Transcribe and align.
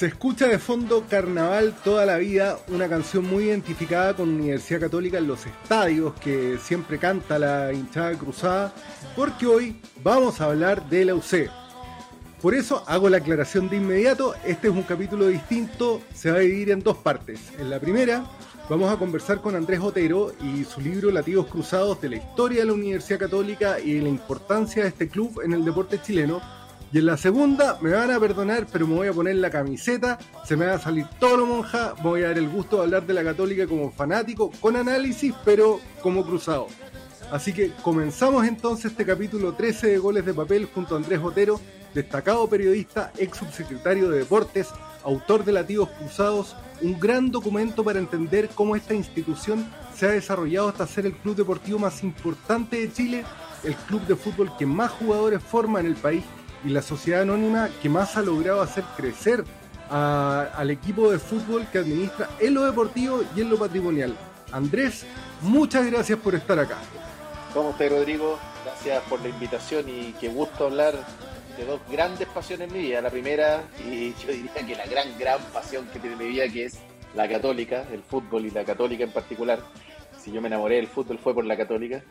Se 0.00 0.06
escucha 0.06 0.48
de 0.48 0.58
fondo 0.58 1.04
Carnaval 1.10 1.74
toda 1.84 2.06
la 2.06 2.16
vida, 2.16 2.58
una 2.68 2.88
canción 2.88 3.22
muy 3.22 3.44
identificada 3.44 4.16
con 4.16 4.30
Universidad 4.30 4.80
Católica 4.80 5.18
en 5.18 5.26
los 5.26 5.44
estadios 5.44 6.14
que 6.14 6.56
siempre 6.56 6.98
canta 6.98 7.38
la 7.38 7.70
hinchada 7.70 8.16
cruzada, 8.16 8.72
porque 9.14 9.46
hoy 9.46 9.78
vamos 10.02 10.40
a 10.40 10.46
hablar 10.46 10.88
de 10.88 11.04
la 11.04 11.14
UC. 11.14 11.50
Por 12.40 12.54
eso 12.54 12.82
hago 12.86 13.10
la 13.10 13.18
aclaración 13.18 13.68
de 13.68 13.76
inmediato, 13.76 14.34
este 14.46 14.68
es 14.68 14.74
un 14.74 14.84
capítulo 14.84 15.26
distinto, 15.26 16.00
se 16.14 16.30
va 16.30 16.38
a 16.38 16.40
dividir 16.40 16.70
en 16.70 16.82
dos 16.82 16.96
partes. 16.96 17.52
En 17.58 17.68
la 17.68 17.78
primera 17.78 18.24
vamos 18.70 18.90
a 18.90 18.96
conversar 18.96 19.42
con 19.42 19.54
Andrés 19.54 19.80
Otero 19.80 20.32
y 20.42 20.64
su 20.64 20.80
libro 20.80 21.10
Latidos 21.10 21.48
Cruzados 21.48 22.00
de 22.00 22.08
la 22.08 22.16
historia 22.16 22.60
de 22.60 22.66
la 22.68 22.72
Universidad 22.72 23.18
Católica 23.18 23.78
y 23.78 23.92
de 23.92 24.00
la 24.00 24.08
importancia 24.08 24.82
de 24.82 24.88
este 24.88 25.10
club 25.10 25.42
en 25.44 25.52
el 25.52 25.62
deporte 25.62 26.00
chileno 26.00 26.40
y 26.92 26.98
en 26.98 27.06
la 27.06 27.16
segunda, 27.16 27.78
me 27.80 27.92
van 27.92 28.10
a 28.10 28.18
perdonar, 28.18 28.66
pero 28.72 28.84
me 28.84 28.96
voy 28.96 29.08
a 29.08 29.12
poner 29.12 29.36
la 29.36 29.48
camiseta, 29.48 30.18
se 30.44 30.56
me 30.56 30.66
va 30.66 30.74
a 30.74 30.78
salir 30.80 31.06
todo 31.20 31.36
lo 31.36 31.46
monja, 31.46 31.94
voy 32.02 32.22
a 32.22 32.28
dar 32.28 32.38
el 32.38 32.48
gusto 32.48 32.76
de 32.76 32.82
hablar 32.82 33.06
de 33.06 33.14
la 33.14 33.22
católica 33.22 33.68
como 33.68 33.92
fanático, 33.92 34.50
con 34.60 34.74
análisis, 34.74 35.32
pero 35.44 35.80
como 36.02 36.26
cruzado. 36.26 36.66
Así 37.30 37.52
que 37.52 37.70
comenzamos 37.82 38.44
entonces 38.44 38.90
este 38.90 39.06
capítulo 39.06 39.52
13 39.52 39.86
de 39.86 39.98
Goles 39.98 40.26
de 40.26 40.34
Papel 40.34 40.68
junto 40.74 40.94
a 40.94 40.98
Andrés 40.98 41.20
Otero, 41.22 41.60
destacado 41.94 42.48
periodista, 42.48 43.12
ex 43.16 43.38
subsecretario 43.38 44.10
de 44.10 44.18
Deportes, 44.18 44.66
autor 45.04 45.44
de 45.44 45.52
Latidos 45.52 45.90
Cruzados, 45.90 46.56
un 46.82 46.98
gran 46.98 47.30
documento 47.30 47.84
para 47.84 48.00
entender 48.00 48.48
cómo 48.52 48.74
esta 48.74 48.94
institución 48.94 49.64
se 49.94 50.06
ha 50.06 50.10
desarrollado 50.10 50.68
hasta 50.68 50.88
ser 50.88 51.06
el 51.06 51.12
club 51.12 51.36
deportivo 51.36 51.78
más 51.78 52.02
importante 52.02 52.80
de 52.80 52.92
Chile, 52.92 53.24
el 53.62 53.76
club 53.76 54.04
de 54.08 54.16
fútbol 54.16 54.50
que 54.58 54.66
más 54.66 54.90
jugadores 54.90 55.40
forma 55.40 55.78
en 55.78 55.86
el 55.86 55.94
país 55.94 56.24
y 56.64 56.68
la 56.70 56.82
sociedad 56.82 57.22
anónima 57.22 57.68
que 57.82 57.88
más 57.88 58.16
ha 58.16 58.22
logrado 58.22 58.60
hacer 58.60 58.84
crecer 58.96 59.44
al 59.90 60.70
equipo 60.70 61.10
de 61.10 61.18
fútbol 61.18 61.66
que 61.72 61.78
administra 61.78 62.28
en 62.38 62.54
lo 62.54 62.64
deportivo 62.64 63.22
y 63.34 63.40
en 63.40 63.50
lo 63.50 63.58
patrimonial. 63.58 64.16
Andrés, 64.52 65.04
muchas 65.42 65.86
gracias 65.90 66.18
por 66.18 66.34
estar 66.34 66.58
acá. 66.58 66.78
¿Cómo 67.52 67.70
estás, 67.70 67.90
Rodrigo? 67.90 68.38
Gracias 68.64 69.02
por 69.08 69.20
la 69.20 69.28
invitación 69.28 69.88
y 69.88 70.14
qué 70.20 70.28
gusto 70.28 70.66
hablar 70.66 70.94
de 71.56 71.64
dos 71.64 71.80
grandes 71.90 72.28
pasiones 72.28 72.68
en 72.68 72.74
mi 72.74 72.82
vida. 72.82 73.00
La 73.00 73.10
primera, 73.10 73.64
y 73.84 74.14
yo 74.14 74.32
diría 74.32 74.54
que 74.66 74.76
la 74.76 74.86
gran, 74.86 75.18
gran 75.18 75.40
pasión 75.52 75.86
que 75.92 75.98
tiene 75.98 76.16
mi 76.16 76.28
vida, 76.28 76.48
que 76.48 76.66
es 76.66 76.78
la 77.14 77.28
católica, 77.28 77.84
el 77.92 78.02
fútbol 78.02 78.46
y 78.46 78.50
la 78.50 78.64
católica 78.64 79.04
en 79.04 79.10
particular. 79.10 79.60
Si 80.18 80.30
yo 80.30 80.40
me 80.40 80.48
enamoré 80.48 80.76
del 80.76 80.86
fútbol 80.86 81.18
fue 81.18 81.34
por 81.34 81.44
la 81.44 81.56
católica. 81.56 82.02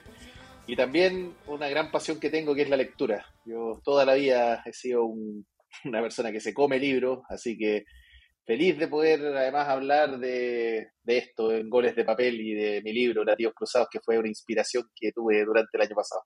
Y 0.69 0.75
también 0.75 1.33
una 1.47 1.67
gran 1.67 1.89
pasión 1.89 2.19
que 2.19 2.29
tengo 2.29 2.53
que 2.53 2.61
es 2.61 2.69
la 2.69 2.77
lectura. 2.77 3.25
Yo 3.43 3.81
toda 3.83 4.05
la 4.05 4.13
vida 4.13 4.61
he 4.67 4.71
sido 4.71 5.03
una 5.03 5.99
persona 5.99 6.31
que 6.31 6.39
se 6.39 6.53
come 6.53 6.77
libros, 6.77 7.21
así 7.27 7.57
que 7.57 7.85
feliz 8.45 8.77
de 8.77 8.87
poder 8.87 9.19
además 9.35 9.67
hablar 9.67 10.19
de, 10.19 10.89
esto 11.07 11.51
en 11.53 11.71
goles 11.71 11.95
de 11.95 12.05
papel 12.05 12.39
y 12.39 12.53
de 12.53 12.83
mi 12.83 12.93
libro, 12.93 13.25
Nativos 13.25 13.55
Cruzados, 13.55 13.87
que 13.91 13.99
fue 13.99 14.19
una 14.19 14.27
inspiración 14.27 14.83
que 14.95 15.11
tuve 15.11 15.43
durante 15.43 15.75
el 15.75 15.81
año 15.81 15.95
pasado. 15.95 16.21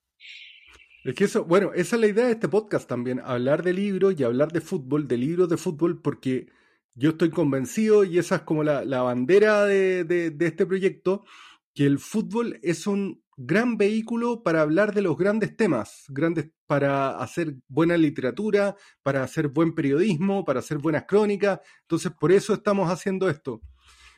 Es 1.05 1.15
que 1.15 1.23
eso, 1.23 1.45
bueno, 1.45 1.71
esa 1.73 1.95
es 1.95 2.01
la 2.01 2.07
idea 2.07 2.25
de 2.25 2.33
este 2.33 2.49
podcast 2.49 2.85
también, 2.85 3.21
hablar 3.23 3.63
de 3.63 3.71
libros 3.71 4.19
y 4.19 4.25
hablar 4.25 4.51
de 4.51 4.59
fútbol, 4.59 5.07
de 5.07 5.19
libros 5.19 5.47
de 5.47 5.55
fútbol, 5.55 6.01
porque 6.01 6.47
yo 6.95 7.11
estoy 7.11 7.29
convencido, 7.29 8.03
y 8.03 8.17
esa 8.17 8.35
es 8.35 8.41
como 8.41 8.65
la, 8.65 9.01
bandera 9.03 9.63
de, 9.63 10.03
de 10.03 10.45
este 10.45 10.65
proyecto, 10.65 11.23
que 11.73 11.85
el 11.85 11.97
fútbol 11.97 12.59
es 12.61 12.87
un 12.87 13.22
gran 13.37 13.77
vehículo 13.77 14.43
para 14.43 14.61
hablar 14.61 14.93
de 14.93 15.01
los 15.01 15.17
grandes 15.17 15.55
temas, 15.55 16.05
grandes 16.09 16.49
para 16.67 17.17
hacer 17.17 17.55
buena 17.67 17.97
literatura, 17.97 18.75
para 19.01 19.23
hacer 19.23 19.47
buen 19.49 19.75
periodismo, 19.75 20.45
para 20.45 20.59
hacer 20.59 20.77
buenas 20.77 21.05
crónicas. 21.05 21.59
Entonces, 21.81 22.11
por 22.19 22.31
eso 22.31 22.53
estamos 22.53 22.91
haciendo 22.91 23.29
esto. 23.29 23.61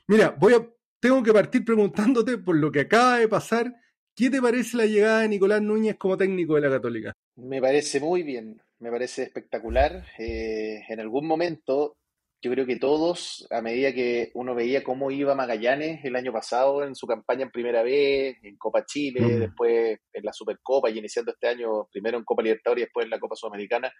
Mira, 0.07 0.35
voy 0.39 0.53
a 0.53 0.69
tengo 1.05 1.21
que 1.21 1.33
partir 1.33 1.63
preguntándote 1.63 2.39
por 2.39 2.55
lo 2.55 2.71
que 2.71 2.79
acaba 2.79 3.19
de 3.19 3.27
pasar, 3.27 3.71
¿qué 4.15 4.31
te 4.31 4.41
parece 4.41 4.75
la 4.77 4.87
llegada 4.87 5.21
de 5.21 5.29
Nicolás 5.29 5.61
Núñez 5.61 5.97
como 5.97 6.17
técnico 6.17 6.55
de 6.55 6.61
la 6.61 6.69
Católica? 6.71 7.13
Me 7.35 7.61
parece 7.61 7.99
muy 7.99 8.23
bien, 8.23 8.59
me 8.79 8.89
parece 8.89 9.21
espectacular. 9.21 10.03
Eh, 10.17 10.83
en 10.89 10.99
algún 10.99 11.27
momento 11.27 11.97
yo 12.45 12.51
creo 12.51 12.67
que 12.67 12.75
todos, 12.75 13.47
a 13.49 13.59
medida 13.59 13.91
que 13.91 14.29
uno 14.35 14.53
veía 14.53 14.83
cómo 14.83 15.09
iba 15.09 15.33
Magallanes 15.33 16.05
el 16.05 16.15
año 16.15 16.31
pasado 16.31 16.83
en 16.83 16.93
su 16.93 17.07
campaña 17.07 17.41
en 17.41 17.49
Primera 17.49 17.81
vez, 17.81 18.37
en 18.43 18.55
Copa 18.55 18.85
Chile, 18.85 19.19
mm. 19.19 19.39
después 19.39 19.99
en 20.13 20.23
la 20.23 20.31
Supercopa 20.31 20.91
y 20.91 20.99
iniciando 20.99 21.31
este 21.31 21.47
año 21.47 21.87
primero 21.91 22.19
en 22.19 22.23
Copa 22.23 22.43
Libertadores 22.43 22.83
y 22.83 22.85
después 22.85 23.05
en 23.05 23.09
la 23.09 23.19
Copa 23.19 23.35
Sudamericana, 23.35 23.91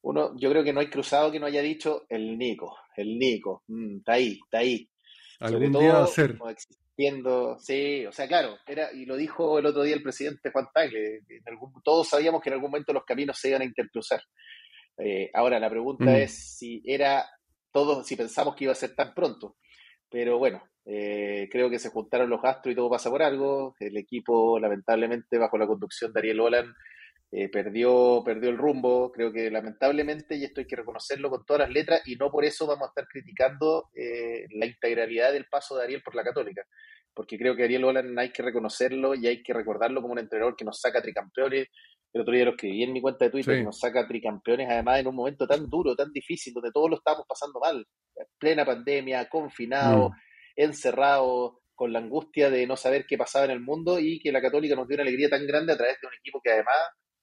uno, 0.00 0.32
yo 0.34 0.48
creo 0.48 0.64
que 0.64 0.72
no 0.72 0.80
hay 0.80 0.88
cruzado 0.88 1.30
que 1.30 1.38
no 1.38 1.44
haya 1.44 1.60
dicho 1.60 2.06
el 2.08 2.38
Nico, 2.38 2.74
el 2.96 3.18
Nico, 3.18 3.64
mm, 3.66 3.98
está 3.98 4.12
ahí, 4.14 4.40
está 4.42 4.58
ahí. 4.60 4.88
Algún 5.40 5.72
día 5.72 5.92
va 5.92 6.04
a 6.04 6.06
ser. 6.06 6.38
Existiendo, 6.48 7.58
sí, 7.58 8.06
o 8.06 8.12
sea, 8.12 8.26
claro, 8.26 8.56
era, 8.66 8.94
y 8.94 9.04
lo 9.04 9.14
dijo 9.14 9.58
el 9.58 9.66
otro 9.66 9.82
día 9.82 9.94
el 9.94 10.02
presidente 10.02 10.50
Juan 10.50 10.68
Tagle, 10.72 11.20
todos 11.84 12.08
sabíamos 12.08 12.40
que 12.40 12.48
en 12.48 12.54
algún 12.54 12.70
momento 12.70 12.94
los 12.94 13.04
caminos 13.04 13.38
se 13.38 13.50
iban 13.50 13.60
a 13.60 13.66
intercruzar. 13.66 14.22
Eh, 14.96 15.28
ahora 15.34 15.60
la 15.60 15.68
pregunta 15.68 16.04
mm. 16.04 16.14
es 16.14 16.56
si 16.56 16.80
era 16.86 17.26
todos 17.74 18.06
si 18.06 18.14
pensamos 18.14 18.54
que 18.54 18.64
iba 18.64 18.72
a 18.72 18.76
ser 18.76 18.94
tan 18.94 19.12
pronto. 19.12 19.56
Pero 20.08 20.38
bueno, 20.38 20.62
eh, 20.86 21.48
creo 21.50 21.68
que 21.68 21.80
se 21.80 21.90
juntaron 21.90 22.30
los 22.30 22.44
astros 22.44 22.72
y 22.72 22.76
todo 22.76 22.88
pasa 22.88 23.10
por 23.10 23.22
algo. 23.22 23.74
El 23.80 23.96
equipo, 23.96 24.60
lamentablemente, 24.60 25.38
bajo 25.38 25.58
la 25.58 25.66
conducción 25.66 26.12
de 26.12 26.20
Ariel 26.20 26.40
Olan, 26.40 26.72
eh, 27.32 27.48
perdió, 27.48 28.22
perdió 28.24 28.50
el 28.50 28.58
rumbo. 28.58 29.10
Creo 29.10 29.32
que 29.32 29.50
lamentablemente, 29.50 30.36
y 30.36 30.44
esto 30.44 30.60
hay 30.60 30.68
que 30.68 30.76
reconocerlo 30.76 31.30
con 31.30 31.44
todas 31.44 31.62
las 31.62 31.70
letras, 31.70 32.02
y 32.06 32.14
no 32.14 32.30
por 32.30 32.44
eso 32.44 32.64
vamos 32.64 32.86
a 32.86 32.90
estar 32.90 33.08
criticando 33.08 33.88
eh, 33.96 34.46
la 34.50 34.66
integralidad 34.66 35.32
del 35.32 35.46
paso 35.46 35.76
de 35.76 35.82
Ariel 35.82 36.02
por 36.02 36.14
la 36.14 36.22
Católica. 36.22 36.62
Porque 37.12 37.36
creo 37.36 37.56
que 37.56 37.64
Ariel 37.64 37.84
Olan 37.84 38.16
hay 38.20 38.30
que 38.30 38.44
reconocerlo 38.44 39.16
y 39.16 39.26
hay 39.26 39.42
que 39.42 39.52
recordarlo 39.52 40.00
como 40.00 40.12
un 40.12 40.20
entrenador 40.20 40.54
que 40.54 40.64
nos 40.64 40.80
saca 40.80 41.02
tricampeones, 41.02 41.66
el 42.14 42.20
otro 42.20 42.32
día 42.32 42.44
lo 42.44 42.52
escribí 42.52 42.84
en 42.84 42.92
mi 42.92 43.00
cuenta 43.00 43.24
de 43.24 43.30
Twitter, 43.32 43.58
que 43.58 43.64
nos 43.64 43.78
saca 43.78 44.06
tricampeones, 44.06 44.68
además 44.70 45.00
en 45.00 45.08
un 45.08 45.16
momento 45.16 45.46
tan 45.46 45.68
duro, 45.68 45.96
tan 45.96 46.12
difícil, 46.12 46.54
donde 46.54 46.70
todos 46.72 46.88
lo 46.88 46.96
estábamos 46.96 47.26
pasando 47.28 47.58
mal, 47.58 47.84
plena 48.38 48.64
pandemia, 48.64 49.28
confinado, 49.28 50.10
mm. 50.10 50.12
encerrado, 50.56 51.60
con 51.74 51.92
la 51.92 51.98
angustia 51.98 52.50
de 52.50 52.68
no 52.68 52.76
saber 52.76 53.04
qué 53.04 53.18
pasaba 53.18 53.46
en 53.46 53.50
el 53.50 53.60
mundo 53.60 53.98
y 53.98 54.20
que 54.20 54.30
la 54.30 54.40
Católica 54.40 54.76
nos 54.76 54.86
dio 54.86 54.94
una 54.94 55.02
alegría 55.02 55.28
tan 55.28 55.44
grande 55.44 55.72
a 55.72 55.76
través 55.76 55.96
de 56.00 56.06
un 56.06 56.14
equipo 56.14 56.40
que 56.40 56.52
además, 56.52 56.76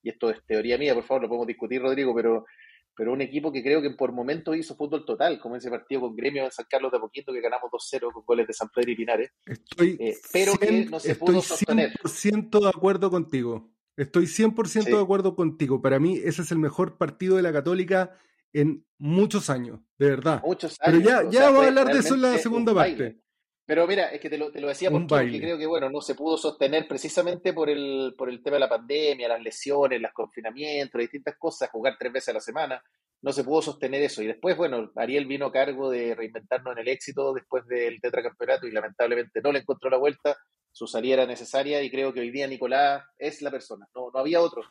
y 0.04 0.10
esto 0.10 0.30
es 0.30 0.46
teoría 0.46 0.78
mía, 0.78 0.94
por 0.94 1.06
favor, 1.06 1.24
lo 1.24 1.28
podemos 1.30 1.48
discutir, 1.48 1.82
Rodrigo, 1.82 2.14
pero 2.14 2.46
pero 2.94 3.14
un 3.14 3.22
equipo 3.22 3.52
que 3.52 3.64
creo 3.64 3.82
que 3.82 3.92
por 3.92 4.12
momentos 4.12 4.56
hizo 4.56 4.76
fútbol 4.76 5.06
total, 5.06 5.40
como 5.40 5.56
ese 5.56 5.70
partido 5.70 6.02
con 6.02 6.16
Gremio 6.16 6.44
en 6.44 6.52
San 6.52 6.66
Carlos 6.70 6.92
de 6.92 7.00
Poquito 7.00 7.32
que 7.32 7.42
ganamos 7.42 7.72
2-0 7.72 8.12
con 8.12 8.24
goles 8.26 8.48
de 8.48 8.54
San 8.54 8.70
Pedro 8.70 8.92
y 8.92 8.96
Pinares. 8.96 9.32
Estoy 9.46 9.98
eh, 10.00 10.18
pero 10.32 10.54
que 10.58 10.86
no 10.86 11.00
se 11.00 11.16
pudo 11.16 11.42
sostener. 11.42 11.94
100% 11.94 12.62
de 12.62 12.70
acuerdo 12.70 13.10
contigo. 13.10 13.72
Estoy 14.02 14.26
100% 14.26 14.86
de 14.86 15.00
acuerdo 15.00 15.36
contigo. 15.36 15.80
Para 15.80 16.00
mí 16.00 16.20
ese 16.24 16.42
es 16.42 16.52
el 16.52 16.58
mejor 16.58 16.98
partido 16.98 17.36
de 17.36 17.44
la 17.44 17.54
Católica 17.54 18.18
en 18.52 18.84
muchos 18.98 19.52
años, 19.52 19.80
de 20.00 20.10
verdad. 20.10 20.42
Muchos 20.44 20.76
años. 20.82 21.04
Pero 21.04 21.22
ya, 21.24 21.30
ya 21.30 21.44
vamos 21.46 21.66
a 21.66 21.68
hablar 21.68 21.94
de 21.94 22.00
eso 22.00 22.16
en 22.16 22.24
la 22.24 22.38
segunda 22.40 22.74
parte. 22.74 23.22
Pero 23.64 23.86
mira, 23.86 24.08
es 24.08 24.20
que 24.20 24.28
te 24.28 24.40
lo, 24.40 24.52
te 24.52 24.60
lo 24.60 24.70
decía 24.70 24.90
porque, 24.90 25.40
creo 25.40 25.56
que 25.56 25.68
bueno, 25.68 25.88
no 25.92 26.02
se 26.02 26.16
pudo 26.16 26.36
sostener 26.36 26.88
precisamente 26.88 27.54
por 27.54 27.70
el, 27.70 28.16
por 28.18 28.28
el 28.28 28.42
tema 28.42 28.56
de 28.56 28.62
la 28.62 28.70
pandemia, 28.70 29.28
las 29.28 29.42
lesiones, 29.44 30.02
los 30.02 30.14
confinamientos, 30.14 30.96
las 30.96 31.04
distintas 31.04 31.38
cosas, 31.38 31.70
jugar 31.70 31.96
tres 32.00 32.12
veces 32.12 32.30
a 32.30 32.34
la 32.34 32.42
semana. 32.42 32.84
No 33.22 33.32
se 33.32 33.44
pudo 33.44 33.62
sostener 33.62 34.02
eso. 34.02 34.24
Y 34.24 34.28
después, 34.28 34.58
bueno, 34.58 34.92
Ariel 34.96 35.28
vino 35.28 35.46
a 35.46 35.52
cargo 35.52 35.92
de 35.92 36.16
reinventarnos 36.16 36.74
en 36.74 36.80
el 36.80 36.88
éxito 36.88 37.34
después 37.34 37.66
del 37.68 38.02
tetracampeonato 38.02 38.68
y 38.68 38.72
lamentablemente 38.72 39.42
no 39.42 39.52
le 39.52 39.60
encontró 39.60 39.90
la 39.90 39.98
vuelta 39.98 40.38
su 40.72 40.88
salida 40.88 41.16
era 41.16 41.26
necesaria 41.26 41.82
y 41.84 41.92
creo 41.92 42.14
que 42.14 42.22
hoy 42.22 42.32
día 42.32 42.48
Nicolás 42.48 43.04
es 43.18 43.42
la 43.42 43.52
persona, 43.52 43.88
no, 43.94 44.10
no 44.14 44.20
había 44.20 44.42
otro. 44.42 44.64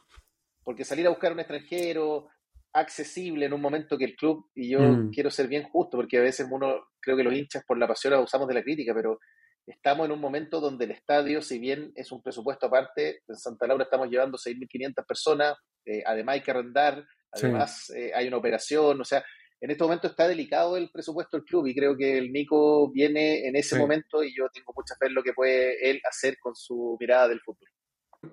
Porque 0.65 0.85
salir 0.85 1.07
a 1.07 1.11
buscar 1.11 1.33
un 1.33 1.41
extranjero 1.41 2.29
accesible 2.73 3.47
en 3.47 3.53
un 3.53 3.61
momento 3.61 3.99
que 3.99 4.05
el 4.05 4.17
club, 4.17 4.49
y 4.55 4.71
yo 4.71 4.81
mm. 4.81 5.11
quiero 5.11 5.31
ser 5.31 5.49
bien 5.49 5.65
justo, 5.65 5.97
porque 5.97 6.19
a 6.19 6.23
veces 6.23 6.47
uno, 6.51 6.85
creo 7.01 7.17
que 7.17 7.25
los 7.25 7.35
hinchas 7.35 7.65
por 7.67 7.79
la 7.79 7.89
pasión 7.89 8.15
abusamos 8.15 8.49
de 8.49 8.55
la 8.55 8.63
crítica, 8.63 8.95
pero 8.95 9.19
estamos 9.67 10.07
en 10.07 10.13
un 10.13 10.21
momento 10.21 10.61
donde 10.61 10.85
el 10.85 10.93
estadio, 10.93 11.43
si 11.43 11.59
bien 11.59 11.93
es 11.95 12.13
un 12.13 12.23
presupuesto 12.23 12.67
aparte, 12.67 13.23
en 13.27 13.37
Santa 13.37 13.67
Laura 13.67 13.85
estamos 13.85 14.09
llevando 14.09 14.39
6.500 14.39 15.07
personas, 15.07 15.57
eh, 15.85 16.03
además 16.07 16.35
hay 16.35 16.43
que 16.43 16.51
arrendar, 16.51 17.05
además 17.33 17.91
eh, 17.91 18.13
hay 18.15 18.29
una 18.29 18.37
operación, 18.37 19.01
o 19.01 19.05
sea, 19.05 19.25
en 19.61 19.71
este 19.71 19.85
momento 19.85 20.07
está 20.07 20.27
delicado 20.27 20.77
el 20.77 20.91
presupuesto 20.91 21.37
del 21.37 21.45
club 21.45 21.67
y 21.67 21.75
creo 21.75 21.97
que 21.97 22.17
el 22.17 22.33
Nico 22.33 22.91
viene 22.91 23.47
en 23.47 23.57
ese 23.57 23.79
momento 23.79 24.25
y 24.25 24.35
yo 24.35 24.49
tengo 24.53 24.73
mucha 24.75 24.95
fe 24.99 25.07
en 25.07 25.15
lo 25.15 25.23
que 25.23 25.35
puede 25.35 25.91
él 25.91 26.01
hacer 26.09 26.39
con 26.39 26.55
su 26.55 26.97
mirada 26.99 27.29
del 27.29 27.41
fútbol. 27.41 27.69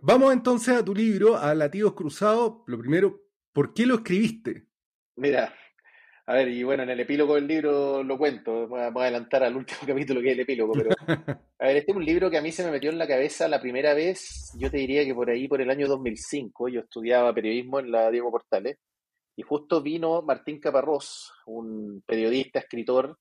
Vamos 0.01 0.33
entonces 0.33 0.75
a 0.75 0.85
tu 0.85 0.95
libro, 0.95 1.37
a 1.37 1.53
Latidos 1.53 1.93
Cruzados. 1.93 2.63
Lo 2.67 2.79
primero, 2.79 3.21
¿por 3.51 3.73
qué 3.73 3.85
lo 3.85 3.95
escribiste? 3.95 4.67
Mira, 5.17 5.53
a 6.29 6.33
ver, 6.33 6.49
y 6.49 6.61
bueno, 6.63 6.83
en 6.83 6.89
el 6.89 6.99
epílogo 6.99 7.35
del 7.35 7.47
libro 7.47 8.03
lo 8.03 8.17
cuento, 8.17 8.67
voy 8.67 8.81
a, 8.81 8.87
adelantar 8.87 9.43
al 9.43 9.55
último 9.55 9.79
capítulo 9.87 10.21
que 10.21 10.27
es 10.27 10.33
el 10.33 10.41
epílogo, 10.41 10.73
pero 10.73 10.89
a 11.59 11.67
ver, 11.67 11.77
este 11.77 11.91
es 11.91 11.97
un 11.97 12.03
libro 12.03 12.29
que 12.29 12.37
a 12.37 12.41
mí 12.41 12.51
se 12.51 12.65
me 12.65 12.71
metió 12.71 12.89
en 12.89 12.97
la 12.97 13.07
cabeza 13.07 13.47
la 13.47 13.61
primera 13.61 13.93
vez, 13.93 14.51
yo 14.57 14.69
te 14.69 14.77
diría 14.77 15.05
que 15.05 15.15
por 15.15 15.29
ahí, 15.29 15.47
por 15.47 15.61
el 15.61 15.69
año 15.69 15.87
2005, 15.87 16.67
yo 16.67 16.81
estudiaba 16.81 17.33
periodismo 17.33 17.79
en 17.79 17.91
la 17.91 18.11
Diego 18.11 18.29
Portales, 18.29 18.77
y 19.37 19.43
justo 19.43 19.81
vino 19.81 20.23
Martín 20.23 20.59
Caparrós, 20.59 21.31
un 21.45 22.03
periodista, 22.05 22.59
escritor 22.59 23.19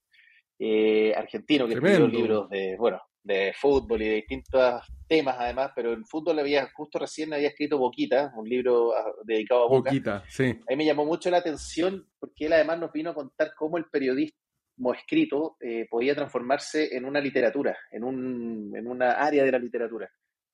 eh, 0.58 1.12
argentino 1.14 1.68
que 1.68 1.74
escribió 1.74 2.08
libros 2.08 2.48
de, 2.48 2.74
bueno, 2.78 3.02
de 3.22 3.52
fútbol 3.54 4.00
y 4.00 4.08
de 4.08 4.14
distintos 4.14 4.82
temas 5.06 5.36
además, 5.38 5.72
pero 5.76 5.92
en 5.92 6.06
fútbol 6.06 6.38
había, 6.38 6.70
justo 6.72 6.98
recién 6.98 7.34
había 7.34 7.48
escrito 7.48 7.76
Boquita, 7.76 8.32
un 8.34 8.48
libro 8.48 8.96
ah, 8.96 9.12
dedicado 9.24 9.64
a 9.64 9.68
Boca. 9.68 9.90
Boquita, 9.90 10.24
sí. 10.26 10.44
A 10.44 10.70
mí 10.70 10.76
me 10.76 10.86
llamó 10.86 11.04
mucho 11.04 11.30
la 11.30 11.36
atención 11.36 12.08
porque 12.18 12.46
él 12.46 12.54
además 12.54 12.78
nos 12.78 12.92
vino 12.92 13.10
a 13.10 13.14
contar 13.14 13.52
cómo 13.54 13.76
el 13.76 13.84
periodismo 13.84 14.94
escrito 14.94 15.58
eh, 15.60 15.86
podía 15.90 16.14
transformarse 16.14 16.96
en 16.96 17.04
una 17.04 17.20
literatura, 17.20 17.76
en, 17.90 18.04
un, 18.04 18.72
en 18.74 18.86
una 18.86 19.12
área 19.12 19.44
de 19.44 19.52
la 19.52 19.58
literatura. 19.58 20.10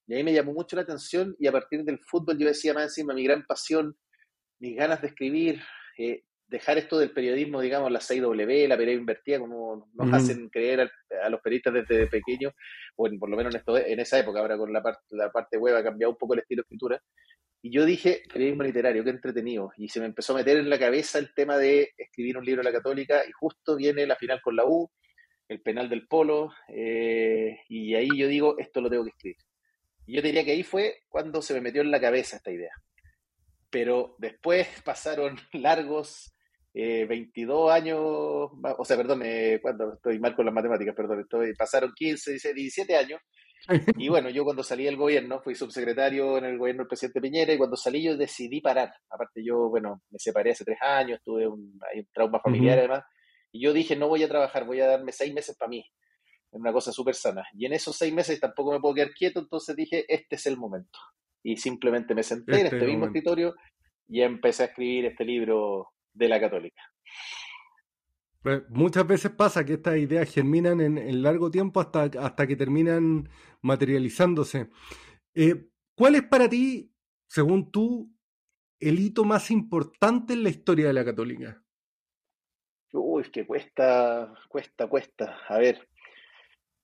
Y 0.08 0.14
ahí 0.14 0.24
me 0.24 0.32
llamó 0.32 0.52
mucho 0.52 0.74
la 0.74 0.82
atención 0.82 1.36
y 1.38 1.46
a 1.46 1.52
partir 1.52 1.84
del 1.84 2.00
fútbol 2.00 2.36
yo 2.36 2.48
decía 2.48 2.74
más 2.74 2.84
encima 2.84 3.14
mi 3.14 3.22
gran 3.22 3.46
pasión 3.46 3.96
mis 4.62 4.76
ganas 4.76 5.00
de 5.02 5.08
escribir, 5.08 5.60
eh, 5.98 6.22
dejar 6.46 6.78
esto 6.78 6.96
del 6.96 7.10
periodismo, 7.10 7.60
digamos, 7.60 7.90
la 7.90 7.98
6W, 7.98 8.68
la 8.68 8.76
periodismo 8.76 9.02
invertida, 9.02 9.40
como 9.40 9.90
nos 9.92 10.12
hacen 10.12 10.48
creer 10.50 10.88
a, 11.22 11.28
los 11.30 11.40
periodistas 11.40 11.74
desde 11.74 12.06
pequeños, 12.06 12.52
o 12.94 13.08
por 13.18 13.28
lo 13.28 13.36
menos 13.36 13.52
en, 13.52 13.58
esto, 13.58 13.76
en 13.76 13.98
esa 13.98 14.20
época, 14.20 14.38
ahora 14.38 14.56
con 14.56 14.72
la, 14.72 14.80
parte 14.80 15.02
la 15.10 15.32
parte 15.32 15.56
web 15.56 15.74
ha 15.74 15.82
cambiado 15.82 16.12
un 16.12 16.16
poco 16.16 16.34
el 16.34 16.40
estilo 16.40 16.60
de 16.60 16.66
escritura. 16.66 17.02
Y 17.60 17.72
yo 17.72 17.84
dije, 17.84 18.22
periodismo 18.32 18.62
literario, 18.62 19.02
qué 19.02 19.10
entretenido. 19.10 19.72
Y 19.76 19.88
se 19.88 19.98
me 19.98 20.06
empezó 20.06 20.32
a 20.32 20.36
meter 20.36 20.56
en 20.58 20.70
la 20.70 20.78
cabeza 20.78 21.18
el 21.18 21.34
tema 21.34 21.58
de 21.58 21.90
escribir 21.96 22.38
un 22.38 22.44
libro 22.44 22.62
de 22.62 22.70
la 22.70 22.76
Católica, 22.76 23.22
y 23.28 23.32
justo 23.32 23.74
viene 23.74 24.06
la 24.06 24.14
final 24.14 24.40
con 24.42 24.54
la 24.54 24.64
U, 24.64 24.88
el 25.48 25.60
penal 25.60 25.88
del 25.88 26.06
Polo, 26.06 26.52
eh, 26.68 27.58
y 27.68 27.96
ahí 27.96 28.08
yo 28.16 28.28
digo, 28.28 28.56
esto 28.58 28.80
lo 28.80 28.88
tengo 28.88 29.02
que 29.02 29.10
escribir. 29.10 29.36
Y 30.06 30.14
yo 30.14 30.22
diría 30.22 30.44
que 30.44 30.52
ahí 30.52 30.62
fue 30.62 31.02
cuando 31.08 31.42
se 31.42 31.52
me 31.52 31.60
metió 31.60 31.82
en 31.82 31.90
la 31.90 32.00
cabeza 32.00 32.36
esta 32.36 32.52
idea 32.52 32.72
pero 33.72 34.14
después 34.18 34.68
pasaron 34.84 35.36
largos 35.54 36.32
22 36.74 37.70
eh, 37.70 37.74
años, 37.74 37.98
o 38.00 38.84
sea, 38.84 38.96
perdón, 38.96 39.22
eh, 39.24 39.58
cuando 39.60 39.94
estoy 39.94 40.18
mal 40.18 40.34
con 40.34 40.46
las 40.46 40.54
matemáticas, 40.54 40.94
perdón, 40.94 41.20
estoy, 41.20 41.54
pasaron 41.54 41.92
15, 41.94 42.54
17 42.54 42.96
años. 42.96 43.20
Y 43.96 44.08
bueno, 44.08 44.28
yo 44.30 44.42
cuando 44.42 44.62
salí 44.64 44.84
del 44.84 44.96
gobierno, 44.96 45.40
fui 45.40 45.54
subsecretario 45.54 46.38
en 46.38 46.46
el 46.46 46.58
gobierno 46.58 46.82
del 46.82 46.88
presidente 46.88 47.20
Piñera, 47.20 47.52
y 47.52 47.58
cuando 47.58 47.76
salí 47.76 48.02
yo 48.02 48.16
decidí 48.16 48.60
parar. 48.60 48.92
Aparte, 49.10 49.44
yo, 49.44 49.68
bueno, 49.68 50.02
me 50.10 50.18
separé 50.18 50.52
hace 50.52 50.64
tres 50.64 50.78
años, 50.80 51.20
tuve 51.22 51.46
un, 51.46 51.78
trauma 52.12 52.40
familiar 52.40 52.78
además, 52.78 53.04
y 53.52 53.62
yo 53.62 53.72
dije, 53.74 53.94
no 53.94 54.08
voy 54.08 54.22
a 54.22 54.28
trabajar, 54.28 54.64
voy 54.64 54.80
a 54.80 54.86
darme 54.86 55.12
seis 55.12 55.32
meses 55.34 55.54
para 55.56 55.68
mí, 55.68 55.84
en 56.52 56.60
una 56.60 56.72
cosa 56.72 56.90
súper 56.90 57.14
sana. 57.14 57.44
Y 57.52 57.66
en 57.66 57.74
esos 57.74 57.94
seis 57.96 58.12
meses 58.14 58.40
tampoco 58.40 58.72
me 58.72 58.80
puedo 58.80 58.94
quedar 58.94 59.12
quieto, 59.12 59.40
entonces 59.40 59.76
dije, 59.76 60.06
este 60.08 60.36
es 60.36 60.46
el 60.46 60.56
momento 60.56 60.98
y 61.42 61.56
simplemente 61.56 62.14
me 62.14 62.22
senté 62.22 62.60
en 62.60 62.66
este, 62.66 62.76
este 62.76 62.88
mismo 62.88 63.06
escritorio 63.06 63.54
y 64.08 64.22
empecé 64.22 64.64
a 64.64 64.66
escribir 64.66 65.06
este 65.06 65.24
libro 65.24 65.88
de 66.12 66.28
la 66.28 66.40
católica. 66.40 66.82
Pues, 68.42 68.62
muchas 68.70 69.06
veces 69.06 69.30
pasa 69.30 69.64
que 69.64 69.74
estas 69.74 69.96
ideas 69.98 70.32
germinan 70.32 70.80
en, 70.80 71.22
largo 71.22 71.50
tiempo 71.50 71.80
hasta, 71.80 72.04
hasta 72.04 72.46
que 72.46 72.56
terminan 72.56 73.28
materializándose. 73.60 74.68
Eh, 75.34 75.68
¿Cuál 75.96 76.16
es 76.16 76.22
para 76.24 76.48
ti, 76.48 76.92
según 77.28 77.70
tú, 77.70 78.12
el 78.80 78.98
hito 78.98 79.24
más 79.24 79.50
importante 79.50 80.32
en 80.32 80.42
la 80.42 80.48
historia 80.48 80.88
de 80.88 80.92
la 80.92 81.04
católica? 81.04 81.62
Uy, 82.92 83.22
es 83.22 83.30
que 83.30 83.46
cuesta, 83.46 84.34
cuesta, 84.48 84.88
cuesta. 84.88 85.38
A 85.48 85.58
ver, 85.58 85.88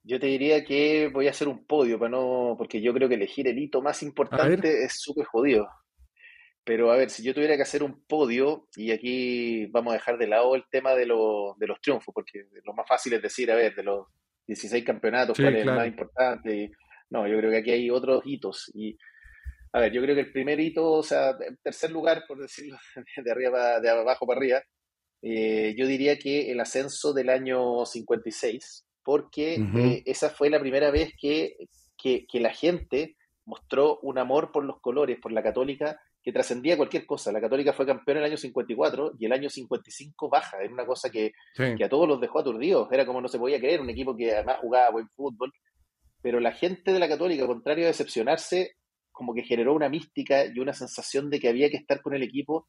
yo 0.08 0.18
te 0.18 0.26
diría 0.26 0.64
que 0.64 1.08
voy 1.12 1.26
a 1.26 1.30
hacer 1.30 1.48
un 1.48 1.66
podio 1.66 1.98
para 1.98 2.10
no, 2.10 2.54
porque 2.56 2.80
yo 2.80 2.94
creo 2.94 3.10
que 3.10 3.16
elegir 3.16 3.46
el 3.46 3.58
hito 3.58 3.82
más 3.82 4.02
importante 4.02 4.82
es 4.82 4.98
súper 4.98 5.26
jodido. 5.26 5.68
Pero 6.64 6.90
a 6.90 6.96
ver, 6.96 7.10
si 7.10 7.22
yo 7.22 7.34
tuviera 7.34 7.56
que 7.56 7.62
hacer 7.62 7.82
un 7.82 8.02
podio, 8.06 8.68
y 8.74 8.90
aquí 8.90 9.66
vamos 9.66 9.92
a 9.92 9.96
dejar 9.96 10.16
de 10.16 10.26
lado 10.26 10.54
el 10.54 10.64
tema 10.70 10.94
de, 10.94 11.00
de 11.00 11.66
los 11.66 11.80
triunfos, 11.82 12.14
porque 12.14 12.46
lo 12.64 12.72
más 12.72 12.88
fácil 12.88 13.12
es 13.12 13.22
decir, 13.22 13.50
a 13.50 13.54
ver, 13.54 13.74
de 13.74 13.82
los 13.82 14.06
16 14.46 14.82
campeonatos, 14.82 15.36
cuál 15.36 15.56
es 15.56 15.66
el 15.66 15.74
más 15.74 15.86
importante. 15.86 16.70
no, 17.10 17.28
yo 17.28 17.36
creo 17.36 17.50
que 17.50 17.58
aquí 17.58 17.70
hay 17.70 17.90
otros 17.90 18.22
hitos. 18.24 18.70
Y 18.74 18.96
a 19.74 19.80
ver, 19.80 19.92
yo 19.92 20.00
creo 20.00 20.14
que 20.14 20.22
el 20.22 20.32
primer 20.32 20.58
hito, 20.58 20.90
o 20.90 21.02
sea, 21.02 21.36
en 21.46 21.58
tercer 21.58 21.90
lugar, 21.90 22.24
por 22.26 22.40
decirlo 22.40 22.78
de 23.22 23.30
arriba 23.30 23.78
de 23.78 23.90
abajo 23.90 24.26
para 24.26 24.38
arriba, 24.38 24.62
eh, 25.20 25.74
yo 25.76 25.86
diría 25.86 26.18
que 26.18 26.50
el 26.50 26.60
ascenso 26.60 27.12
del 27.12 27.28
año 27.28 27.84
56, 27.84 28.87
porque 29.08 29.54
eh, 29.54 30.02
esa 30.04 30.28
fue 30.28 30.50
la 30.50 30.60
primera 30.60 30.90
vez 30.90 31.14
que, 31.18 31.56
la 32.34 32.52
gente 32.52 33.16
mostró 33.46 34.00
un 34.02 34.18
amor 34.18 34.52
por 34.52 34.66
los 34.66 34.82
colores, 34.82 35.16
por 35.18 35.32
la 35.32 35.42
católica, 35.42 35.98
que 36.22 36.30
trascendía 36.30 36.76
cualquier 36.76 37.06
cosa. 37.06 37.32
La 37.32 37.40
católica 37.40 37.72
fue 37.72 37.86
campeón 37.86 38.18
en 38.18 38.24
el 38.24 38.28
año 38.32 38.36
54 38.36 39.12
y 39.18 39.24
el 39.24 39.32
año 39.32 39.48
55 39.48 40.28
baja. 40.28 40.58
Era 40.62 40.70
una 40.70 40.84
cosa 40.84 41.08
que, 41.08 41.32
que 41.56 41.82
a 41.82 41.88
todos 41.88 42.06
los 42.06 42.20
dejó 42.20 42.40
aturdidos. 42.40 42.86
Era 42.92 43.06
como 43.06 43.22
no 43.22 43.28
se 43.28 43.38
podía 43.38 43.58
creer, 43.58 43.80
un 43.80 43.88
equipo 43.88 44.14
que 44.14 44.30
además 44.30 44.58
jugaba 44.60 44.90
buen 44.90 45.08
fútbol. 45.08 45.54
Pero 46.20 46.38
la 46.38 46.52
gente 46.52 46.92
de 46.92 46.98
la 46.98 47.08
católica, 47.08 47.46
contrario 47.46 47.86
a 47.86 47.88
decepcionarse, 47.88 48.72
como 49.10 49.32
que 49.32 49.42
generó 49.42 49.72
una 49.72 49.88
mística 49.88 50.44
y 50.44 50.58
una 50.58 50.74
sensación 50.74 51.30
de 51.30 51.40
que 51.40 51.48
había 51.48 51.70
que 51.70 51.78
estar 51.78 52.02
con 52.02 52.12
el 52.12 52.22
equipo 52.22 52.68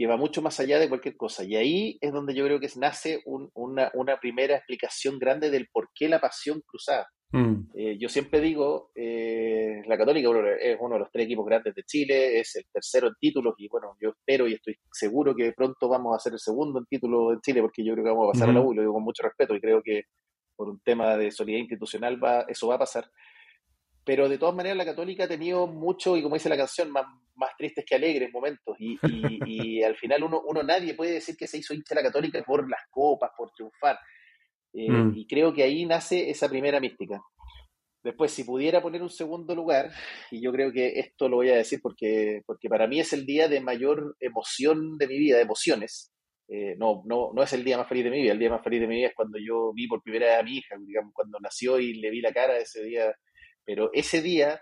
que 0.00 0.06
va 0.06 0.16
mucho 0.16 0.40
más 0.40 0.58
allá 0.58 0.78
de 0.78 0.88
cualquier 0.88 1.14
cosa. 1.14 1.44
Y 1.44 1.56
ahí 1.56 1.98
es 2.00 2.10
donde 2.10 2.34
yo 2.34 2.46
creo 2.46 2.58
que 2.58 2.70
nace 2.76 3.22
una, 3.26 4.18
primera 4.18 4.56
explicación 4.56 5.18
grande 5.18 5.50
del 5.50 5.68
por 5.70 5.90
qué 5.94 6.08
la 6.08 6.18
pasión 6.18 6.62
cruzada. 6.66 7.06
Mm. 7.32 7.68
Eh, 7.74 7.98
yo 7.98 8.08
siempre 8.08 8.40
digo, 8.40 8.92
eh, 8.94 9.82
la 9.86 9.98
Católica 9.98 10.30
es 10.58 10.78
uno 10.80 10.94
de 10.94 11.00
los 11.00 11.10
tres 11.12 11.26
equipos 11.26 11.44
grandes 11.44 11.74
de 11.74 11.82
Chile, 11.82 12.40
es 12.40 12.56
el 12.56 12.64
tercero 12.72 13.08
en 13.08 13.14
títulos 13.20 13.54
y 13.58 13.68
bueno, 13.68 13.94
yo 14.00 14.14
espero 14.18 14.48
y 14.48 14.54
estoy 14.54 14.74
seguro 14.90 15.36
que 15.36 15.52
pronto 15.52 15.86
vamos 15.86 16.16
a 16.16 16.18
ser 16.18 16.32
el 16.32 16.38
segundo 16.38 16.78
en 16.78 16.86
títulos 16.86 17.34
en 17.34 17.40
Chile 17.42 17.60
porque 17.60 17.84
yo 17.84 17.92
creo 17.92 18.04
que 18.04 18.10
vamos 18.10 18.28
a 18.30 18.32
pasar 18.32 18.48
a 18.48 18.52
la 18.54 18.62
U, 18.62 18.72
lo 18.72 18.80
digo 18.80 18.94
con 18.94 19.04
mucho 19.04 19.22
respeto 19.22 19.54
y 19.54 19.60
creo 19.60 19.82
que 19.82 20.04
por 20.56 20.70
un 20.70 20.80
tema 20.80 21.18
de 21.18 21.30
solidaridad 21.30 21.64
institucional 21.64 22.24
va, 22.24 22.46
eso 22.48 22.68
va 22.68 22.76
a 22.76 22.78
pasar 22.78 23.04
pero 24.04 24.28
de 24.28 24.38
todas 24.38 24.54
maneras 24.54 24.78
la 24.78 24.84
católica 24.84 25.24
ha 25.24 25.28
tenido 25.28 25.66
mucho, 25.66 26.16
y 26.16 26.22
como 26.22 26.34
dice 26.34 26.48
la 26.48 26.56
canción, 26.56 26.90
más, 26.90 27.06
más 27.34 27.50
tristes 27.56 27.84
que 27.86 27.94
alegres 27.94 28.32
momentos, 28.32 28.76
y, 28.78 28.98
y, 29.46 29.82
al 29.84 29.96
final 29.96 30.24
uno, 30.24 30.42
uno 30.46 30.62
nadie 30.62 30.94
puede 30.94 31.12
decir 31.12 31.36
que 31.36 31.46
se 31.46 31.58
hizo 31.58 31.74
hincha 31.74 31.94
la 31.94 32.02
católica 32.02 32.42
por 32.42 32.68
las 32.68 32.80
copas, 32.90 33.30
por 33.36 33.50
triunfar, 33.52 33.98
eh, 34.72 34.90
mm. 34.90 35.12
y 35.16 35.26
creo 35.26 35.52
que 35.52 35.62
ahí 35.62 35.84
nace 35.86 36.30
esa 36.30 36.48
primera 36.48 36.80
mística. 36.80 37.20
Después, 38.02 38.32
si 38.32 38.44
pudiera 38.44 38.80
poner 38.80 39.02
un 39.02 39.10
segundo 39.10 39.54
lugar, 39.54 39.90
y 40.30 40.40
yo 40.40 40.52
creo 40.52 40.72
que 40.72 40.98
esto 40.98 41.28
lo 41.28 41.36
voy 41.36 41.50
a 41.50 41.56
decir 41.56 41.80
porque, 41.82 42.40
porque 42.46 42.68
para 42.70 42.86
mí 42.86 42.98
es 42.98 43.12
el 43.12 43.26
día 43.26 43.46
de 43.46 43.60
mayor 43.60 44.16
emoción 44.20 44.96
de 44.96 45.06
mi 45.06 45.18
vida, 45.18 45.36
de 45.36 45.42
emociones, 45.42 46.10
eh, 46.48 46.74
no, 46.78 47.02
no, 47.04 47.30
no 47.32 47.42
es 47.42 47.52
el 47.52 47.62
día 47.62 47.76
más 47.76 47.88
feliz 47.88 48.04
de 48.04 48.10
mi 48.10 48.22
vida, 48.22 48.32
el 48.32 48.38
día 48.38 48.50
más 48.50 48.64
feliz 48.64 48.80
de 48.80 48.88
mi 48.88 48.96
vida 48.96 49.08
es 49.08 49.14
cuando 49.14 49.38
yo 49.38 49.72
vi 49.72 49.86
por 49.86 50.02
primera 50.02 50.26
vez 50.26 50.40
a 50.40 50.42
mi 50.42 50.56
hija, 50.56 50.76
digamos, 50.80 51.12
cuando 51.14 51.38
nació 51.40 51.78
y 51.78 51.94
le 51.94 52.10
vi 52.10 52.20
la 52.20 52.32
cara 52.32 52.56
ese 52.58 52.82
día 52.82 53.14
pero 53.70 53.88
ese 53.92 54.20
día, 54.20 54.60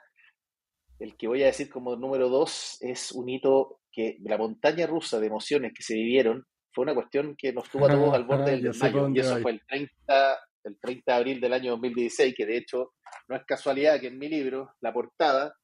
el 0.98 1.16
que 1.16 1.28
voy 1.28 1.42
a 1.42 1.46
decir 1.46 1.70
como 1.70 1.96
número 1.96 2.28
dos, 2.28 2.76
es 2.82 3.10
un 3.12 3.30
hito 3.30 3.80
que 3.90 4.18
la 4.20 4.36
montaña 4.36 4.86
rusa 4.86 5.18
de 5.18 5.28
emociones 5.28 5.72
que 5.74 5.82
se 5.82 5.94
vivieron 5.94 6.44
fue 6.74 6.82
una 6.82 6.94
cuestión 6.94 7.34
que 7.34 7.54
nos 7.54 7.70
tuvo 7.70 7.86
a 7.86 7.88
todos 7.88 8.12
al 8.14 8.24
borde 8.24 8.50
del 8.50 8.64
desmayo. 8.64 9.08
Y 9.08 9.20
eso 9.20 9.38
fue 9.38 9.52
el 9.52 9.62
30, 9.66 10.38
el 10.64 10.78
30 10.78 11.10
de 11.10 11.16
abril 11.18 11.40
del 11.40 11.54
año 11.54 11.70
2016, 11.70 12.34
que 12.36 12.44
de 12.44 12.58
hecho 12.58 12.92
no 13.28 13.36
es 13.36 13.46
casualidad 13.46 13.98
que 13.98 14.08
en 14.08 14.18
mi 14.18 14.28
libro, 14.28 14.74
la 14.82 14.92
portada, 14.92 15.54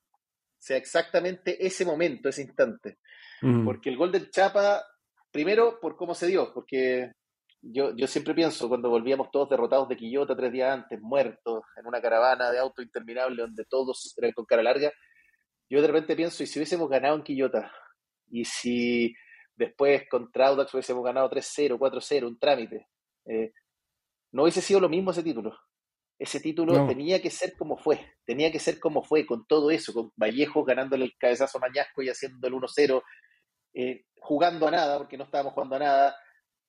sea 0.59 0.79
exactamente 0.79 1.67
ese 1.67 1.85
momento, 1.85 2.31
ese 2.31 2.41
instante. 2.41 2.97
Mm. 3.43 3.67
Porque 3.67 3.91
el 3.91 3.99
gol 3.99 4.11
del 4.11 4.31
Chapa, 4.31 4.83
primero 5.31 5.79
por 5.83 5.97
cómo 5.97 6.15
se 6.15 6.29
dio, 6.29 6.51
porque 6.55 7.13
yo, 7.73 7.95
yo 7.97 8.07
siempre 8.07 8.35
pienso 8.35 8.69
cuando 8.69 8.91
volvíamos 8.91 9.31
todos 9.31 9.49
derrotados 9.49 9.89
de 9.89 9.97
Quillota 9.97 10.37
tres 10.37 10.53
días 10.53 10.73
antes, 10.73 11.01
muertos, 11.01 11.63
en 11.77 11.87
una 11.87 12.01
caravana 12.01 12.51
de 12.51 12.59
auto 12.59 12.83
interminable 12.83 13.43
donde 13.43 13.65
todos 13.65 14.15
eran 14.19 14.33
con 14.33 14.45
cara 14.45 14.63
larga, 14.63 14.93
yo 15.71 15.81
de 15.81 15.87
repente 15.87 16.15
pienso, 16.15 16.43
¿y 16.43 16.47
si 16.47 16.59
hubiésemos 16.59 16.89
ganado 16.89 17.17
en 17.17 17.23
Quillota? 17.23 17.73
¿Y 18.29 18.45
si 18.45 19.15
después 19.57 20.03
contra 20.11 20.49
Audax 20.49 20.75
hubiésemos 20.75 21.05
ganado 21.05 21.31
3-0, 21.31 21.79
4-0, 21.79 22.27
un 22.27 22.39
trámite? 22.39 22.89
Eh, 23.27 23.53
no 24.33 24.43
hubiese 24.43 24.61
sido 24.61 24.81
lo 24.81 24.89
mismo 24.89 25.11
ese 25.11 25.23
título. 25.23 25.57
ese 26.19 26.41
título 26.41 26.87
tenía 26.87 27.21
que 27.21 27.31
ser 27.31 27.57
como 27.57 27.77
fue, 27.77 27.99
tenía 28.25 28.53
que 28.53 28.59
ser 28.59 28.79
como 28.79 29.03
fue, 29.03 29.27
con 29.27 29.47
todo 29.47 29.71
eso, 29.71 29.93
con 29.93 30.13
Vallejos 30.17 30.67
ganándole 30.67 31.07
el 31.07 31.17
cabezazo 31.19 31.59
a 31.59 31.63
Mañasco 31.63 32.03
y 32.03 32.09
haciendo 32.09 32.47
el 32.47 32.55
1-0, 32.55 33.03
eh, 33.75 34.05
jugando 34.21 34.69
a 34.69 34.71
nada, 34.71 34.99
porque 34.99 35.17
no 35.17 35.25
estábamos 35.25 35.55
jugando 35.55 35.77
a 35.77 35.79
nada, 35.81 36.17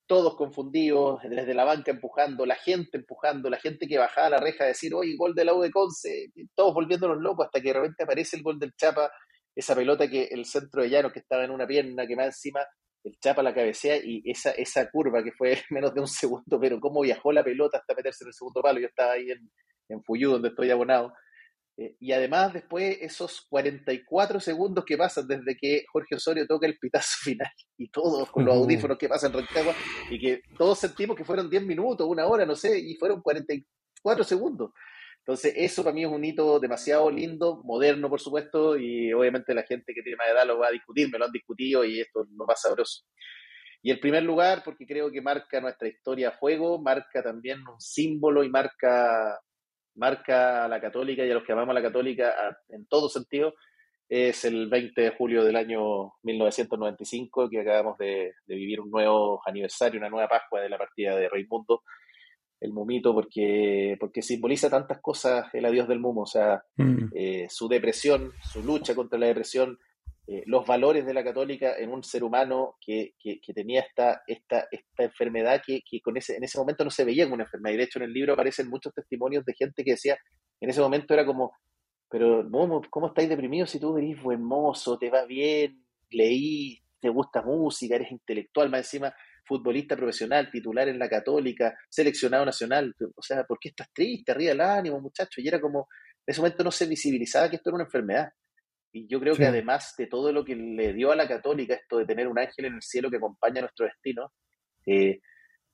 todos 0.08 0.36
confundidos, 0.36 1.22
desde 1.24 1.54
la 1.54 1.64
banca 1.64 1.92
empujando, 1.92 2.46
la 2.46 2.56
gente 2.56 2.98
empujando, 2.98 3.50
la 3.50 3.58
gente 3.58 3.88
que 3.88 3.98
bajaba 3.98 4.30
la 4.30 4.40
reja 4.40 4.64
a 4.64 4.68
decir, 4.68 4.94
oye, 4.94 5.16
gol 5.18 5.34
de 5.34 5.46
la 5.46 5.54
U 5.54 5.62
de 5.62 5.72
Conce, 5.72 6.32
todos 6.54 6.74
volviéndonos 6.74 7.18
locos 7.18 7.46
hasta 7.46 7.62
que 7.62 7.70
de 7.70 7.74
repente 7.74 8.04
aparece 8.04 8.38
el 8.38 8.44
gol 8.44 8.60
del 8.60 8.74
Chapa, 8.76 9.12
esa 9.56 9.76
pelota 9.76 10.08
que 10.08 10.26
el 10.26 10.46
centro 10.46 10.84
de 10.84 10.90
Llano 10.90 11.12
que 11.12 11.20
estaba 11.20 11.44
en 11.44 11.52
una 11.52 11.66
pierna, 11.66 12.06
que 12.06 12.16
más 12.16 12.28
encima 12.28 12.66
el 13.04 13.18
Chapa 13.20 13.44
la 13.44 13.54
cabecea 13.54 13.98
y 13.98 14.22
esa, 14.26 14.52
esa 14.52 14.90
curva 14.90 15.24
que 15.24 15.32
fue 15.32 15.58
menos 15.70 15.94
de 15.94 16.02
un 16.02 16.08
segundo, 16.08 16.60
pero 16.60 16.80
cómo 16.80 17.02
viajó 17.02 17.32
la 17.32 17.44
pelota 17.44 17.78
hasta 17.78 17.96
meterse 17.96 18.24
en 18.24 18.30
el 18.30 18.34
segundo 18.34 18.62
palo, 18.62 18.80
yo 18.80 18.88
estaba 18.88 19.14
ahí 19.14 19.32
en, 19.32 19.50
en 19.90 20.04
Fuyú, 20.04 20.32
donde 20.32 20.50
estoy 20.50 20.72
abonado, 20.72 21.14
eh, 21.78 21.96
y 22.00 22.14
además 22.14 22.54
después 22.54 22.98
esos 23.02 23.46
44 23.50 24.40
segundos 24.40 24.86
que 24.86 24.98
pasan 24.98 25.28
desde 25.28 25.58
que 25.58 25.84
Jorge 25.92 26.16
Osorio 26.16 26.48
toca 26.48 26.68
el 26.68 26.78
pitazo 26.78 27.18
final 27.22 27.52
y 27.78 27.90
todos 27.90 28.32
con 28.32 28.46
los 28.46 28.56
audífonos 28.56 28.98
que 28.98 29.10
pasan 29.10 29.32
en 29.34 29.40
Rancagua 29.40 29.76
y 30.10 30.20
que 30.20 30.42
todos 30.58 30.80
sentimos 30.80 31.18
que 31.18 31.26
fueron 31.26 31.50
10 31.50 31.66
minutos, 31.66 32.08
una 32.08 32.26
hora, 32.28 32.46
no 32.46 32.56
sé, 32.56 32.80
y 32.80 32.96
fueron 32.96 33.22
44 33.22 34.24
segundos. 34.24 34.72
Entonces 35.20 35.54
eso 35.58 35.84
para 35.84 35.94
mí 35.94 36.04
es 36.04 36.10
un 36.10 36.24
hito 36.24 36.60
demasiado 36.60 37.10
lindo, 37.10 37.62
moderno 37.64 38.10
por 38.10 38.22
supuesto, 38.22 38.78
y 38.78 39.12
obviamente 39.12 39.56
la 39.56 39.64
gente 39.64 39.94
que 39.94 40.04
tiene 40.04 40.18
más 40.18 40.30
edad 40.30 40.46
lo 40.46 40.60
va 40.60 40.68
a 40.68 40.72
discutir, 40.72 41.10
me 41.12 41.18
lo 41.18 41.26
han 41.26 41.32
discutido 41.32 41.84
y 41.84 42.00
esto 42.00 42.24
es 42.24 42.30
lo 42.30 42.46
más 42.46 42.62
sabroso. 42.62 43.04
Y 43.82 43.92
el 43.92 44.00
primer 44.00 44.24
lugar, 44.24 44.64
porque 44.64 44.86
creo 44.86 45.12
que 45.12 45.22
marca 45.22 45.60
nuestra 45.60 45.88
historia 45.88 46.30
a 46.30 46.38
fuego, 46.38 46.82
marca 46.82 47.22
también 47.22 47.60
un 47.68 47.80
símbolo 47.82 48.44
y 48.44 48.50
marca 48.50 49.40
marca 49.96 50.66
a 50.66 50.68
la 50.68 50.80
católica 50.80 51.26
y 51.26 51.32
a 51.32 51.34
los 51.34 51.44
que 51.44 51.54
amamos 51.54 51.72
a 51.72 51.80
la 51.80 51.82
católica 51.82 52.34
en 52.70 52.86
todo 52.86 53.10
sentido, 53.10 53.54
es 54.08 54.46
el 54.46 54.68
20 54.70 55.02
de 55.02 55.10
julio 55.12 55.44
del 55.44 55.56
año 55.56 56.14
1995, 56.24 57.50
que 57.50 57.62
acabamos 57.62 57.98
de, 57.98 58.34
vivir 58.48 58.80
un 58.80 58.92
nuevo 58.92 59.42
aniversario, 59.46 60.00
una 60.00 60.10
nueva 60.10 60.28
Pascua 60.28 60.62
de 60.62 60.70
la 60.70 60.78
partida 60.78 61.16
de 61.16 61.28
Raimundo, 61.28 61.84
el 62.62 62.72
mumito, 62.72 63.14
porque, 63.14 63.98
porque 64.00 64.22
simboliza 64.22 64.70
tantas 64.70 65.00
cosas 65.02 65.48
el 65.54 65.66
adiós 65.66 65.88
del 65.88 66.00
mumo, 66.00 66.22
o 66.22 66.28
sea, 66.28 66.64
mm. 66.78 67.08
eh, 67.14 67.48
su 67.50 67.68
depresión, 67.68 68.32
su 68.52 68.64
lucha 68.64 68.96
contra 68.96 69.20
la 69.20 69.28
depresión, 69.28 69.78
eh, 70.28 70.44
los 70.48 70.66
valores 70.66 71.06
de 71.06 71.14
la 71.14 71.24
católica 71.24 71.78
en 71.78 71.92
un 71.92 72.04
ser 72.04 72.24
humano 72.24 72.78
que, 72.82 73.14
tenía 73.54 73.82
esta, 73.82 74.24
esta, 74.26 74.68
esta 74.72 75.04
enfermedad 75.04 75.62
que, 75.66 75.82
con 76.02 76.18
ese, 76.18 76.36
en 76.36 76.44
ese 76.44 76.58
momento 76.58 76.84
no 76.84 76.90
se 76.90 77.06
veía 77.06 77.26
como 77.26 77.36
una 77.36 77.44
enfermedad. 77.44 77.78
De 77.78 77.84
hecho 77.84 78.00
en 78.00 78.06
el 78.06 78.14
libro 78.14 78.34
aparecen 78.34 78.70
muchos 78.70 78.94
testimonios 78.94 79.46
de 79.46 79.54
gente 79.54 79.84
que 79.84 79.92
decía, 79.92 80.18
en 80.60 80.70
ese 80.70 80.82
momento 80.82 81.14
era 81.14 81.26
como, 81.26 81.52
pero 82.10 82.48
¿cómo, 82.52 82.82
cómo 82.90 83.08
estáis 83.08 83.30
deprimidos 83.30 83.70
si 83.70 83.80
tú 83.80 83.98
eres 83.98 84.22
buen 84.22 84.44
mozo, 84.44 84.98
te 84.98 85.10
va 85.10 85.26
bien, 85.26 85.86
leí, 86.10 86.82
te 87.00 87.10
gusta 87.10 87.44
música, 87.44 87.96
eres 87.96 88.12
intelectual, 88.12 88.70
más 88.70 88.80
encima 88.80 89.14
futbolista 89.46 89.96
profesional, 89.96 90.50
titular 90.52 90.88
en 90.90 90.98
la 90.98 91.08
católica, 91.08 91.78
seleccionado 91.90 92.46
nacional? 92.46 92.96
O 93.16 93.22
sea, 93.22 93.44
¿por 93.44 93.60
qué 93.60 93.70
estás 93.70 93.90
triste? 93.94 94.32
Arriba 94.32 94.54
el 94.54 94.62
ánimo, 94.62 95.00
muchacho. 95.00 95.40
Y 95.40 95.48
era 95.48 95.62
como, 95.62 95.88
en 96.26 96.32
ese 96.32 96.42
momento 96.42 96.64
no 96.64 96.72
se 96.72 96.88
visibilizaba 96.88 97.50
que 97.50 97.58
esto 97.58 97.70
era 97.70 97.76
una 97.76 97.86
enfermedad. 97.86 98.30
Y 98.96 99.08
yo 99.08 99.20
creo 99.20 99.36
que 99.36 99.46
además 99.46 99.94
de 99.98 100.08
todo 100.08 100.32
lo 100.32 100.46
que 100.46 100.56
le 100.56 100.94
dio 100.94 101.12
a 101.12 101.18
la 101.18 101.28
católica, 101.28 101.74
esto 101.74 101.98
de 101.98 102.06
tener 102.06 102.30
un 102.30 102.40
ángel 102.40 102.64
en 102.64 102.76
el 102.76 102.82
cielo 102.82 103.12
que 103.12 103.18
acompaña 103.18 103.60
nuestro 103.60 103.86
destino, 103.86 104.32
eh, 104.86 105.20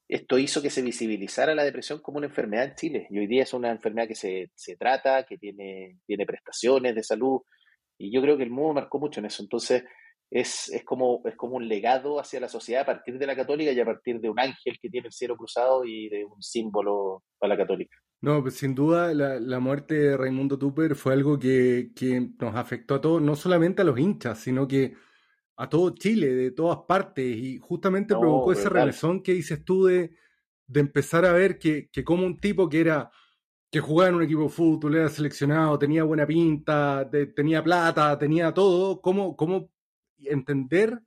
esto 0.07 0.39
hizo 0.39 0.59
que 0.59 0.71
se 0.71 0.81
visibilizara 0.81 1.53
la 1.53 1.63
depresión 1.63 2.01
como 2.01 2.17
una 2.17 2.25
enfermedad 2.25 2.65
en 2.65 2.75
Chile. 2.75 3.07
Y 3.11 3.19
hoy 3.19 3.27
día 3.27 3.43
es 3.43 3.53
una 3.53 3.69
enfermedad 3.69 4.07
que 4.07 4.15
se, 4.15 4.49
se 4.55 4.75
trata, 4.75 5.23
que 5.23 5.37
tiene, 5.37 5.99
tiene 6.07 6.25
prestaciones 6.25 6.95
de 6.95 7.03
salud. 7.03 7.41
Y 7.95 8.11
yo 8.11 8.23
creo 8.23 8.37
que 8.37 8.43
el 8.43 8.49
mundo 8.49 8.73
marcó 8.73 8.97
mucho 8.97 9.19
en 9.19 9.27
eso. 9.27 9.43
Entonces, 9.43 9.83
es, 10.31 10.69
es, 10.69 10.83
como, 10.83 11.21
es 11.25 11.35
como 11.35 11.57
un 11.57 11.67
legado 11.67 12.19
hacia 12.19 12.39
la 12.39 12.49
sociedad 12.49 12.81
a 12.81 12.87
partir 12.87 13.19
de 13.19 13.27
la 13.27 13.35
católica 13.35 13.71
y 13.71 13.79
a 13.79 13.85
partir 13.85 14.19
de 14.19 14.31
un 14.31 14.39
ángel 14.39 14.79
que 14.81 14.89
tiene 14.89 15.05
el 15.05 15.13
cielo 15.13 15.37
cruzado 15.37 15.85
y 15.85 16.09
de 16.09 16.25
un 16.25 16.41
símbolo 16.41 17.23
para 17.37 17.53
la 17.53 17.61
católica. 17.61 17.95
No, 18.21 18.43
pues 18.43 18.53
sin 18.55 18.75
duda 18.75 19.13
la, 19.15 19.59
muerte 19.59 19.95
de 19.95 20.17
Raimundo 20.17 20.59
Tupper 20.59 20.95
fue 20.95 21.13
algo 21.13 21.39
que, 21.39 21.91
nos 22.39 22.55
afectó 22.55 22.95
a 22.95 23.01
todos, 23.01 23.19
no 23.21 23.35
solamente 23.35 23.81
a 23.81 23.85
los 23.85 23.97
hinchas, 23.97 24.39
sino 24.39 24.67
que 24.67 24.95
a 25.57 25.67
todo 25.67 25.95
Chile, 25.95 26.27
de 26.27 26.51
todas 26.51 26.79
partes, 26.87 27.25
y 27.25 27.57
justamente 27.57 28.15
provocó 28.15 28.53
ese 28.53 28.69
remesón 28.69 29.23
que 29.23 29.33
dices 29.33 29.65
tú 29.65 29.85
de, 29.85 30.11
empezar 30.73 31.25
a 31.25 31.33
ver 31.33 31.57
que, 31.57 31.89
como 32.05 32.25
un 32.25 32.39
tipo 32.39 32.69
que 32.69 32.81
era 32.81 33.11
que 33.71 33.79
jugaba 33.79 34.09
en 34.09 34.15
un 34.15 34.23
equipo 34.23 34.43
de 34.43 34.49
fútbol, 34.49 34.95
era 34.95 35.09
seleccionado, 35.09 35.79
tenía 35.79 36.03
buena 36.03 36.27
pinta, 36.27 37.09
tenía 37.35 37.63
plata, 37.63 38.17
tenía 38.19 38.53
todo, 38.53 39.01
cómo, 39.01 39.35
cómo 39.35 39.71
entender 40.19 41.01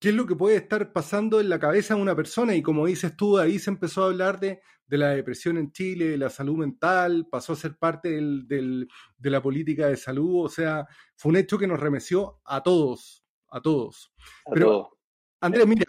qué 0.00 0.10
es 0.10 0.14
lo 0.14 0.26
que 0.26 0.36
puede 0.36 0.56
estar 0.56 0.92
pasando 0.92 1.40
en 1.40 1.48
la 1.48 1.60
cabeza 1.60 1.94
de 1.94 2.02
una 2.02 2.16
persona. 2.16 2.54
Y 2.56 2.62
como 2.62 2.86
dices 2.86 3.16
tú, 3.16 3.38
ahí 3.38 3.58
se 3.58 3.70
empezó 3.70 4.02
a 4.02 4.06
hablar 4.06 4.40
de, 4.40 4.60
la 4.88 5.10
depresión 5.10 5.58
en 5.58 5.72
Chile, 5.72 6.08
de 6.08 6.18
la 6.18 6.30
salud 6.30 6.56
mental, 6.56 7.26
pasó 7.30 7.52
a 7.52 7.56
ser 7.56 7.76
parte 7.76 8.08
de 8.10 9.30
la 9.30 9.42
política 9.42 9.88
de 9.88 9.96
salud. 9.96 10.44
O 10.44 10.48
sea, 10.48 10.86
fue 11.16 11.30
un 11.30 11.36
hecho 11.36 11.58
que 11.58 11.66
nos 11.66 11.80
remeció 11.80 12.40
a 12.44 12.62
todos, 12.62 13.24
a 13.48 13.60
todos. 13.60 14.12
Pero, 14.52 14.98
Andrés, 15.40 15.66
mira, 15.66 15.84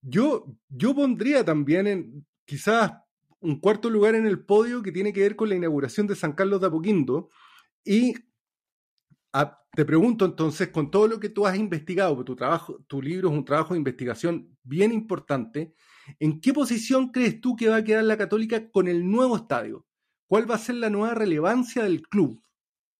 yo, 0.00 0.46
yo 0.68 0.94
pondría 0.94 1.44
también 1.44 1.86
en 1.86 2.26
quizás 2.44 2.92
un 3.40 3.58
cuarto 3.58 3.90
lugar 3.90 4.14
en 4.14 4.26
el 4.26 4.44
podio 4.44 4.82
que 4.82 4.92
tiene 4.92 5.12
que 5.12 5.20
ver 5.20 5.36
con 5.36 5.48
la 5.48 5.56
inauguración 5.56 6.06
de 6.06 6.14
San 6.14 6.32
Carlos 6.32 6.60
de 6.60 6.66
Apoquindo 6.68 7.30
y 7.84 8.14
te 9.74 9.84
pregunto 9.86 10.26
entonces, 10.26 10.68
con 10.68 10.90
todo 10.90 11.08
lo 11.08 11.18
que 11.18 11.30
tú 11.30 11.46
has 11.46 11.56
investigado, 11.56 12.14
porque 12.14 12.26
tu 12.26 12.36
trabajo, 12.36 12.78
tu 12.86 13.00
libro 13.00 13.30
es 13.30 13.34
un 13.34 13.44
trabajo 13.44 13.72
de 13.72 13.78
investigación 13.78 14.54
bien 14.62 14.92
importante, 14.92 15.74
¿en 16.18 16.40
qué 16.40 16.52
posición 16.52 17.10
crees 17.10 17.40
tú 17.40 17.56
que 17.56 17.68
va 17.68 17.76
a 17.76 17.84
quedar 17.84 18.04
la 18.04 18.16
Católica 18.16 18.70
con 18.70 18.88
el 18.88 19.10
nuevo 19.10 19.36
estadio? 19.36 19.86
¿Cuál 20.26 20.50
va 20.50 20.54
a 20.54 20.58
ser 20.58 20.76
la 20.76 20.90
nueva 20.90 21.14
relevancia 21.14 21.82
del 21.82 22.02
club? 22.02 22.42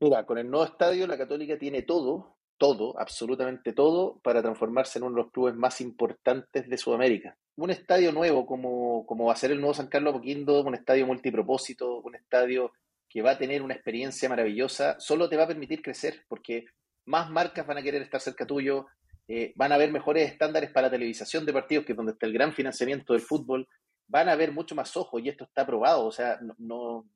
Mira, 0.01 0.27
con 0.27 0.39
el 0.39 0.51
nuevo 0.51 0.65
estadio 0.65 1.07
la 1.07 1.17
Católica 1.17 1.59
tiene 1.59 1.83
todo, 1.83 2.37
todo, 2.59 2.99
absolutamente 2.99 3.73
todo, 3.73 4.21
para 4.23 4.43
transformarse 4.43 4.99
en 4.99 5.05
uno 5.05 5.17
de 5.17 5.23
los 5.23 5.33
clubes 5.33 5.55
más 5.55 5.81
importantes 5.81 6.69
de 6.69 6.77
Sudamérica. 6.77 7.37
Un 7.57 7.71
estadio 7.71 8.13
nuevo 8.13 8.47
como, 8.47 9.07
como 9.07 9.27
va 9.27 9.33
a 9.33 9.37
ser 9.37 9.51
el 9.53 9.61
nuevo 9.61 9.75
San 9.75 9.89
Carlos 9.89 10.15
Apoquindo, 10.15 10.63
un 10.63 10.75
estadio 10.75 11.07
multipropósito, 11.07 12.01
un 12.01 12.15
estadio 12.15 12.73
que 13.09 13.23
va 13.23 13.33
a 13.33 13.39
tener 13.39 13.63
una 13.63 13.75
experiencia 13.75 14.29
maravillosa, 14.29 14.99
solo 14.99 15.29
te 15.29 15.37
va 15.37 15.45
a 15.45 15.49
permitir 15.49 15.83
crecer, 15.83 16.25
porque 16.29 16.65
más 17.05 17.31
marcas 17.31 17.67
van 17.67 17.79
a 17.79 17.83
querer 17.83 18.03
estar 18.03 18.21
cerca 18.21 18.47
tuyo, 18.47 18.87
eh, 19.35 19.53
van 19.57 19.73
a 19.73 19.77
haber 19.77 19.91
mejores 19.93 20.31
estándares 20.31 20.71
para 20.71 20.89
la 20.89 20.91
televisación 20.91 21.47
de 21.47 21.53
partidos, 21.53 21.87
que 21.87 21.93
es 21.93 21.97
donde 21.97 22.13
está 22.13 22.27
el 22.27 22.33
gran 22.33 22.53
financiamiento 22.53 23.15
del 23.15 23.23
fútbol, 23.23 23.67
van 24.07 24.29
a 24.29 24.33
haber 24.33 24.53
mucho 24.53 24.75
más 24.75 24.95
ojos, 24.97 25.23
y 25.23 25.29
esto 25.29 25.45
está 25.45 25.65
probado, 25.65 26.05
o 26.05 26.13
sea, 26.13 26.39
no, 26.43 26.55
no, 26.59 27.09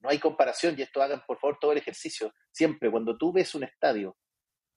no 0.00 0.08
hay 0.08 0.18
comparación, 0.18 0.74
y 0.76 0.82
esto 0.82 1.02
hagan 1.02 1.22
por 1.26 1.38
favor 1.38 1.58
todo 1.60 1.72
el 1.72 1.78
ejercicio. 1.78 2.34
Siempre, 2.50 2.90
cuando 2.90 3.16
tú 3.16 3.32
ves 3.32 3.54
un 3.54 3.64
estadio 3.64 4.16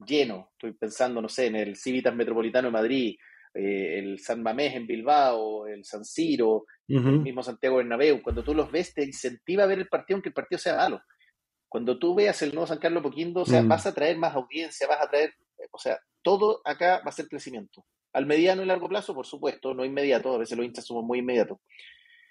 lleno, 0.06 0.52
estoy 0.54 0.74
pensando, 0.74 1.22
no 1.22 1.28
sé, 1.28 1.48
en 1.48 1.58
el 1.58 1.76
Civitas 1.76 2.16
Metropolitano 2.16 2.68
de 2.70 2.72
Madrid, 2.72 3.16
eh, 3.54 4.00
el 4.00 4.20
San 4.20 4.44
Mamés 4.44 4.76
en 4.76 4.86
Bilbao, 4.88 5.68
el 5.68 5.86
San 5.86 6.04
Siro, 6.04 6.66
el 6.88 7.22
mismo 7.22 7.42
Santiago 7.42 7.78
Bernabéu, 7.78 8.22
cuando 8.22 8.44
tú 8.44 8.54
los 8.54 8.72
ves 8.72 8.94
te 8.94 9.04
incentiva 9.04 9.64
a 9.64 9.68
ver 9.68 9.80
el 9.80 9.88
partido 9.88 10.16
aunque 10.16 10.30
el 10.30 10.34
partido 10.34 10.60
sea 10.60 10.76
malo. 10.76 11.02
Cuando 11.70 11.98
tú 11.98 12.16
veas 12.16 12.42
el 12.42 12.54
nuevo 12.54 12.68
San 12.68 12.80
Carlos 12.80 13.02
Poquindo, 13.02 13.42
o 13.42 13.46
sea, 13.46 13.62
mm. 13.62 13.68
vas 13.68 13.86
a 13.86 13.94
traer 13.94 14.18
más 14.18 14.36
audiencia, 14.36 14.88
vas 14.88 15.02
a 15.02 15.10
traer, 15.10 15.34
o 15.72 15.78
sea, 15.78 16.00
todo 16.22 16.62
acá 16.66 17.02
va 17.06 17.10
a 17.10 17.12
ser 17.12 17.28
crecimiento. 17.28 17.86
Al 18.14 18.26
mediano 18.26 18.64
y 18.64 18.66
largo 18.66 18.88
plazo, 18.88 19.14
por 19.14 19.26
supuesto, 19.26 19.74
no 19.74 19.86
inmediato, 19.86 20.34
a 20.34 20.38
veces 20.38 20.58
los 20.58 20.66
hinchas 20.66 20.86
somos 20.86 21.04
muy 21.04 21.20
inmediatos. 21.20 21.60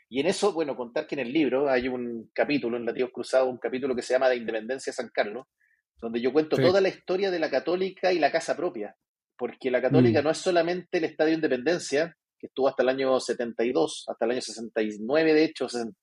Y 0.08 0.20
en 0.20 0.26
eso, 0.26 0.52
bueno, 0.52 0.76
contar 0.76 1.06
que 1.06 1.14
en 1.14 1.20
el 1.20 1.32
libro 1.32 1.68
hay 1.68 1.88
un 1.88 2.30
capítulo, 2.32 2.76
en 2.76 2.86
Latidos 2.86 3.10
Cruzados, 3.12 3.48
un 3.48 3.58
capítulo 3.58 3.94
que 3.94 4.02
se 4.02 4.14
llama 4.14 4.28
De 4.28 4.36
Independencia 4.36 4.92
San 4.92 5.10
Carlos, 5.12 5.46
donde 6.00 6.20
yo 6.20 6.32
cuento 6.32 6.56
toda 6.56 6.80
la 6.80 6.88
historia 6.88 7.30
de 7.30 7.38
la 7.38 7.50
católica 7.50 8.12
y 8.12 8.18
la 8.18 8.30
casa 8.30 8.56
propia 8.56 8.94
porque 9.36 9.70
la 9.70 9.82
Católica 9.82 10.20
mm. 10.20 10.24
no 10.24 10.30
es 10.30 10.38
solamente 10.38 10.98
el 10.98 11.04
Estadio 11.04 11.34
Independencia, 11.34 12.16
que 12.38 12.46
estuvo 12.46 12.68
hasta 12.68 12.82
el 12.82 12.88
año 12.90 13.18
72, 13.18 14.04
hasta 14.08 14.24
el 14.24 14.30
año 14.32 14.40
69, 14.40 15.34
de 15.34 15.44
hecho, 15.44 15.68
60 15.68 15.94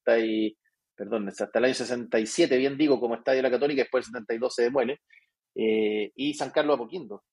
perdón, 0.95 1.29
hasta 1.29 1.49
el 1.55 1.65
año 1.65 1.73
67, 1.73 2.57
bien 2.57 2.77
digo, 2.77 2.99
como 2.99 3.15
Estadio 3.15 3.37
de 3.37 3.43
la 3.43 3.51
Católica, 3.51 3.81
después 3.81 4.05
del 4.05 4.21
72 4.21 4.53
se 4.53 4.63
demuele, 4.63 5.01
eh, 5.55 6.11
y 6.15 6.33
San 6.33 6.51
Carlos 6.51 6.75
Apoquindo. 6.75 7.23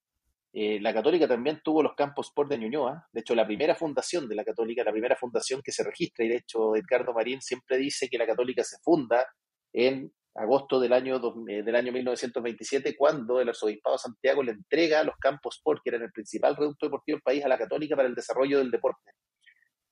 Eh, 0.53 0.81
la 0.81 0.95
Católica 0.95 1.29
también 1.29 1.61
tuvo 1.63 1.83
los 1.83 1.95
campos 1.95 2.29
Sport 2.29 2.51
de 2.51 2.59
Ñuñoa, 2.59 3.07
de 3.13 3.21
hecho 3.21 3.35
la 3.35 3.47
primera 3.47 3.75
fundación 3.75 4.29
de 4.29 4.35
la 4.35 4.45
Católica, 4.45 4.83
la 4.83 4.93
primera 4.93 5.15
fundación 5.15 5.61
que 5.63 5.73
se 5.73 5.85
registra, 5.85 6.25
y 6.25 6.29
de 6.29 6.37
hecho 6.37 6.75
Edgardo 6.75 7.13
Marín 7.13 7.41
siempre 7.43 7.77
dice 7.77 8.09
que 8.09 8.19
la 8.19 8.27
Católica 8.27 8.65
se 8.65 8.79
funda 8.83 9.27
en 9.73 10.11
agosto 10.35 10.81
del 10.81 10.93
año, 10.93 11.21
eh, 11.49 11.63
del 11.63 11.77
año 11.77 11.93
1927, 11.93 12.97
cuando 12.97 13.41
el 13.41 13.49
arzobispado 13.51 13.99
Santiago 13.99 14.43
le 14.43 14.53
entrega 14.53 15.03
los 15.03 15.17
campos 15.17 15.57
Sport, 15.57 15.83
que 15.85 15.91
eran 15.91 16.03
el 16.03 16.13
principal 16.13 16.57
reducto 16.57 16.87
deportivo 16.87 17.17
del 17.17 17.23
país, 17.23 17.45
a 17.45 17.49
la 17.49 17.59
Católica 17.59 17.97
para 17.97 18.09
el 18.09 18.15
desarrollo 18.15 18.59
del 18.59 18.71
deporte. 18.71 19.13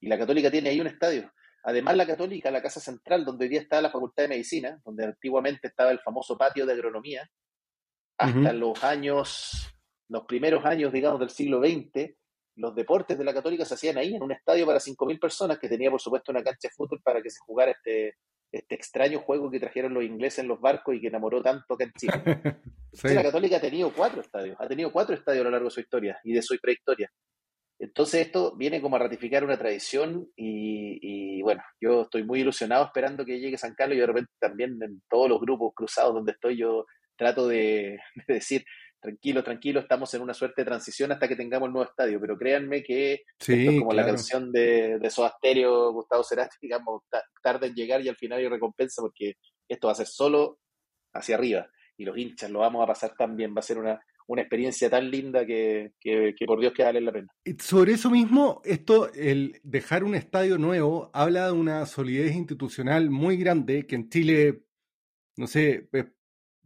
Y 0.01 0.09
la 0.09 0.19
Católica 0.19 0.51
tiene 0.51 0.71
ahí 0.71 0.81
un 0.81 0.87
estadio. 0.87 1.31
Además, 1.65 1.97
la 1.97 2.07
Católica, 2.07 2.51
la 2.51 2.63
Casa 2.63 2.81
Central, 2.81 3.25
donde 3.25 3.45
hoy 3.45 3.49
día 3.51 3.61
está 3.61 3.81
la 3.81 3.91
Facultad 3.91 4.23
de 4.23 4.29
Medicina, 4.29 4.81
donde 4.85 5.05
antiguamente 5.05 5.67
estaba 5.69 5.91
el 5.91 5.99
famoso 5.99 6.39
patio 6.39 6.65
de 6.65 6.75
agronomía, 6.75 7.29
hasta 8.19 8.53
los 8.53 8.83
años, 8.85 9.75
los 10.09 10.25
primeros 10.25 10.65
años, 10.65 10.93
digamos, 10.93 11.21
del 11.21 11.31
siglo 11.31 11.61
XX, 11.61 12.15
los 12.57 12.75
deportes 12.75 13.19
de 13.19 13.25
la 13.25 13.35
Católica 13.35 13.65
se 13.65 13.75
hacían 13.75 13.99
ahí, 13.99 14.15
en 14.15 14.23
un 14.23 14.33
estadio 14.33 14.65
para 14.67 14.79
5.000 14.79 15.21
personas, 15.21 15.59
que 15.59 15.69
tenía, 15.69 15.91
por 15.91 16.01
supuesto, 16.01 16.33
una 16.33 16.43
cancha 16.43 16.69
de 16.69 16.75
fútbol 16.75 17.01
para 17.03 17.21
que 17.21 17.31
se 17.31 17.41
jugara 17.41 17.73
este, 17.73 18.17
este 18.51 18.75
extraño 18.75 19.21
juego 19.21 19.51
que 19.51 19.61
trajeron 19.61 19.95
los 19.95 20.05
ingleses 20.05 20.41
en 20.41 20.49
los 20.49 20.61
barcos 20.61 20.95
y 20.95 21.01
que 21.01 21.09
enamoró 21.09 21.43
tanto 21.43 21.75
acá 21.75 21.85
en 21.85 21.93
Chile. 21.93 22.13
La 23.03 23.23
Católica 23.23 23.57
ha 23.57 23.61
tenido 23.61 23.93
cuatro 23.93 24.23
estadios, 24.23 24.57
ha 24.59 24.67
tenido 24.67 24.91
cuatro 24.91 25.15
estadios 25.15 25.43
a 25.43 25.45
lo 25.45 25.51
largo 25.51 25.67
de 25.67 25.75
su 25.75 25.81
historia 25.81 26.19
y 26.25 26.33
de 26.33 26.43
su 26.43 26.57
prehistoria. 26.59 27.11
Entonces 27.79 28.27
esto 28.27 28.57
viene 28.57 28.81
como 28.81 28.97
a 28.97 29.01
ratificar 29.01 29.45
una 29.45 29.59
tradición 29.59 30.31
y, 30.35 31.43
bueno, 31.43 31.63
yo 31.79 32.03
estoy 32.03 32.25
muy 32.25 32.41
ilusionado 32.41 32.87
esperando 32.87 33.25
que 33.25 33.39
llegue 33.39 33.59
San 33.59 33.75
Carlos 33.75 33.99
y 33.99 34.01
de 34.01 34.07
repente 34.07 34.33
también 34.39 34.79
en 34.83 35.03
todos 35.11 35.29
los 35.29 35.41
grupos 35.41 35.75
cruzados 35.75 36.15
donde 36.15 36.33
estoy 36.33 36.57
yo 36.57 36.87
trato 37.17 37.49
de, 37.49 37.99
decir, 38.29 38.65
tranquilo, 39.01 39.43
tranquilo, 39.43 39.81
estamos 39.81 40.13
en 40.15 40.23
una 40.23 40.35
suerte 40.35 40.63
de 40.63 40.67
transición 40.67 41.13
hasta 41.13 41.29
que 41.29 41.37
tengamos 41.37 41.69
el 41.69 41.73
nuevo 41.73 41.89
estadio, 41.89 42.21
pero 42.21 42.37
créanme 42.37 42.83
que 42.83 43.23
esto 43.39 43.53
es 43.53 43.79
como 43.79 43.93
la 43.93 44.07
canción 44.07 44.53
de, 44.53 44.99
de 44.99 45.11
Soda 45.11 45.37
Gustavo 45.93 46.25
Cerati, 46.25 46.57
digamos, 46.63 47.03
tarde 47.43 47.69
en 47.69 47.75
llegar 47.75 48.03
y 48.03 48.09
al 48.09 48.17
final 48.17 48.39
hay 48.39 48.49
recompensa 48.49 49.03
porque 49.03 49.35
esto 49.69 49.89
va 49.89 49.93
a 49.93 49.97
ser 49.97 50.07
solo 50.07 50.59
hacia 51.13 51.37
arriba. 51.37 51.69
Y 51.99 52.05
los 52.05 52.17
hinchas 52.19 52.51
lo 52.51 52.61
vamos 52.61 52.83
a 52.83 52.87
pasar 52.87 53.15
también, 53.17 53.55
va 53.55 53.61
a 53.61 53.63
ser 53.63 53.79
una, 53.79 53.99
una 54.29 54.43
experiencia 54.43 54.91
tan 54.91 55.11
linda 55.11 55.47
que, 55.47 55.93
por 56.47 56.61
Dios 56.61 56.73
que 56.73 56.83
vale 56.83 57.01
la 57.01 57.13
pena. 57.13 57.29
Sobre 57.59 57.93
eso 57.93 58.11
mismo, 58.11 58.61
esto, 58.65 59.13
el 59.13 59.61
dejar 59.63 60.05
un 60.05 60.15
estadio 60.15 60.59
nuevo, 60.59 61.11
habla 61.15 61.47
de 61.47 61.53
una 61.53 61.87
solidez 61.87 62.35
institucional 62.35 63.11
muy 63.11 63.37
grande 63.37 63.87
que 63.87 63.95
en 63.95 64.09
Chile, 64.09 64.65
no 65.37 65.47
sé, 65.47 65.89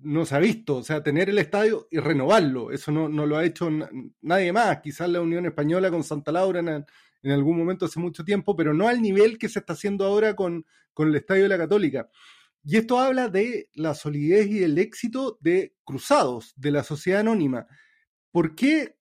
no 0.02 0.24
se 0.24 0.34
ha 0.34 0.38
visto. 0.38 0.76
O 0.76 0.82
sea, 0.82 1.02
tener 1.02 1.30
el 1.30 1.38
estadio 1.38 1.88
y 1.90 1.98
renovarlo, 1.98 2.70
eso 2.70 2.92
no, 2.92 3.08
no 3.08 3.26
lo 3.26 3.36
ha 3.36 3.44
hecho 3.44 3.70
nadie 4.20 4.52
más. 4.52 4.80
Quizás 4.80 5.08
la 5.08 5.20
Unión 5.20 5.46
Española 5.46 5.90
con 5.90 6.04
Santa 6.04 6.32
Laura 6.32 6.60
en, 6.60 6.68
en, 7.22 7.32
algún 7.32 7.58
momento 7.58 7.86
hace 7.86 8.00
mucho 8.00 8.24
tiempo, 8.24 8.56
pero 8.56 8.74
no 8.74 8.88
al 8.88 9.00
nivel 9.02 9.38
que 9.38 9.48
se 9.48 9.60
está 9.60 9.74
haciendo 9.74 10.04
ahora 10.04 10.34
con, 10.34 10.64
con 10.92 11.08
el 11.08 11.16
estadio 11.16 11.44
de 11.44 11.48
la 11.48 11.58
Católica. 11.58 12.08
Y 12.62 12.76
esto 12.76 12.98
habla 12.98 13.28
de 13.28 13.70
la 13.74 13.94
solidez 13.94 14.46
y 14.48 14.62
el 14.62 14.78
éxito 14.78 15.38
de 15.40 15.74
Cruzados, 15.84 16.52
de 16.56 16.70
la 16.70 16.82
sociedad 16.82 17.20
anónima. 17.20 17.66
¿Por 18.30 18.54
qué 18.54 18.96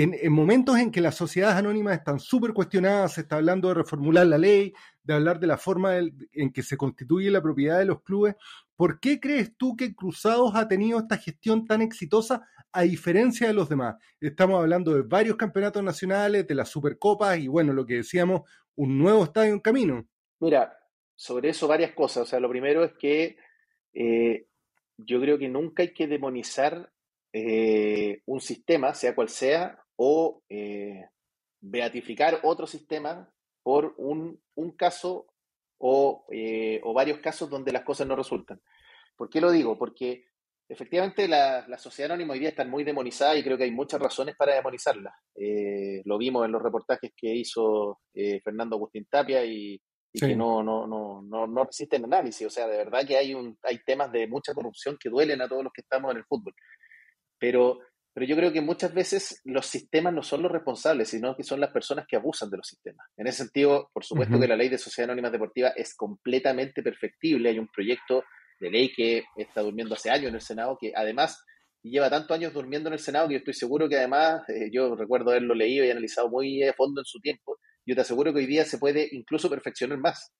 en, 0.00 0.32
momentos 0.32 0.78
en 0.78 0.90
que 0.90 1.00
las 1.00 1.16
sociedades 1.16 1.56
anónimas 1.56 1.98
están 1.98 2.18
súper 2.18 2.52
cuestionadas, 2.52 3.14
se 3.14 3.22
está 3.22 3.36
hablando 3.36 3.68
de 3.68 3.74
reformular 3.74 4.26
la 4.26 4.38
ley, 4.38 4.72
de 5.02 5.14
hablar 5.14 5.38
de 5.38 5.46
la 5.46 5.58
forma 5.58 5.96
en 5.98 6.52
que 6.52 6.62
se 6.62 6.76
constituye 6.76 7.30
la 7.30 7.42
propiedad 7.42 7.78
de 7.78 7.84
los 7.84 8.02
clubes, 8.02 8.34
¿por 8.82 8.98
qué 8.98 9.20
crees 9.20 9.56
tú 9.56 9.76
que 9.76 9.94
Cruzados 9.94 10.56
ha 10.56 10.66
tenido 10.66 10.98
esta 10.98 11.16
gestión 11.16 11.68
tan 11.68 11.82
exitosa 11.82 12.48
a 12.72 12.82
diferencia 12.82 13.46
de 13.46 13.54
los 13.54 13.68
demás? 13.68 13.94
Estamos 14.20 14.60
hablando 14.60 14.92
de 14.92 15.02
varios 15.02 15.36
campeonatos 15.36 15.84
nacionales, 15.84 16.48
de 16.48 16.54
las 16.56 16.68
supercopas 16.68 17.38
y 17.38 17.46
bueno, 17.46 17.72
lo 17.72 17.86
que 17.86 17.98
decíamos, 17.98 18.40
un 18.74 18.98
nuevo 18.98 19.22
estadio 19.22 19.52
en 19.52 19.60
camino. 19.60 20.04
Mira, 20.40 20.76
sobre 21.14 21.50
eso 21.50 21.68
varias 21.68 21.92
cosas. 21.92 22.24
O 22.24 22.26
sea, 22.26 22.40
lo 22.40 22.48
primero 22.48 22.82
es 22.82 22.92
que 22.94 23.36
eh, 23.94 24.48
yo 24.96 25.20
creo 25.20 25.38
que 25.38 25.48
nunca 25.48 25.84
hay 25.84 25.92
que 25.92 26.08
demonizar 26.08 26.92
eh, 27.32 28.20
un 28.26 28.40
sistema, 28.40 28.94
sea 28.94 29.14
cual 29.14 29.28
sea, 29.28 29.80
o 29.94 30.42
eh, 30.48 31.04
beatificar 31.60 32.40
otro 32.42 32.66
sistema 32.66 33.32
por 33.62 33.94
un, 33.96 34.42
caso 34.76 35.28
o, 35.78 36.26
varios 36.92 37.20
casos 37.20 37.48
donde 37.48 37.70
las 37.70 37.84
cosas 37.84 38.08
no 38.08 38.16
resultan. 38.16 38.60
¿Por 39.22 39.30
qué 39.30 39.40
lo 39.40 39.52
digo? 39.52 39.78
Porque 39.78 40.24
efectivamente 40.68 41.28
la, 41.28 41.64
la, 41.68 41.78
sociedad 41.78 42.10
anónima 42.10 42.32
hoy 42.32 42.40
día 42.40 42.48
está 42.48 42.64
muy 42.64 42.82
demonizada 42.82 43.36
y 43.36 43.44
creo 43.44 43.56
que 43.56 43.62
hay 43.62 43.70
muchas 43.70 44.00
razones 44.00 44.34
para 44.36 44.56
demonizarla. 44.56 45.14
lo 46.04 46.18
vimos 46.18 46.44
en 46.44 46.50
los 46.50 46.60
reportajes 46.60 47.12
que 47.16 47.32
hizo 47.32 48.00
Fernando 48.42 48.74
Agustín 48.74 49.06
Tapia 49.08 49.44
y, 49.44 49.80
y 50.12 50.18
que 50.18 50.34
no, 50.34 50.64
no, 50.64 50.88
no, 50.88 51.22
no, 51.22 51.46
no 51.46 51.64
resisten 51.64 52.04
análisis. 52.04 52.48
O 52.48 52.50
sea, 52.50 52.66
de 52.66 52.78
verdad 52.78 53.06
que 53.06 53.16
hay, 53.16 53.32
un, 53.32 53.56
hay 53.62 53.78
temas 53.86 54.10
de 54.10 54.26
mucha 54.26 54.54
corrupción 54.54 54.96
que 54.98 55.08
duelen 55.08 55.40
a 55.40 55.48
todos 55.48 55.62
los 55.62 55.72
que 55.72 55.82
estamos 55.82 56.10
en 56.10 56.16
el 56.16 56.24
fútbol. 56.24 56.56
Pero, 57.38 57.78
pero 58.12 58.26
yo 58.26 58.34
creo 58.34 58.52
que 58.52 58.60
muchas 58.60 58.92
veces 58.92 59.40
los 59.44 59.66
sistemas 59.66 60.12
no 60.12 60.24
son 60.24 60.42
los 60.42 60.50
responsables, 60.50 61.10
sino 61.10 61.36
que 61.36 61.44
son 61.44 61.60
las 61.60 61.70
personas 61.70 62.06
que 62.08 62.16
abusan 62.16 62.50
de 62.50 62.56
los 62.56 62.66
sistemas. 62.66 63.06
En 63.16 63.28
ese 63.28 63.44
sentido, 63.44 63.88
por 63.92 64.04
supuesto 64.04 64.40
que 64.40 64.48
la 64.48 64.56
ley 64.56 64.68
de 64.68 64.78
sociedad 64.78 65.08
anónima 65.08 65.30
deportiva 65.30 65.68
es 65.76 65.94
completamente 65.94 66.82
perfectible. 66.82 67.50
Hay 67.50 67.60
un 67.60 67.68
proyecto 67.68 68.24
de 68.62 68.70
ley 68.70 68.92
que 68.92 69.24
está 69.36 69.60
durmiendo 69.60 69.94
hace 69.94 70.08
años 70.08 70.28
en 70.28 70.36
el 70.36 70.40
Senado, 70.40 70.78
que 70.80 70.92
además 70.94 71.44
lleva 71.82 72.08
tantos 72.08 72.36
años 72.36 72.54
durmiendo 72.54 72.88
en 72.88 72.92
el 72.92 73.00
Senado 73.00 73.26
que 73.26 73.34
yo 73.34 73.38
estoy 73.38 73.54
seguro 73.54 73.88
que 73.88 73.96
además, 73.96 74.48
eh, 74.48 74.70
yo 74.72 74.94
recuerdo 74.94 75.30
haberlo 75.30 75.52
leído 75.52 75.84
y 75.84 75.90
analizado 75.90 76.30
muy 76.30 76.62
a 76.62 76.72
fondo 76.72 77.00
en 77.00 77.04
su 77.04 77.18
tiempo, 77.20 77.58
yo 77.84 77.96
te 77.96 78.02
aseguro 78.02 78.32
que 78.32 78.38
hoy 78.38 78.46
día 78.46 78.64
se 78.64 78.78
puede 78.78 79.08
incluso 79.10 79.50
perfeccionar 79.50 79.98
más. 79.98 80.32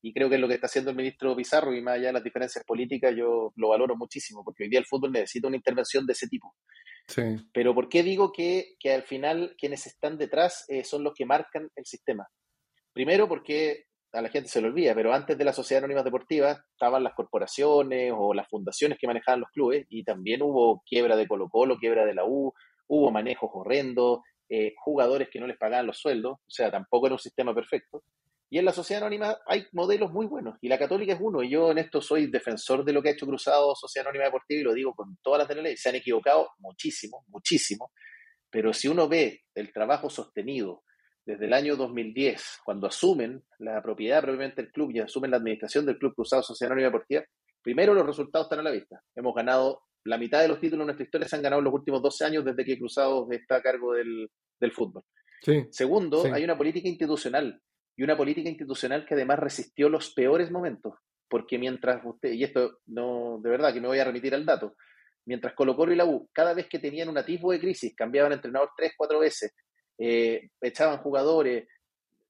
Y 0.00 0.12
creo 0.12 0.28
que 0.28 0.36
es 0.36 0.40
lo 0.40 0.46
que 0.46 0.54
está 0.54 0.66
haciendo 0.66 0.90
el 0.90 0.96
ministro 0.96 1.34
Pizarro, 1.34 1.74
y 1.74 1.82
más 1.82 1.94
allá 1.94 2.08
de 2.08 2.12
las 2.12 2.24
diferencias 2.24 2.64
políticas, 2.64 3.12
yo 3.16 3.52
lo 3.56 3.68
valoro 3.70 3.96
muchísimo, 3.96 4.44
porque 4.44 4.64
hoy 4.64 4.70
día 4.70 4.78
el 4.78 4.86
fútbol 4.86 5.10
necesita 5.10 5.48
una 5.48 5.56
intervención 5.56 6.06
de 6.06 6.12
ese 6.12 6.28
tipo. 6.28 6.54
Sí. 7.08 7.22
Pero 7.52 7.74
¿por 7.74 7.88
qué 7.88 8.02
digo 8.04 8.30
que, 8.30 8.76
que 8.78 8.92
al 8.92 9.02
final 9.02 9.56
quienes 9.58 9.86
están 9.86 10.16
detrás 10.16 10.64
eh, 10.68 10.84
son 10.84 11.02
los 11.02 11.14
que 11.14 11.26
marcan 11.26 11.70
el 11.74 11.86
sistema? 11.86 12.28
Primero 12.92 13.26
porque 13.28 13.86
a 14.14 14.22
la 14.22 14.28
gente 14.28 14.48
se 14.48 14.60
lo 14.60 14.68
olvida, 14.68 14.94
pero 14.94 15.12
antes 15.12 15.36
de 15.36 15.44
la 15.44 15.52
Sociedad 15.52 15.82
Anónima 15.82 16.02
Deportiva 16.02 16.64
estaban 16.72 17.02
las 17.02 17.14
corporaciones 17.14 18.12
o 18.16 18.32
las 18.32 18.48
fundaciones 18.48 18.98
que 18.98 19.06
manejaban 19.06 19.40
los 19.40 19.50
clubes 19.50 19.86
y 19.88 20.04
también 20.04 20.42
hubo 20.42 20.82
quiebra 20.88 21.16
de 21.16 21.26
Colo 21.26 21.48
Colo, 21.48 21.76
quiebra 21.78 22.06
de 22.06 22.14
la 22.14 22.24
U, 22.24 22.52
hubo 22.86 23.10
manejos 23.10 23.50
horrendos, 23.52 24.20
eh, 24.48 24.74
jugadores 24.76 25.28
que 25.30 25.40
no 25.40 25.46
les 25.46 25.58
pagaban 25.58 25.86
los 25.86 25.98
sueldos, 25.98 26.34
o 26.34 26.50
sea, 26.50 26.70
tampoco 26.70 27.06
era 27.06 27.14
un 27.14 27.18
sistema 27.18 27.54
perfecto. 27.54 28.04
Y 28.50 28.58
en 28.58 28.66
la 28.66 28.72
sociedad 28.72 29.02
anónima 29.02 29.36
hay 29.46 29.66
modelos 29.72 30.12
muy 30.12 30.26
buenos, 30.26 30.56
y 30.60 30.68
la 30.68 30.78
católica 30.78 31.14
es 31.14 31.18
uno, 31.20 31.42
y 31.42 31.50
yo 31.50 31.72
en 31.72 31.78
esto 31.78 32.00
soy 32.00 32.30
defensor 32.30 32.84
de 32.84 32.92
lo 32.92 33.02
que 33.02 33.08
ha 33.08 33.12
hecho 33.12 33.26
Cruzado 33.26 33.74
Sociedad 33.74 34.06
Anónima 34.06 34.26
Deportiva, 34.26 34.60
y 34.60 34.64
lo 34.64 34.74
digo 34.74 34.94
con 34.94 35.18
todas 35.22 35.40
las 35.40 35.48
de 35.48 35.56
la 35.56 35.62
ley, 35.62 35.76
se 35.76 35.88
han 35.88 35.96
equivocado 35.96 36.50
muchísimo, 36.58 37.24
muchísimo, 37.28 37.90
pero 38.50 38.72
si 38.72 38.86
uno 38.86 39.08
ve 39.08 39.40
el 39.56 39.72
trabajo 39.72 40.08
sostenido 40.08 40.83
desde 41.26 41.46
el 41.46 41.52
año 41.52 41.76
2010, 41.76 42.60
cuando 42.64 42.86
asumen 42.86 43.42
la 43.58 43.82
propiedad 43.82 44.22
propiamente 44.22 44.62
del 44.62 44.72
club 44.72 44.90
y 44.92 45.00
asumen 45.00 45.30
la 45.30 45.38
administración 45.38 45.86
del 45.86 45.98
Club 45.98 46.14
Cruzado 46.14 46.42
Sociedad 46.42 46.72
Anónima 46.72 46.88
Deportiva, 46.88 47.24
primero 47.62 47.94
los 47.94 48.06
resultados 48.06 48.46
están 48.46 48.60
a 48.60 48.62
la 48.62 48.70
vista. 48.70 49.00
Hemos 49.14 49.34
ganado 49.34 49.82
la 50.04 50.18
mitad 50.18 50.42
de 50.42 50.48
los 50.48 50.60
títulos 50.60 50.82
de 50.82 50.86
nuestra 50.86 51.04
historia 51.04 51.28
se 51.28 51.36
han 51.36 51.42
ganado 51.42 51.60
en 51.60 51.64
los 51.64 51.74
últimos 51.74 52.02
12 52.02 52.24
años 52.26 52.44
desde 52.44 52.64
que 52.64 52.78
Cruzados 52.78 53.26
está 53.30 53.56
a 53.56 53.62
cargo 53.62 53.94
del, 53.94 54.28
fútbol. 54.72 55.02
Segundo, 55.70 56.24
hay 56.32 56.42
una 56.44 56.56
política 56.56 56.88
institucional 56.88 57.60
y 57.96 58.02
una 58.02 58.16
política 58.16 58.48
institucional 58.48 59.04
que 59.04 59.14
además 59.14 59.38
resistió 59.38 59.88
los 59.88 60.12
peores 60.14 60.50
momentos, 60.50 60.94
porque 61.28 61.58
mientras 61.58 62.02
usted, 62.04 62.32
y 62.32 62.44
esto 62.44 62.78
no, 62.86 63.40
de 63.42 63.50
verdad 63.50 63.72
que 63.72 63.80
me 63.80 63.88
voy 63.88 63.98
a 63.98 64.04
remitir 64.04 64.34
al 64.34 64.46
dato, 64.46 64.74
mientras 65.26 65.54
Colo 65.54 65.76
Colo 65.76 65.92
y 65.92 65.96
la 65.96 66.06
U, 66.06 66.28
cada 66.32 66.54
vez 66.54 66.66
que 66.66 66.78
tenían 66.78 67.08
un 67.08 67.18
atisbo 67.18 67.52
de 67.52 67.60
crisis, 67.60 67.94
cambiaban 67.94 68.32
entrenador 68.32 68.70
tres, 68.76 68.92
cuatro 68.96 69.18
veces, 69.18 69.52
eh, 69.98 70.48
echaban 70.60 70.98
jugadores, 70.98 71.66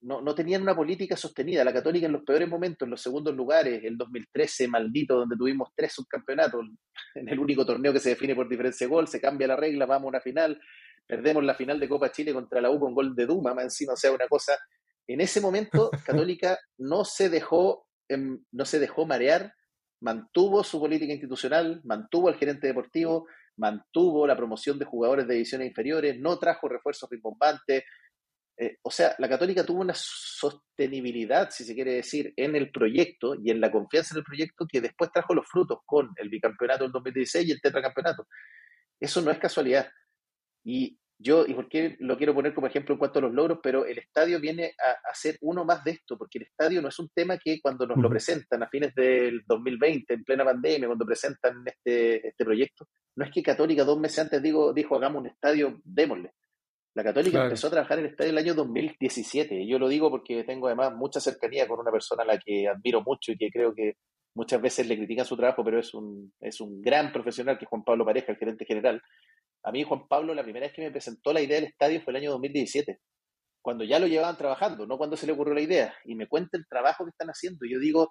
no, 0.01 0.21
no, 0.21 0.35
tenían 0.35 0.61
una 0.61 0.75
política 0.75 1.17
sostenida. 1.17 1.63
La 1.63 1.73
Católica 1.73 2.05
en 2.05 2.11
los 2.11 2.23
peores 2.23 2.47
momentos, 2.47 2.85
en 2.85 2.91
los 2.91 3.01
segundos 3.01 3.35
lugares, 3.35 3.83
el 3.83 3.97
2013 3.97 4.67
maldito, 4.67 5.17
donde 5.17 5.35
tuvimos 5.35 5.69
tres 5.75 5.93
subcampeonatos, 5.93 6.63
en 7.15 7.29
el 7.29 7.39
único 7.39 7.65
torneo 7.65 7.91
que 7.91 7.99
se 7.99 8.09
define 8.09 8.35
por 8.35 8.47
diferencia 8.47 8.85
de 8.85 8.93
gol, 8.93 9.07
se 9.07 9.19
cambia 9.19 9.47
la 9.47 9.55
regla, 9.55 9.85
vamos 9.85 10.05
a 10.05 10.09
una 10.09 10.21
final, 10.21 10.61
perdemos 11.07 11.43
la 11.43 11.55
final 11.55 11.79
de 11.79 11.89
Copa 11.89 12.11
Chile 12.11 12.33
contra 12.33 12.61
la 12.61 12.69
U 12.69 12.79
con 12.79 12.93
gol 12.93 13.15
de 13.15 13.25
Duma, 13.25 13.53
más 13.53 13.65
encima, 13.65 13.93
o 13.93 13.97
sea, 13.97 14.11
una 14.11 14.27
cosa. 14.27 14.53
En 15.07 15.21
ese 15.21 15.41
momento, 15.41 15.89
Católica 16.05 16.59
no 16.77 17.03
se 17.03 17.29
dejó, 17.29 17.87
em, 18.07 18.43
no 18.51 18.65
se 18.65 18.79
dejó 18.79 19.07
marear, 19.07 19.53
mantuvo 20.01 20.63
su 20.63 20.79
política 20.79 21.13
institucional, 21.13 21.81
mantuvo 21.83 22.27
al 22.27 22.35
gerente 22.35 22.67
deportivo, 22.67 23.27
mantuvo 23.57 24.27
la 24.27 24.35
promoción 24.35 24.77
de 24.79 24.85
jugadores 24.85 25.27
de 25.27 25.33
divisiones 25.35 25.67
inferiores, 25.67 26.19
no 26.19 26.37
trajo 26.37 26.67
refuerzos 26.67 27.09
rimbombantes, 27.09 27.83
eh, 28.57 28.77
o 28.83 28.91
sea, 28.91 29.15
la 29.19 29.27
Católica 29.27 29.65
tuvo 29.65 29.81
una 29.81 29.93
sostenibilidad, 29.95 31.49
si 31.51 31.65
se 31.65 31.75
quiere 31.75 31.95
decir, 31.95 32.33
en 32.37 32.55
el 32.55 32.71
proyecto 32.71 33.35
y 33.35 33.51
en 33.51 33.59
la 33.59 33.69
confianza 33.69 34.13
en 34.13 34.19
el 34.19 34.23
proyecto 34.23 34.65
que 34.67 34.79
después 34.79 35.11
trajo 35.11 35.33
los 35.33 35.47
frutos 35.47 35.79
con 35.85 36.09
el 36.15 36.29
bicampeonato 36.29 36.83
del 36.83 36.93
2016 36.93 37.47
y 37.47 37.51
el 37.51 37.61
tetracampeonato. 37.61 38.27
Eso 38.99 39.21
no 39.21 39.31
es 39.31 39.39
casualidad. 39.39 39.89
Y 40.63 40.97
yo, 41.17 41.45
y 41.47 41.53
por 41.53 41.69
qué 41.69 41.95
lo 41.99 42.17
quiero 42.17 42.33
poner 42.33 42.53
como 42.53 42.67
ejemplo 42.67 42.93
en 42.93 42.99
cuanto 42.99 43.19
a 43.19 43.21
los 43.21 43.33
logros, 43.33 43.59
pero 43.63 43.85
el 43.85 43.97
estadio 43.97 44.39
viene 44.39 44.73
a, 44.77 45.13
ser 45.13 45.37
uno 45.41 45.63
más 45.63 45.83
de 45.83 45.91
esto, 45.91 46.17
porque 46.17 46.39
el 46.39 46.43
estadio 46.43 46.81
no 46.81 46.89
es 46.89 46.99
un 46.99 47.09
tema 47.09 47.37
que 47.37 47.59
cuando 47.61 47.87
nos 47.87 47.97
lo 47.97 48.09
presentan 48.09 48.63
a 48.63 48.67
fines 48.67 48.93
del 48.93 49.41
2020, 49.45 50.13
en 50.13 50.23
plena 50.25 50.43
pandemia, 50.43 50.87
cuando 50.87 51.05
presentan 51.05 51.63
este, 51.65 52.27
este 52.27 52.43
proyecto, 52.43 52.87
no 53.15 53.25
es 53.25 53.31
que 53.31 53.41
Católica 53.41 53.85
dos 53.85 53.97
meses 53.97 54.19
antes 54.19 54.41
digo, 54.41 54.73
dijo 54.73 54.95
hagamos 54.95 55.21
un 55.21 55.27
estadio, 55.27 55.79
démosle 55.85 56.33
La 56.93 57.03
Católica 57.03 57.43
empezó 57.43 57.67
a 57.67 57.71
trabajar 57.71 57.99
en 57.99 58.05
el 58.05 58.11
estadio 58.11 58.31
el 58.31 58.37
año 58.37 58.53
2017. 58.53 59.65
Yo 59.65 59.79
lo 59.79 59.87
digo 59.87 60.11
porque 60.11 60.43
tengo 60.43 60.67
además 60.67 60.93
mucha 60.95 61.21
cercanía 61.21 61.65
con 61.65 61.79
una 61.79 61.91
persona 61.91 62.23
a 62.23 62.25
la 62.25 62.37
que 62.37 62.67
admiro 62.67 63.01
mucho 63.01 63.31
y 63.31 63.37
que 63.37 63.49
creo 63.49 63.73
que 63.73 63.95
muchas 64.35 64.61
veces 64.61 64.85
le 64.87 64.97
critican 64.97 65.25
su 65.25 65.37
trabajo, 65.37 65.63
pero 65.63 65.79
es 65.79 65.93
un, 65.93 66.33
es 66.41 66.59
un 66.59 66.81
gran 66.81 67.11
profesional, 67.11 67.57
que 67.57 67.65
es 67.65 67.69
Juan 67.69 67.83
Pablo 67.83 68.05
Pareja, 68.05 68.33
el 68.33 68.37
gerente 68.37 68.65
general. 68.65 69.01
A 69.65 69.71
mí, 69.71 69.83
Juan 69.83 70.07
Pablo, 70.07 70.33
la 70.35 70.43
primera 70.43 70.67
vez 70.67 70.75
que 70.75 70.83
me 70.83 70.91
presentó 70.91 71.33
la 71.33 71.41
idea 71.41 71.55
del 71.55 71.69
estadio 71.69 71.99
fue 72.01 72.11
el 72.11 72.17
año 72.17 72.31
2017, 72.31 72.99
cuando 73.61 73.83
ya 73.83 73.97
lo 73.97 74.05
llevaban 74.05 74.37
trabajando, 74.37 74.85
no 74.85 74.97
cuando 74.97 75.17
se 75.17 75.25
le 75.25 75.33
ocurrió 75.33 75.55
la 75.55 75.61
idea. 75.61 75.95
Y 76.05 76.13
me 76.13 76.27
cuenta 76.27 76.55
el 76.55 76.67
trabajo 76.67 77.03
que 77.03 77.09
están 77.09 77.29
haciendo. 77.29 77.65
Y 77.65 77.73
yo 77.73 77.79
digo, 77.79 78.09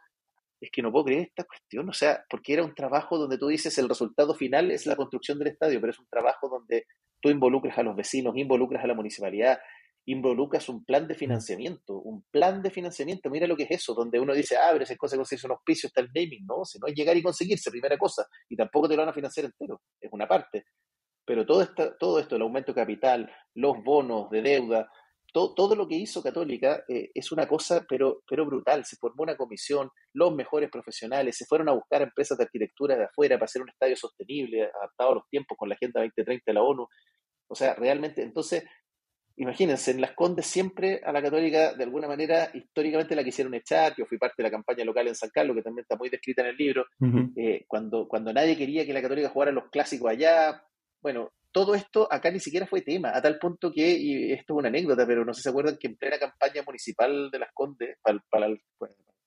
es 0.61 0.71
que 0.73 0.83
no 0.83 0.91
puedo 0.91 1.05
creer 1.05 1.29
esta 1.29 1.45
cuestión, 1.45 1.89
o 1.89 1.93
sea, 1.93 2.25
porque 2.29 2.55
era 2.55 2.65
un 2.65 2.75
trabajo 2.75 3.19
donde 3.19 3.39
tú 3.39 3.47
dices 3.47 3.77
el 3.79 3.89
resultado 3.89 4.35
final 4.35 4.71
es 4.73 4.87
la 4.87 4.97
construcción 4.97 5.39
del 5.39 5.49
estadio, 5.49 5.81
pero 5.81 5.93
es 5.93 5.99
un 5.99 6.09
trabajo 6.09 6.49
donde 6.49 6.87
tú 7.21 7.29
involucras 7.29 7.79
a 7.79 7.83
los 7.83 7.95
vecinos, 7.95 8.37
involucras 8.37 8.83
a 8.83 8.87
la 8.87 8.95
municipalidad, 8.95 9.59
involucras 10.07 10.69
un 10.69 10.85
plan 10.85 11.07
de 11.07 11.15
financiamiento, 11.15 11.99
un 12.01 12.25
plan 12.31 12.63
de 12.63 12.71
financiamiento, 12.71 13.31
mira 13.31 13.47
lo 13.47 13.57
que 13.57 13.65
es 13.65 13.71
eso, 13.71 13.95
donde 13.95 14.21
uno 14.21 14.35
dice, 14.35 14.57
ah, 14.57 14.71
pero 14.73 14.85
esa 14.85 14.97
cosa 14.97 15.17
conseguirse 15.17 15.47
un 15.47 15.53
auspicio, 15.53 15.87
está 15.87 16.01
el 16.01 16.11
naming, 16.15 16.45
no, 16.47 16.65
si 16.65 16.79
no 16.79 16.87
es 16.87 16.95
llegar 16.95 17.17
y 17.17 17.23
conseguirse, 17.23 17.71
primera 17.71 17.97
cosa, 17.97 18.27
y 18.49 18.57
tampoco 18.57 18.89
te 18.89 18.97
lo 18.97 19.03
van 19.03 19.11
a 19.11 19.15
financiar 19.15 19.47
entero, 19.47 19.81
es 20.01 20.11
una 20.13 20.27
parte. 20.27 20.65
Pero 21.27 21.47
todo, 21.47 21.63
esto, 21.63 21.95
todo 21.99 22.19
esto, 22.19 22.37
el 22.37 22.43
aumento 22.43 22.73
de 22.73 22.81
capital, 22.81 23.31
los 23.55 23.83
bonos 23.83 24.31
de 24.31 24.43
deuda, 24.43 24.89
todo, 25.35 25.75
lo 25.75 25.89
que 25.89 25.97
hizo 25.97 26.23
Católica 26.23 26.85
eh, 26.89 27.11
es 27.13 27.33
una 27.33 27.49
cosa, 27.49 27.85
pero, 27.89 28.23
pero 28.29 28.47
brutal. 28.47 28.85
Se 28.85 28.97
formó 28.97 29.25
una 29.25 29.37
comisión, 29.37 29.91
los 30.13 30.33
mejores 30.33 30.71
profesionales 30.71 31.37
se 31.37 31.45
fueron 31.45 31.69
a 31.69 31.73
buscar 31.73 32.03
empresas 32.03 32.39
de 32.39 32.45
arquitectura 32.45 32.97
de 32.97 33.05
afuera 33.05 33.37
para 33.37 33.47
hacer 33.47 33.61
un 33.61 33.69
estadio 33.69 33.97
sostenible, 33.97 34.63
adaptado 34.63 35.11
a 35.11 35.15
los 35.17 35.29
tiempos 35.29 35.59
con 35.59 35.69
la 35.69 35.75
Agenda 35.75 36.01
2030 36.01 36.45
de 36.47 36.55
la 36.55 36.63
ONU. 36.63 36.87
O 37.49 37.55
sea, 37.57 37.75
realmente, 37.75 38.23
entonces, 38.23 38.65
imagínense, 39.37 39.91
en 39.91 40.01
Las 40.01 40.13
Condes 40.13 40.47
siempre 40.47 41.01
a 41.05 41.11
la 41.11 41.21
Católica, 41.21 41.75
de 41.75 41.83
alguna 41.83 42.07
manera, 42.07 42.51
históricamente 42.55 43.17
la 43.17 43.25
quisieron 43.25 43.55
echar. 43.55 43.93
Yo 43.99 44.07
fui 44.07 44.19
parte 44.19 44.37
de 44.39 44.45
la 44.45 44.53
campaña 44.53 44.85
local 44.85 45.09
en 45.09 45.17
San 45.17 45.31
Carlos, 45.31 45.57
que 45.57 45.63
también 45.63 45.83
está 45.83 45.97
muy 45.97 46.11
descrita 46.11 46.43
en 46.43 46.49
el 46.49 46.57
libro. 46.57 46.87
Eh, 47.35 47.65
cuando, 47.67 48.07
cuando 48.07 48.33
nadie 48.33 48.57
quería 48.57 48.87
que 48.87 48.93
la 48.93 49.03
Católica 49.03 49.31
jugara 49.31 49.51
los 49.51 49.69
clásicos 49.71 50.13
allá, 50.13 50.63
bueno, 51.05 51.33
todo 51.53 51.75
esto 51.75 52.09
acá 52.11 52.31
ni 52.31 52.41
siquiera 52.41 52.67
fue 52.67 52.81
tema, 52.81 53.15
a 53.15 53.21
tal 53.21 53.39
punto 53.39 53.71
que, 53.71 53.93
y 53.93 54.33
esto 54.33 54.55
es 54.55 54.59
una 54.59 54.69
anécdota, 54.69 55.07
pero 55.07 55.23
no 55.23 55.35
sé 55.35 55.41
si 55.41 55.43
se 55.43 55.49
acuerdan 55.51 55.77
que 55.79 55.89
en 55.89 55.97
plena 55.97 56.19
campaña 56.19 56.63
municipal 56.67 57.31
de 57.31 57.39
Las 57.39 57.51
Condes, 57.53 57.99
para, 58.03 58.49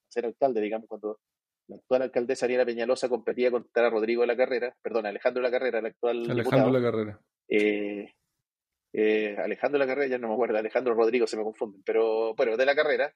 ser 0.10 0.26
alcalde, 0.26 0.60
digamos, 0.60 0.88
cuando 0.90 1.20
la 1.68 1.76
actual 1.76 2.02
alcaldesa 2.02 2.48
Ariana 2.48 2.66
Peñalosa 2.66 3.08
competía 3.08 3.52
contra 3.52 3.92
Rodrigo 3.92 4.22
de 4.22 4.28
la 4.28 4.36
Carrera, 4.36 4.76
perdón, 4.82 5.06
Alejandro 5.06 5.44
de 5.44 5.50
la 5.50 5.52
Carrera, 5.52 5.80
el 5.80 5.86
actual 5.86 6.32
Alejandro 6.32 6.72
de 6.72 6.80
la 6.80 6.92
Carrera. 6.92 7.20
Eh, 7.48 8.14
eh, 8.94 9.36
Alejandro 9.38 9.78
de 9.78 9.86
la 9.86 9.92
Carrera, 9.92 10.10
ya 10.10 10.18
no 10.18 10.30
me 10.30 10.34
acuerdo, 10.34 10.58
Alejandro 10.58 10.96
Rodrigo 10.96 11.28
se 11.28 11.38
me 11.38 11.44
confunden, 11.44 11.84
pero 11.86 12.34
bueno, 12.34 12.58
de 12.58 12.66
la 12.66 12.76
carrera, 12.76 13.14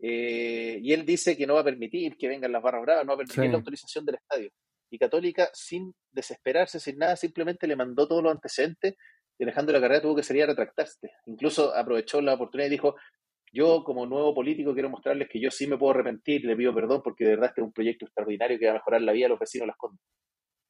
eh, 0.00 0.78
y 0.82 0.92
él 0.92 1.06
dice 1.06 1.34
que 1.34 1.46
no 1.46 1.54
va 1.54 1.60
a 1.60 1.64
permitir 1.64 2.18
que 2.18 2.28
vengan 2.28 2.52
las 2.52 2.62
barras 2.62 2.82
bravas, 2.82 3.06
no 3.06 3.12
va 3.12 3.14
a 3.14 3.24
permitir 3.24 3.50
la 3.50 3.56
autorización 3.56 4.04
del 4.04 4.16
estadio 4.16 4.50
y 4.92 4.98
Católica, 4.98 5.48
sin 5.54 5.94
desesperarse, 6.10 6.78
sin 6.78 6.98
nada, 6.98 7.16
simplemente 7.16 7.66
le 7.66 7.76
mandó 7.76 8.06
todos 8.06 8.22
los 8.22 8.32
antecedentes 8.32 8.94
y 9.38 9.44
Alejandro 9.44 9.72
de 9.72 9.80
la 9.80 9.84
Carrera 9.84 10.02
tuvo 10.02 10.16
que 10.16 10.22
salir 10.22 10.42
a 10.42 10.46
retractarse. 10.46 11.10
Incluso 11.26 11.74
aprovechó 11.74 12.20
la 12.20 12.34
oportunidad 12.34 12.68
y 12.68 12.72
dijo, 12.72 12.96
yo 13.52 13.82
como 13.84 14.06
nuevo 14.06 14.34
político 14.34 14.72
quiero 14.72 14.90
mostrarles 14.90 15.28
que 15.28 15.40
yo 15.40 15.50
sí 15.50 15.66
me 15.66 15.76
puedo 15.76 15.92
arrepentir, 15.92 16.44
le 16.44 16.56
pido 16.56 16.74
perdón 16.74 17.02
porque 17.02 17.24
de 17.24 17.30
verdad 17.30 17.48
este 17.48 17.60
es 17.60 17.66
un 17.66 17.72
proyecto 17.72 18.06
extraordinario 18.06 18.58
que 18.58 18.66
va 18.66 18.72
a 18.72 18.74
mejorar 18.74 19.02
la 19.02 19.12
vida 19.12 19.26
de 19.26 19.30
los 19.30 19.38
vecinos 19.38 19.64
de 19.64 19.66
Las 19.68 19.76
Condes. 19.76 20.00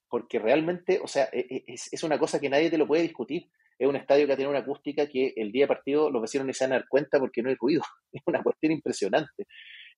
Porque 0.08 0.38
realmente, 0.38 1.00
o 1.02 1.06
sea, 1.06 1.28
e, 1.32 1.46
e, 1.48 1.64
es, 1.66 1.92
es, 1.92 2.02
una 2.02 2.18
cosa 2.18 2.40
que 2.40 2.50
nadie 2.50 2.70
te 2.70 2.78
lo 2.78 2.86
puede 2.86 3.02
discutir. 3.02 3.48
Es 3.78 3.88
un 3.88 3.96
estadio 3.96 4.26
que 4.26 4.36
tiene 4.36 4.50
una 4.50 4.60
acústica 4.60 5.08
que 5.08 5.32
el 5.36 5.50
día 5.50 5.66
partido 5.66 6.10
los 6.10 6.22
vecinos 6.22 6.46
ni 6.46 6.52
se 6.52 6.64
van 6.64 6.72
a 6.72 6.76
dar 6.76 6.88
cuenta 6.88 7.18
porque 7.18 7.42
no 7.42 7.48
hay 7.48 7.56
ruido. 7.58 7.82
Es 8.12 8.22
una 8.26 8.42
cuestión 8.42 8.72
impresionante. 8.72 9.46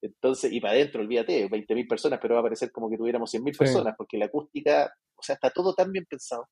Entonces, 0.05 0.53
y 0.53 0.61
para 0.61 0.75
adentro, 0.75 1.01
olvídate, 1.01 1.49
20.000 1.49 1.89
personas, 1.89 2.19
pero 2.21 2.35
va 2.35 2.41
a 2.41 2.45
parecer 2.45 2.71
como 2.71 2.91
que 2.91 2.99
tuviéramos 2.99 3.33
100.000 3.33 3.57
personas, 3.57 3.95
porque 3.97 4.19
la 4.19 4.27
acústica, 4.27 4.93
o 5.17 5.23
sea, 5.23 5.35
está 5.35 5.49
todo 5.49 5.75
tan 5.75 5.91
bien 5.91 6.05
pensado 6.05 6.49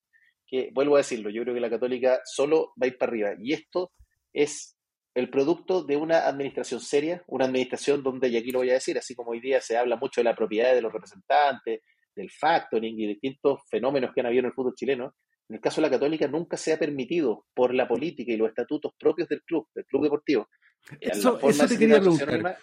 que, 0.46 0.70
vuelvo 0.72 0.94
a 0.94 0.98
decirlo, 0.98 1.28
yo 1.28 1.42
creo 1.42 1.54
que 1.54 1.60
la 1.60 1.68
católica 1.68 2.20
solo 2.24 2.72
va 2.80 2.84
a 2.84 2.86
ir 2.86 2.96
para 2.96 3.10
arriba. 3.10 3.30
Y 3.38 3.52
esto 3.52 3.92
es 4.32 4.78
el 5.14 5.28
producto 5.28 5.84
de 5.84 5.96
una 5.96 6.26
administración 6.26 6.80
seria, 6.80 7.22
una 7.26 7.44
administración 7.44 8.02
donde, 8.02 8.28
y 8.28 8.38
aquí 8.38 8.50
lo 8.50 8.60
voy 8.60 8.70
a 8.70 8.74
decir, 8.74 8.96
así 8.96 9.14
como 9.14 9.32
hoy 9.32 9.40
día 9.40 9.60
se 9.60 9.76
habla 9.76 9.96
mucho 9.96 10.22
de 10.22 10.24
la 10.24 10.34
propiedad 10.34 10.74
de 10.74 10.80
los 10.80 10.92
representantes, 10.92 11.80
del 12.16 12.30
factoring 12.30 12.98
y 12.98 13.06
distintos 13.06 13.60
fenómenos 13.68 14.12
que 14.14 14.20
han 14.20 14.26
habido 14.28 14.40
en 14.40 14.46
el 14.46 14.52
fútbol 14.54 14.74
chileno, 14.74 15.14
en 15.50 15.56
el 15.56 15.60
caso 15.60 15.82
de 15.82 15.88
la 15.88 15.90
Católica 15.90 16.26
nunca 16.26 16.56
se 16.56 16.72
ha 16.72 16.78
permitido 16.78 17.44
por 17.52 17.74
la 17.74 17.86
política 17.86 18.32
y 18.32 18.38
los 18.38 18.48
estatutos 18.48 18.92
propios 18.98 19.28
del 19.28 19.42
club, 19.42 19.68
del 19.74 19.84
club 19.84 20.04
deportivo. 20.04 20.48
Eso, 20.98 21.38
eso 21.46 21.66
te 21.66 21.78
quería 21.78 22.00
preguntar. 22.00 22.56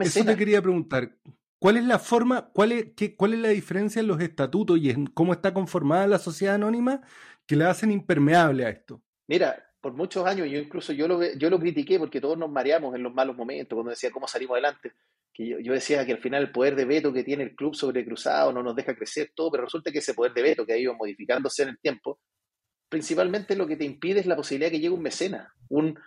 Eso 0.00 0.24
te 0.24 0.36
quería 0.36 0.62
preguntar. 0.62 1.16
¿Cuál 1.58 1.78
es 1.78 1.84
la 1.84 1.98
forma, 1.98 2.50
cuál 2.52 2.72
es, 2.72 2.86
qué, 2.96 3.16
cuál 3.16 3.34
es 3.34 3.40
la 3.40 3.48
diferencia 3.48 4.00
en 4.00 4.06
los 4.06 4.20
estatutos 4.20 4.78
y 4.78 4.90
en 4.90 5.06
cómo 5.06 5.32
está 5.32 5.54
conformada 5.54 6.06
la 6.06 6.18
sociedad 6.18 6.54
anónima 6.54 7.00
que 7.46 7.56
la 7.56 7.70
hacen 7.70 7.90
impermeable 7.90 8.66
a 8.66 8.70
esto? 8.70 9.02
Mira, 9.26 9.66
por 9.80 9.94
muchos 9.94 10.26
años, 10.26 10.48
yo 10.50 10.58
incluso 10.58 10.92
yo 10.92 11.08
lo, 11.08 11.22
yo 11.34 11.48
lo 11.48 11.58
critiqué 11.58 11.98
porque 11.98 12.20
todos 12.20 12.36
nos 12.36 12.50
mareamos 12.50 12.94
en 12.94 13.02
los 13.02 13.14
malos 13.14 13.36
momentos, 13.36 13.74
cuando 13.74 13.90
decía 13.90 14.10
cómo 14.10 14.28
salimos 14.28 14.54
adelante. 14.54 14.92
Que 15.32 15.46
yo, 15.48 15.58
yo, 15.58 15.72
decía 15.72 16.04
que 16.04 16.12
al 16.12 16.18
final 16.18 16.42
el 16.42 16.52
poder 16.52 16.76
de 16.76 16.84
veto 16.84 17.12
que 17.12 17.24
tiene 17.24 17.44
el 17.44 17.54
club 17.54 17.74
sobre 17.74 18.04
Cruzado 18.04 18.52
no 18.52 18.62
nos 18.62 18.76
deja 18.76 18.94
crecer 18.94 19.32
todo, 19.34 19.50
pero 19.50 19.64
resulta 19.64 19.90
que 19.90 19.98
ese 19.98 20.14
poder 20.14 20.32
de 20.34 20.42
veto 20.42 20.66
que 20.66 20.72
ha 20.72 20.78
ido 20.78 20.94
modificándose 20.94 21.62
en 21.62 21.70
el 21.70 21.78
tiempo, 21.78 22.20
principalmente 22.88 23.56
lo 23.56 23.66
que 23.66 23.76
te 23.76 23.84
impide 23.84 24.20
es 24.20 24.26
la 24.26 24.36
posibilidad 24.36 24.70
que 24.70 24.80
llegue 24.80 24.94
un 24.94 25.02
mecena, 25.02 25.54
un, 25.68 25.98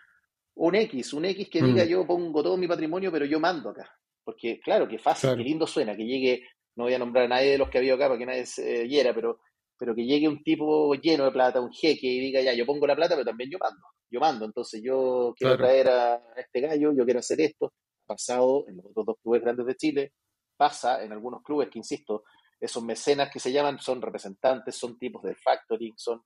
un 0.59 0.75
X, 0.75 1.13
un 1.13 1.25
X 1.25 1.49
que 1.49 1.61
diga 1.61 1.85
mm. 1.85 1.87
yo 1.87 2.05
pongo 2.05 2.43
todo 2.43 2.57
mi 2.57 2.67
patrimonio, 2.67 3.11
pero 3.11 3.25
yo 3.25 3.39
mando 3.39 3.69
acá. 3.69 3.89
Porque, 4.23 4.59
claro, 4.59 4.87
que 4.87 4.99
fácil, 4.99 5.35
que 5.35 5.43
lindo 5.43 5.65
suena, 5.65 5.95
que 5.95 6.05
llegue, 6.05 6.43
no 6.75 6.83
voy 6.83 6.93
a 6.93 6.99
nombrar 6.99 7.25
a 7.25 7.27
nadie 7.29 7.51
de 7.51 7.57
los 7.57 7.69
que 7.69 7.77
había 7.77 7.93
acá 7.93 8.07
para 8.07 8.19
que 8.19 8.25
nadie 8.25 8.45
se 8.45 8.87
hiera, 8.87 9.13
pero, 9.13 9.39
pero 9.77 9.95
que 9.95 10.05
llegue 10.05 10.27
un 10.27 10.43
tipo 10.43 10.93
lleno 10.95 11.23
de 11.23 11.31
plata, 11.31 11.61
un 11.61 11.71
jeque, 11.71 12.07
y 12.07 12.19
diga 12.19 12.41
ya, 12.41 12.53
yo 12.53 12.65
pongo 12.65 12.85
la 12.85 12.95
plata, 12.95 13.15
pero 13.15 13.25
también 13.25 13.49
yo 13.49 13.57
mando. 13.57 13.81
Yo 14.11 14.19
mando, 14.19 14.45
entonces 14.45 14.81
yo 14.83 15.33
quiero 15.37 15.55
traer 15.55 15.87
a 15.87 16.21
este 16.35 16.59
gallo, 16.59 16.91
yo 16.93 17.05
quiero 17.05 17.19
hacer 17.19 17.39
esto. 17.39 17.71
Pasado 18.05 18.65
en 18.67 18.77
los 18.77 18.87
otros 18.87 19.05
dos 19.05 19.15
clubes 19.23 19.41
grandes 19.41 19.65
de 19.65 19.75
Chile, 19.75 20.13
pasa 20.57 21.01
en 21.03 21.13
algunos 21.13 21.41
clubes 21.41 21.69
que, 21.69 21.79
insisto, 21.79 22.23
esos 22.59 22.83
mecenas 22.83 23.29
que 23.31 23.39
se 23.39 23.53
llaman 23.53 23.79
son 23.79 24.01
representantes, 24.01 24.75
son 24.75 24.97
tipos 24.97 25.23
de 25.23 25.35
factoring, 25.35 25.93
son, 25.95 26.21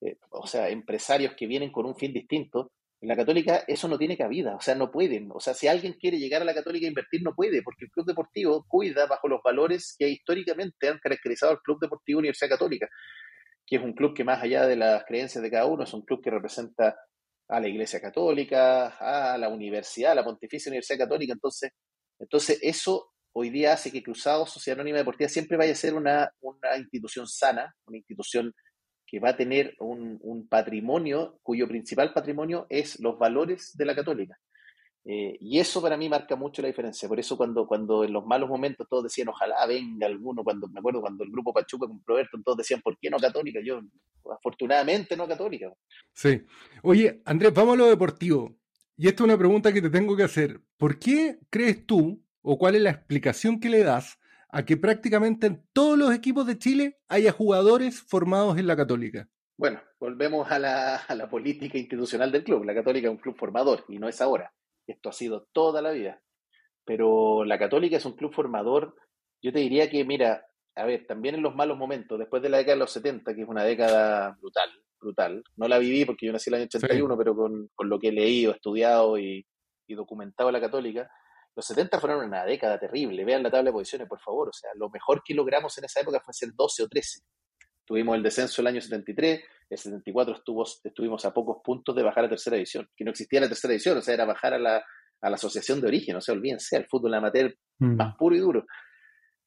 eh, 0.00 0.18
o 0.30 0.46
sea, 0.46 0.68
empresarios 0.70 1.34
que 1.36 1.46
vienen 1.46 1.70
con 1.70 1.86
un 1.86 1.94
fin 1.94 2.12
distinto 2.12 2.72
en 3.00 3.08
la 3.08 3.16
católica 3.16 3.64
eso 3.66 3.88
no 3.88 3.98
tiene 3.98 4.16
cabida, 4.16 4.56
o 4.56 4.60
sea, 4.60 4.74
no 4.74 4.90
pueden. 4.90 5.28
O 5.32 5.40
sea, 5.40 5.54
si 5.54 5.68
alguien 5.68 5.94
quiere 5.94 6.18
llegar 6.18 6.42
a 6.42 6.44
la 6.44 6.54
católica 6.54 6.86
a 6.86 6.88
invertir, 6.88 7.22
no 7.22 7.34
puede, 7.34 7.62
porque 7.62 7.84
el 7.84 7.90
club 7.90 8.06
deportivo 8.06 8.64
cuida 8.68 9.06
bajo 9.06 9.28
los 9.28 9.40
valores 9.42 9.94
que 9.98 10.08
históricamente 10.08 10.88
han 10.88 10.98
caracterizado 10.98 11.52
al 11.52 11.60
Club 11.60 11.78
Deportivo 11.80 12.20
Universidad 12.20 12.50
Católica, 12.50 12.88
que 13.66 13.76
es 13.76 13.82
un 13.82 13.92
club 13.92 14.14
que 14.14 14.24
más 14.24 14.42
allá 14.42 14.66
de 14.66 14.76
las 14.76 15.04
creencias 15.04 15.42
de 15.42 15.50
cada 15.50 15.66
uno, 15.66 15.84
es 15.84 15.92
un 15.92 16.02
club 16.02 16.22
que 16.22 16.30
representa 16.30 16.96
a 17.48 17.60
la 17.60 17.68
Iglesia 17.68 18.00
Católica, 18.00 18.88
a 18.98 19.36
la 19.38 19.48
universidad, 19.48 20.12
a 20.12 20.16
la 20.16 20.24
Pontificia 20.24 20.70
Universidad 20.70 20.98
Católica. 20.98 21.32
Entonces, 21.32 21.72
entonces 22.18 22.58
eso 22.62 23.12
hoy 23.32 23.50
día 23.50 23.74
hace 23.74 23.92
que 23.92 24.02
Cruzados 24.02 24.50
Sociedad 24.50 24.78
Anónima 24.78 24.98
Deportiva 24.98 25.28
siempre 25.28 25.58
vaya 25.58 25.72
a 25.72 25.76
ser 25.76 25.94
una, 25.94 26.30
una 26.40 26.76
institución 26.78 27.26
sana, 27.26 27.74
una 27.86 27.98
institución 27.98 28.54
que 29.06 29.20
va 29.20 29.30
a 29.30 29.36
tener 29.36 29.76
un, 29.78 30.46
patrimonio 30.48 31.38
cuyo 31.42 31.68
principal 31.68 32.12
patrimonio 32.12 32.66
es 32.68 33.00
los 33.00 33.18
valores 33.18 33.76
de 33.76 33.84
la 33.84 33.94
católica. 33.94 34.38
Eh, 35.04 35.36
y 35.40 35.60
eso 35.60 35.80
para 35.80 35.96
mí 35.96 36.08
marca 36.08 36.34
mucho 36.34 36.62
la 36.62 36.68
diferencia. 36.68 37.08
Por 37.08 37.20
eso 37.20 37.36
cuando, 37.36 37.66
cuando 37.66 38.02
en 38.02 38.12
los 38.12 38.26
malos 38.26 38.48
momentos 38.48 38.88
todos 38.88 39.04
decían, 39.04 39.28
ojalá 39.28 39.64
venga 39.66 40.06
alguno, 40.06 40.42
cuando 40.42 40.66
me 40.68 40.80
acuerdo 40.80 41.00
cuando 41.00 41.22
el 41.22 41.30
grupo 41.30 41.52
Pachuca 41.52 41.86
con 41.86 42.02
Proberto, 42.02 42.38
todos 42.44 42.58
decían, 42.58 42.80
¿por 42.82 42.98
qué 42.98 43.08
no 43.08 43.18
católica? 43.18 43.60
Yo, 43.64 43.80
afortunadamente 44.32 45.16
no 45.16 45.28
católica. 45.28 45.72
Sí. 46.12 46.42
Oye, 46.82 47.22
Andrés, 47.24 47.54
vamos 47.54 47.74
a 47.74 47.78
lo 47.78 47.86
deportivo. 47.86 48.56
Y 48.96 49.06
esta 49.06 49.22
es 49.22 49.28
una 49.28 49.38
pregunta 49.38 49.72
que 49.72 49.82
te 49.82 49.90
tengo 49.90 50.16
que 50.16 50.24
hacer. 50.24 50.60
¿Por 50.76 50.98
qué 50.98 51.38
crees 51.50 51.86
tú, 51.86 52.24
o 52.42 52.58
cuál 52.58 52.74
es 52.74 52.82
la 52.82 52.90
explicación 52.90 53.60
que 53.60 53.68
le 53.68 53.84
das 53.84 54.18
a 54.56 54.64
que 54.64 54.78
prácticamente 54.78 55.48
en 55.48 55.62
todos 55.74 55.98
los 55.98 56.14
equipos 56.14 56.46
de 56.46 56.56
Chile 56.56 56.96
haya 57.08 57.30
jugadores 57.30 58.00
formados 58.00 58.56
en 58.56 58.66
la 58.66 58.74
Católica? 58.74 59.28
Bueno, 59.58 59.82
volvemos 60.00 60.50
a 60.50 60.58
la, 60.58 60.96
a 60.96 61.14
la 61.14 61.28
política 61.28 61.76
institucional 61.76 62.32
del 62.32 62.42
club. 62.42 62.64
La 62.64 62.74
Católica 62.74 63.08
es 63.08 63.10
un 63.12 63.20
club 63.20 63.36
formador 63.36 63.84
y 63.86 63.98
no 63.98 64.08
es 64.08 64.22
ahora. 64.22 64.54
Esto 64.86 65.10
ha 65.10 65.12
sido 65.12 65.46
toda 65.52 65.82
la 65.82 65.90
vida. 65.90 66.22
Pero 66.86 67.44
la 67.44 67.58
Católica 67.58 67.98
es 67.98 68.06
un 68.06 68.16
club 68.16 68.32
formador. 68.32 68.96
Yo 69.42 69.52
te 69.52 69.58
diría 69.58 69.90
que, 69.90 70.06
mira, 70.06 70.46
a 70.74 70.86
ver, 70.86 71.06
también 71.06 71.34
en 71.34 71.42
los 71.42 71.54
malos 71.54 71.76
momentos, 71.76 72.18
después 72.18 72.42
de 72.42 72.48
la 72.48 72.56
década 72.56 72.76
de 72.76 72.80
los 72.80 72.92
70, 72.92 73.34
que 73.34 73.42
es 73.42 73.48
una 73.48 73.62
década 73.62 74.38
brutal, 74.40 74.70
brutal. 74.98 75.44
No 75.56 75.68
la 75.68 75.76
viví 75.76 76.06
porque 76.06 76.24
yo 76.24 76.32
nací 76.32 76.48
en 76.48 76.54
el 76.54 76.60
año 76.62 76.68
81, 76.72 77.18
pero 77.18 77.36
con, 77.36 77.68
con, 77.74 77.90
lo 77.90 77.98
que 77.98 78.08
he 78.08 78.12
leído, 78.12 78.52
estudiado 78.52 79.18
y, 79.18 79.46
y 79.86 79.94
documentado 79.94 80.50
la 80.50 80.62
Católica, 80.62 81.10
los 81.56 81.64
70 81.64 81.98
fueron 81.98 82.26
una 82.26 82.44
década 82.44 82.78
terrible. 82.78 83.24
Vean 83.24 83.42
la 83.42 83.50
tabla 83.50 83.70
de 83.70 83.72
posiciones, 83.72 84.06
por 84.06 84.20
favor. 84.20 84.50
O 84.50 84.52
sea, 84.52 84.70
lo 84.74 84.90
mejor 84.90 85.22
que 85.24 85.34
logramos 85.34 85.76
en 85.78 85.86
esa 85.86 86.00
época 86.00 86.20
fue 86.22 86.34
ser 86.34 86.50
12 86.54 86.82
o 86.82 86.88
13. 86.88 87.20
Tuvimos 87.86 88.14
el 88.16 88.22
descenso 88.22 88.60
el 88.60 88.66
año 88.66 88.80
73, 88.80 89.40
el 89.70 89.78
74 89.78 90.34
estuvo, 90.34 90.64
estuvimos 90.84 91.24
a 91.24 91.32
pocos 91.32 91.58
puntos 91.64 91.96
de 91.96 92.02
bajar 92.02 92.24
a 92.24 92.28
tercera 92.28 92.56
división, 92.56 92.88
que 92.96 93.04
no 93.04 93.12
existía 93.12 93.40
la 93.40 93.48
tercera 93.48 93.70
división, 93.70 93.96
o 93.96 94.02
sea, 94.02 94.12
era 94.12 94.24
bajar 94.24 94.54
a 94.54 94.58
la, 94.58 94.84
a 95.20 95.30
la 95.30 95.36
asociación 95.36 95.80
de 95.80 95.86
origen, 95.86 96.16
o 96.16 96.20
sea, 96.20 96.34
olvídense, 96.34 96.76
el 96.76 96.86
fútbol 96.86 97.14
amateur 97.14 97.56
mm. 97.78 97.94
más 97.94 98.16
puro 98.16 98.34
y 98.34 98.40
duro, 98.40 98.66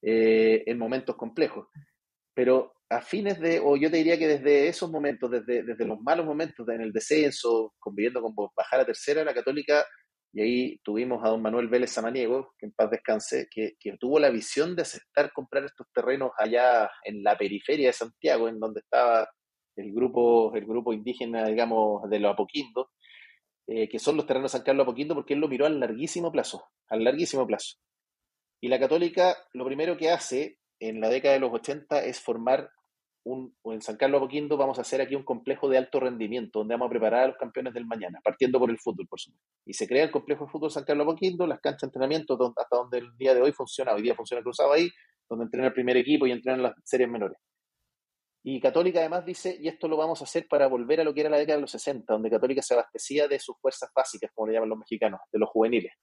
eh, 0.02 0.63
en 0.65 0.78
momentos 0.80 1.17
complejos. 1.17 1.67
Pero 2.34 2.76
a 2.89 3.02
fines 3.02 3.41
de, 3.41 3.60
o 3.60 3.76
yo 3.76 3.91
te 3.91 3.98
diría 3.98 4.17
que 4.17 4.28
desde 4.28 4.69
esos 4.69 4.89
momentos, 4.89 5.30
desde, 5.30 5.63
desde 5.63 5.86
los 5.86 6.00
malos 6.00 6.26
momentos 6.26 6.65
en 6.69 6.80
el 6.80 6.93
descenso, 6.93 7.74
conviviendo 7.78 8.22
con 8.22 8.34
bajar 8.56 8.80
a 8.80 8.86
tercera, 8.86 9.26
la 9.26 9.34
Católica, 9.34 9.86
y 10.32 10.42
ahí 10.42 10.78
tuvimos 10.84 11.24
a 11.24 11.30
don 11.30 11.42
Manuel 11.42 11.70
Vélez 11.70 11.92
Samaniego, 11.92 12.54
que 12.58 12.68
en 12.68 12.72
paz 12.72 12.92
descanse, 12.92 13.48
que, 13.50 13.76
tuvo 14.00 14.20
la 14.20 14.30
visión 14.30 14.76
de 14.76 14.84
aceptar 14.84 15.32
comprar 15.34 15.65
estos 15.65 15.88
terrenos 15.92 16.32
allá 16.38 16.89
en 17.04 17.24
la 17.24 17.38
periferia 17.38 17.88
de 17.88 17.94
Santiago, 17.94 18.48
en 18.48 18.60
donde 18.60 18.82
estaba 18.82 19.28
el 19.76 19.92
grupo, 19.92 20.54
el 20.56 20.65
grupo 20.65 20.94
indígena, 20.94 21.46
digamos, 21.46 22.08
de 22.10 22.20
los 22.20 22.34
Apoquindo, 22.34 22.92
eh, 23.65 23.89
que 23.89 23.98
son 23.98 24.18
los 24.18 24.28
terrenos 24.28 24.52
de 24.52 24.58
San 24.58 24.65
Carlos 24.65 24.84
Apoquindo, 24.84 25.15
porque 25.15 25.34
él 25.34 25.39
lo 25.39 25.48
miró 25.48 25.65
al 25.65 25.80
larguísimo 25.80 26.32
plazo, 26.32 26.63
al 26.89 27.04
larguísimo 27.04 27.48
plazo. 27.48 27.78
Y 28.62 28.68
la 28.68 28.80
Católica, 28.80 29.36
lo 29.54 29.65
primero 29.65 29.98
que 29.98 30.12
hace 30.12 30.60
en 30.80 31.02
la 31.02 31.10
década 31.10 31.34
de 31.34 31.39
los 31.39 31.54
80 31.54 32.04
es 32.04 32.20
formar 32.20 32.70
un, 33.30 33.56
en 33.65 33.82
San 33.82 33.96
Carlos 33.96 34.20
Apoquindo 34.20 34.58
vamos 34.58 34.78
a 34.80 34.82
hacer 34.82 35.02
aquí 35.02 35.15
un 35.15 35.24
complejo 35.24 35.70
de 35.70 35.78
alto 35.78 36.00
rendimiento, 36.00 36.60
donde 36.60 36.74
vamos 36.74 36.88
a 36.88 36.89
preparar 36.89 37.24
a 37.24 37.28
los 37.28 37.38
campeones 37.38 37.74
del 37.74 37.86
mañana, 37.86 38.20
partiendo 38.24 38.60
por 38.60 38.70
el 38.70 38.80
fútbol, 38.80 39.08
por 39.08 39.20
supuesto. 39.20 39.48
Y 39.65 39.74
se 39.74 39.88
crea 39.88 40.04
el 40.04 40.12
complejo 40.12 40.46
de 40.46 40.52
fútbol 40.52 40.72
San 40.72 40.84
Carlos 40.84 41.06
Apoquindo, 41.06 41.46
las 41.46 41.60
canchas 41.60 41.82
de 41.82 41.88
entrenamiento, 41.88 42.38
hasta 42.58 42.76
donde 42.76 42.98
el 43.00 43.15
día 43.18 43.34
de 43.34 43.42
hoy 43.42 43.52
funciona, 43.52 43.94
hoy 43.94 44.02
día 44.02 44.15
funciona 44.15 44.42
cruzado 44.42 44.74
ahí, 44.74 44.89
donde 45.30 45.46
entrena 45.46 45.68
el 45.68 45.74
primer 45.74 45.98
equipo 45.98 46.26
y 46.26 46.32
entrenan 46.32 46.63
las 46.63 46.74
series 46.84 47.10
menores. 47.10 47.38
Y 48.42 48.60
Católica 48.60 49.00
además 49.00 49.26
dice, 49.26 49.58
y 49.60 49.68
esto 49.68 49.88
lo 49.88 49.98
vamos 49.98 50.22
a 50.22 50.24
hacer 50.24 50.48
para 50.48 50.68
volver 50.68 51.02
a 51.02 51.04
lo 51.04 51.13
que 51.13 51.22
era 51.22 51.30
la 51.30 51.38
década 51.38 51.58
de 51.58 51.62
los 51.62 51.72
60, 51.72 52.12
donde 52.12 52.30
Católica 52.30 52.62
se 52.62 52.74
abastecía 52.74 53.28
de 53.28 53.38
sus 53.38 53.58
fuerzas 53.60 53.92
básicas, 53.94 54.32
como 54.34 54.48
le 54.48 54.54
llaman 54.54 54.70
los 54.70 54.80
mexicanos, 54.80 55.20
de 55.32 55.39
los 55.39 55.50
juveniles. 55.50 55.94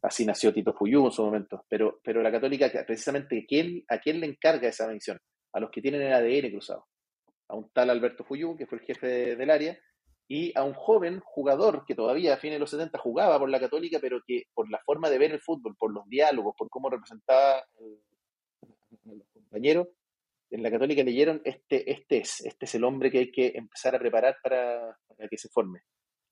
Así 0.00 0.26
nació 0.26 0.52
Tito 0.52 0.72
Fuyú 0.72 1.06
en 1.06 1.12
su 1.12 1.22
momento. 1.22 1.64
Pero, 1.68 2.00
pero 2.02 2.22
la 2.22 2.32
Católica, 2.32 2.68
precisamente, 2.86 3.44
¿quién, 3.46 3.84
¿a 3.88 3.98
quién 3.98 4.18
le 4.18 4.26
encarga 4.26 4.68
esa 4.68 4.88
misión? 4.88 5.20
A 5.52 5.60
los 5.60 5.70
que 5.70 5.82
tienen 5.82 6.02
el 6.02 6.12
ADN 6.12 6.50
cruzado. 6.50 6.86
A 7.48 7.56
un 7.56 7.70
tal 7.70 7.90
Alberto 7.90 8.24
Fuyú, 8.24 8.56
que 8.56 8.66
fue 8.66 8.78
el 8.78 8.84
jefe 8.84 9.36
del 9.36 9.50
área, 9.50 9.78
y 10.28 10.56
a 10.56 10.64
un 10.64 10.72
joven 10.72 11.20
jugador 11.20 11.84
que 11.86 11.94
todavía 11.94 12.34
a 12.34 12.38
fines 12.38 12.56
de 12.56 12.60
los 12.60 12.70
70 12.70 12.98
jugaba 12.98 13.38
por 13.38 13.50
la 13.50 13.60
Católica, 13.60 13.98
pero 14.00 14.22
que 14.26 14.44
por 14.54 14.70
la 14.70 14.78
forma 14.78 15.10
de 15.10 15.18
ver 15.18 15.32
el 15.32 15.40
fútbol, 15.40 15.76
por 15.76 15.92
los 15.92 16.08
diálogos, 16.08 16.54
por 16.56 16.70
cómo 16.70 16.88
representaba 16.88 17.58
a 17.58 17.64
los 19.04 19.28
compañeros, 19.32 19.88
en 20.52 20.62
la 20.62 20.70
Católica 20.70 21.02
leyeron, 21.02 21.40
este, 21.44 21.90
este 21.90 22.18
es, 22.18 22.40
este 22.44 22.66
es 22.66 22.74
el 22.74 22.84
hombre 22.84 23.10
que 23.10 23.18
hay 23.18 23.32
que 23.32 23.52
empezar 23.54 23.94
a 23.94 23.98
preparar 23.98 24.36
para, 24.42 24.98
que 25.30 25.38
se 25.38 25.48
forme, 25.48 25.80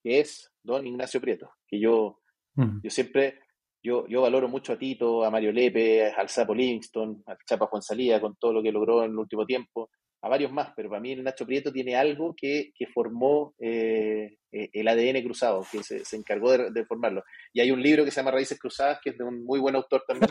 que 0.03 0.21
es 0.21 0.53
don 0.63 0.87
Ignacio 0.87 1.21
Prieto, 1.21 1.51
que 1.67 1.81
yo, 1.81 2.21
yo 2.55 2.91
siempre, 2.91 3.41
yo, 3.83 4.07
yo 4.09 4.23
valoro 4.23 4.49
mucho 4.49 4.73
a 4.73 4.79
Tito, 4.79 5.25
a 5.25 5.31
Mario 5.31 5.53
Lepe, 5.53 6.11
al 6.12 6.29
Sapo 6.29 6.55
Livingston, 6.55 7.23
al 7.27 7.38
Chapa 7.47 7.66
Juan 7.66 7.83
Salía, 7.83 8.21
con 8.21 8.37
todo 8.37 8.53
lo 8.53 8.62
que 8.62 8.73
logró 8.73 9.05
en 9.05 9.12
el 9.12 9.19
último 9.19 9.47
tiempo, 9.47 9.90
a 10.23 10.29
varios 10.29 10.53
más, 10.53 10.73
pero 10.77 10.90
para 10.90 11.01
mí 11.01 11.12
el 11.12 11.25
Nacho 11.25 11.47
Prieto 11.47 11.73
tiene 11.73 11.97
algo 11.97 12.35
que, 12.37 12.73
que 12.75 12.87
formó 12.87 13.55
eh, 13.59 14.37
eh, 14.53 14.69
el 14.73 14.87
ADN 14.87 15.23
cruzado, 15.23 15.64
que 15.71 15.83
se, 15.83 16.05
se 16.05 16.16
encargó 16.16 16.57
de, 16.59 16.85
formarlo. 16.85 17.25
Y 17.55 17.61
hay 17.61 17.71
un 17.71 17.83
libro 17.83 18.05
que 18.05 18.11
se 18.11 18.21
llama 18.21 18.33
Raíces 18.33 18.59
Cruzadas, 18.59 19.01
que 19.03 19.11
es 19.11 19.19
de 19.19 19.25
un 19.25 19.45
muy 19.45 19.61
buen 19.61 19.77
autor 19.77 20.05
también, 20.07 20.31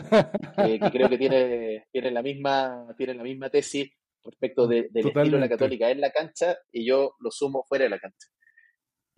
que, 0.80 0.90
creo 0.90 1.08
que 1.08 1.18
tiene, 1.18 1.86
tiene, 1.90 2.10
la 2.12 2.22
misma, 2.22 2.86
tiene 2.96 3.14
la 3.14 3.24
misma 3.24 3.50
tesis 3.50 3.90
respecto 4.24 4.68
de, 4.68 4.88
del 4.90 5.08
estilo 5.08 5.36
de 5.36 5.40
la 5.40 5.48
católica 5.48 5.90
en 5.90 6.00
la 6.00 6.10
cancha 6.10 6.56
y 6.70 6.86
yo 6.86 7.14
lo 7.18 7.30
sumo 7.30 7.64
fuera 7.66 7.84
de 7.84 7.90
la 7.90 7.98
cancha. 7.98 8.28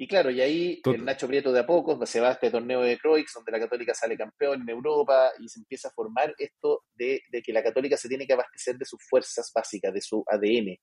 Y 0.02 0.08
claro, 0.08 0.32
y 0.32 0.40
ahí 0.40 0.80
el 0.84 1.04
Nacho 1.04 1.28
Prieto 1.28 1.52
de 1.52 1.60
a 1.60 1.64
poco 1.64 2.04
se 2.06 2.18
va 2.18 2.30
a 2.30 2.32
este 2.32 2.50
torneo 2.50 2.80
de 2.80 2.98
Croix, 2.98 3.24
donde 3.36 3.52
la 3.52 3.60
Católica 3.60 3.94
sale 3.94 4.16
campeón 4.16 4.62
en 4.62 4.68
Europa 4.68 5.30
y 5.38 5.48
se 5.48 5.60
empieza 5.60 5.86
a 5.86 5.90
formar 5.92 6.34
esto 6.38 6.82
de, 6.92 7.22
que 7.30 7.52
la 7.52 7.62
Católica 7.62 7.96
se 7.96 8.08
tiene 8.08 8.26
que 8.26 8.32
abastecer 8.32 8.76
de 8.76 8.84
sus 8.84 8.98
fuerzas 9.08 9.52
básicas, 9.54 9.94
de 9.94 10.00
su 10.00 10.24
ADN. 10.26 10.76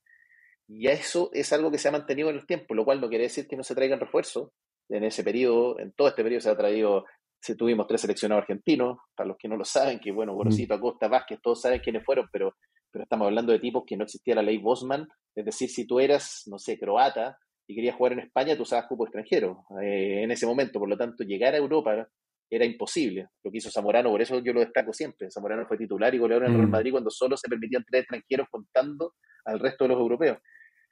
Y 0.69 0.87
eso 0.87 1.31
es 1.33 1.51
algo 1.51 1.69
que 1.69 1.77
se 1.77 1.89
ha 1.89 1.91
mantenido 1.91 2.29
en 2.29 2.37
el 2.37 2.45
tiempo, 2.45 2.73
lo 2.73 2.85
cual 2.85 3.01
no 3.01 3.09
quiere 3.09 3.25
decir 3.25 3.45
que 3.45 3.57
no 3.57 3.63
se 3.63 3.75
traigan 3.75 3.99
refuerzos. 3.99 4.51
En 4.87 5.03
ese 5.03 5.21
periodo, 5.21 5.77
en 5.79 5.91
todo 5.91 6.07
este 6.07 6.23
periodo 6.23 6.39
se 6.39 6.51
ha 6.51 6.55
traído, 6.55 7.03
se 7.41 7.57
tuvimos 7.57 7.87
tres 7.87 7.99
seleccionados 7.99 8.43
argentinos, 8.43 8.99
para 9.17 9.27
los 9.27 9.37
que 9.37 9.49
no 9.49 9.57
lo 9.57 9.65
saben, 9.65 9.99
que 9.99 10.13
bueno, 10.13 10.33
Gorosito, 10.33 10.75
Acosta, 10.75 11.09
Vázquez, 11.09 11.41
todos 11.43 11.59
saben 11.59 11.81
quiénes 11.81 12.05
fueron, 12.05 12.29
pero, 12.31 12.55
pero 12.89 13.03
estamos 13.03 13.25
hablando 13.25 13.51
de 13.51 13.59
tipos 13.59 13.83
que 13.85 13.97
no 13.97 14.05
existía 14.05 14.35
la 14.35 14.43
ley 14.43 14.59
Bosman, 14.59 15.09
es 15.35 15.43
decir, 15.43 15.69
si 15.69 15.85
tú 15.85 15.99
eras, 15.99 16.43
no 16.45 16.57
sé, 16.57 16.79
croata, 16.79 17.37
y 17.69 17.75
querías 17.75 17.95
jugar 17.95 18.13
en 18.13 18.21
España, 18.21 18.57
tú 18.57 18.63
usabas 18.63 18.87
cupo 18.87 19.05
extranjero 19.05 19.63
eh, 19.79 20.23
en 20.23 20.31
ese 20.31 20.47
momento. 20.47 20.79
Por 20.79 20.89
lo 20.89 20.97
tanto, 20.97 21.23
llegar 21.23 21.53
a 21.53 21.57
Europa 21.57 22.09
era 22.49 22.65
imposible. 22.65 23.27
Lo 23.43 23.51
que 23.51 23.59
hizo 23.59 23.69
Zamorano, 23.69 24.09
por 24.09 24.23
eso 24.23 24.39
yo 24.39 24.53
lo 24.53 24.61
destaco 24.61 24.91
siempre. 24.91 25.29
Zamorano 25.29 25.67
fue 25.67 25.77
titular 25.77 26.13
y 26.15 26.17
goleador 26.17 26.45
en 26.45 26.51
el 26.53 26.57
Real 26.57 26.67
mm. 26.67 26.71
Madrid 26.71 26.91
cuando 26.93 27.11
solo 27.11 27.37
se 27.37 27.47
permitían 27.47 27.85
tres 27.87 28.01
extranjeros 28.01 28.47
contando 28.49 29.13
al 29.45 29.59
resto 29.59 29.83
de 29.83 29.89
los 29.89 29.99
europeos. 29.99 30.39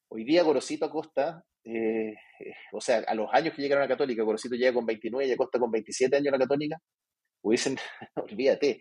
Hoy 0.10 0.24
día 0.24 0.44
Gorosito 0.44 0.86
Acosta, 0.86 1.44
eh, 1.64 2.14
o 2.72 2.80
sea, 2.80 3.00
a 3.08 3.16
los 3.16 3.28
años 3.34 3.56
que 3.56 3.64
llegaron 3.64 3.82
a 3.82 3.86
la 3.86 3.94
Católica, 3.96 4.22
Gorosito 4.22 4.54
llega 4.54 4.72
con 4.72 4.86
29 4.86 5.28
y 5.28 5.32
Acosta 5.32 5.58
con 5.58 5.72
27 5.72 6.16
años 6.16 6.28
a 6.28 6.38
la 6.38 6.44
Católica, 6.44 6.78
hubiesen, 7.42 7.76
olvídate, 8.16 8.80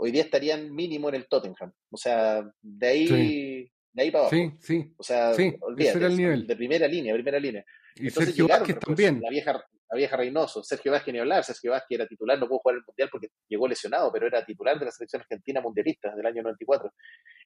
hoy 0.00 0.10
día 0.10 0.22
estarían 0.22 0.74
mínimo 0.74 1.10
en 1.10 1.14
el 1.14 1.28
Tottenham. 1.28 1.72
O 1.92 1.96
sea, 1.96 2.44
de 2.60 2.86
ahí 2.88 3.70
de 3.96 4.02
ahí 4.02 4.10
para 4.10 4.24
abajo. 4.24 4.36
Sí, 4.36 4.52
sí. 4.60 4.94
O 4.98 5.02
sea, 5.02 5.32
sí, 5.32 5.56
ese 5.78 5.96
era 5.96 6.06
el 6.06 6.16
nivel. 6.16 6.46
De 6.46 6.54
primera 6.54 6.86
línea, 6.86 7.14
primera 7.14 7.38
línea. 7.38 7.64
Y 7.94 8.10
Sergio 8.10 8.46
Vázquez 8.46 8.78
también. 8.78 9.20
La 9.22 9.30
vieja, 9.30 9.52
la 9.52 9.96
vieja 9.96 10.16
Reynoso, 10.18 10.62
Sergio 10.62 10.92
Vázquez 10.92 11.14
ni 11.14 11.20
hablar, 11.20 11.42
Sergio 11.44 11.70
Vázquez 11.70 11.98
era 11.98 12.06
titular, 12.06 12.38
no 12.38 12.46
pudo 12.46 12.58
jugar 12.58 12.76
el 12.76 12.84
Mundial 12.86 13.08
porque 13.10 13.28
llegó 13.48 13.66
lesionado, 13.66 14.12
pero 14.12 14.26
era 14.26 14.44
titular 14.44 14.78
de 14.78 14.84
la 14.84 14.90
selección 14.90 15.22
argentina 15.22 15.62
mundialista 15.62 16.14
del 16.14 16.26
año 16.26 16.42
94. 16.42 16.92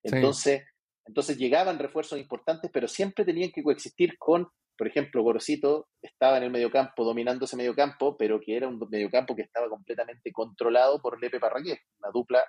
Entonces, 0.03 0.65
entonces 1.07 1.39
llegaban 1.39 1.79
refuerzos 1.79 2.19
importantes, 2.19 2.69
pero 2.75 2.89
siempre 2.89 3.25
tenían 3.25 3.53
que 3.53 3.63
coexistir 3.63 4.19
con, 4.19 4.49
por 4.77 4.89
ejemplo, 4.89 5.23
Gorosito 5.23 5.87
estaba 6.03 6.39
en 6.39 6.43
el 6.43 6.51
mediocampo, 6.51 7.05
dominando 7.05 7.45
ese 7.45 7.57
mediocampo, 7.57 8.17
pero 8.17 8.41
que 8.41 8.57
era 8.57 8.67
un 8.67 8.85
mediocampo 8.91 9.37
que 9.37 9.43
estaba 9.43 9.69
completamente 9.69 10.33
controlado 10.33 11.01
por 11.01 11.23
Lepe 11.23 11.39
Parragués, 11.39 11.79
una 12.01 12.11
dupla, 12.13 12.45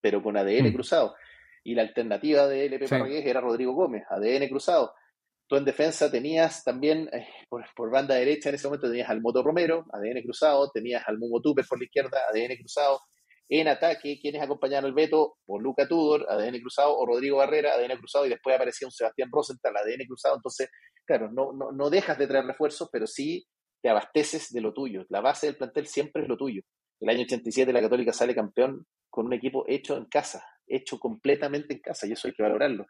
pero 0.00 0.20
con 0.20 0.36
ADN 0.36 0.70
mm. 0.70 0.72
cruzado 0.72 1.14
y 1.66 1.74
la 1.74 1.82
alternativa 1.82 2.46
de 2.46 2.66
LP 2.66 2.86
sí. 2.86 2.94
era 3.24 3.40
Rodrigo 3.40 3.72
Gómez, 3.72 4.04
ADN 4.08 4.48
cruzado. 4.48 4.94
Tú 5.48 5.56
en 5.56 5.64
defensa 5.64 6.08
tenías 6.08 6.62
también, 6.62 7.10
eh, 7.12 7.26
por, 7.48 7.90
banda 7.90 8.14
derecha 8.14 8.50
en 8.50 8.54
ese 8.54 8.68
momento 8.68 8.88
tenías 8.88 9.10
al 9.10 9.20
Moto 9.20 9.42
Romero, 9.42 9.84
ADN 9.92 10.22
cruzado, 10.22 10.70
tenías 10.70 11.02
al 11.08 11.18
Mumo 11.18 11.40
Tupper 11.40 11.64
por 11.68 11.80
la 11.80 11.84
izquierda, 11.84 12.20
ADN 12.30 12.56
cruzado. 12.56 13.00
En 13.48 13.66
ataque, 13.66 14.20
quienes 14.20 14.42
acompañaban 14.42 14.84
al 14.84 14.92
Beto, 14.92 15.38
o 15.44 15.58
Luca 15.58 15.88
Tudor, 15.88 16.24
ADN 16.28 16.60
cruzado, 16.60 16.96
o 16.96 17.04
Rodrigo 17.04 17.38
Barrera, 17.38 17.74
ADN 17.74 17.98
cruzado, 17.98 18.26
y 18.26 18.28
después 18.28 18.54
aparecía 18.54 18.86
un 18.86 18.92
Sebastián 18.92 19.28
Rosenthal, 19.32 19.76
ADN 19.76 20.06
cruzado. 20.06 20.36
Entonces, 20.36 20.70
claro, 21.04 21.32
no, 21.32 21.52
no, 21.52 21.72
no 21.72 21.90
dejas 21.90 22.16
de 22.16 22.28
traer 22.28 22.44
refuerzos, 22.44 22.88
pero 22.92 23.08
sí 23.08 23.44
te 23.82 23.88
abasteces 23.88 24.52
de 24.52 24.60
lo 24.60 24.72
tuyo. 24.72 25.04
La 25.08 25.20
base 25.20 25.46
del 25.46 25.56
plantel 25.56 25.88
siempre 25.88 26.22
es 26.22 26.28
lo 26.28 26.36
tuyo. 26.36 26.62
El 27.00 27.08
año 27.08 27.22
87 27.22 27.72
la 27.72 27.80
Católica 27.80 28.12
sale 28.12 28.36
campeón 28.36 28.86
con 29.10 29.26
un 29.26 29.32
equipo 29.32 29.64
hecho 29.66 29.96
en 29.96 30.04
casa, 30.04 30.44
hecho 30.66 30.98
completamente 30.98 31.74
en 31.74 31.80
casa, 31.80 32.06
y 32.06 32.12
eso 32.12 32.28
hay 32.28 32.34
que 32.34 32.42
valorarlo. 32.42 32.86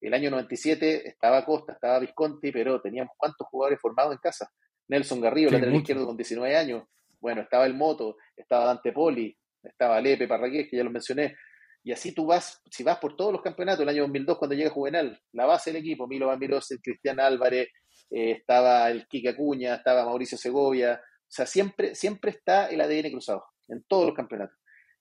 El 0.00 0.14
año 0.14 0.30
97 0.30 1.08
estaba 1.08 1.44
Costa, 1.44 1.72
estaba 1.72 1.98
Visconti, 1.98 2.52
pero 2.52 2.80
teníamos 2.80 3.14
cuántos 3.16 3.46
jugadores 3.48 3.80
formados 3.80 4.12
en 4.12 4.18
casa. 4.18 4.50
Nelson 4.88 5.20
Garrido, 5.20 5.50
lateral 5.50 5.74
izquierdo 5.74 6.06
con 6.06 6.16
19 6.16 6.56
años. 6.56 6.84
Bueno, 7.18 7.42
estaba 7.42 7.66
el 7.66 7.74
Moto, 7.74 8.16
estaba 8.36 8.66
Dante 8.66 8.92
Poli, 8.92 9.36
estaba 9.62 10.00
Lepe 10.00 10.28
Parragués, 10.28 10.68
que 10.70 10.76
ya 10.76 10.84
lo 10.84 10.90
mencioné. 10.90 11.36
Y 11.82 11.92
así 11.92 12.12
tú 12.12 12.26
vas, 12.26 12.62
si 12.70 12.82
vas 12.82 12.98
por 12.98 13.16
todos 13.16 13.32
los 13.32 13.42
campeonatos, 13.42 13.82
el 13.82 13.88
año 13.88 14.02
2002 14.02 14.38
cuando 14.38 14.56
llega 14.56 14.70
Juvenal, 14.70 15.20
la 15.32 15.46
base 15.46 15.72
del 15.72 15.82
equipo, 15.82 16.06
Milo 16.06 16.26
Bamiros, 16.26 16.68
Cristian 16.82 17.20
Álvarez, 17.20 17.68
eh, 18.10 18.32
estaba 18.32 18.90
el 18.90 19.06
Kika 19.06 19.30
Acuña, 19.30 19.76
estaba 19.76 20.04
Mauricio 20.04 20.36
Segovia, 20.36 21.00
o 21.02 21.28
sea, 21.28 21.46
siempre, 21.46 21.94
siempre 21.94 22.32
está 22.32 22.66
el 22.66 22.80
ADN 22.80 23.10
cruzado, 23.10 23.44
en 23.68 23.84
todos 23.84 24.06
los 24.06 24.14
campeonatos. 24.14 24.56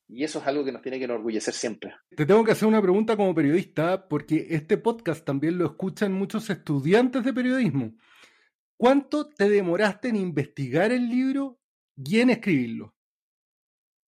Y 0.07 0.23
eso 0.23 0.39
es 0.39 0.47
algo 0.47 0.63
que 0.63 0.71
nos 0.71 0.81
tiene 0.81 0.99
que 0.99 1.05
enorgullecer 1.05 1.53
siempre. 1.53 1.93
Te 2.15 2.25
tengo 2.25 2.43
que 2.43 2.51
hacer 2.51 2.67
una 2.67 2.81
pregunta 2.81 3.17
como 3.17 3.33
periodista, 3.33 4.07
porque 4.07 4.47
este 4.49 4.77
podcast 4.77 5.25
también 5.25 5.57
lo 5.57 5.65
escuchan 5.65 6.13
muchos 6.13 6.49
estudiantes 6.49 7.23
de 7.23 7.33
periodismo. 7.33 7.93
¿Cuánto 8.77 9.29
te 9.29 9.49
demoraste 9.49 10.09
en 10.09 10.17
investigar 10.17 10.91
el 10.91 11.09
libro 11.09 11.59
y 11.95 12.19
en 12.19 12.29
escribirlo? 12.29 12.93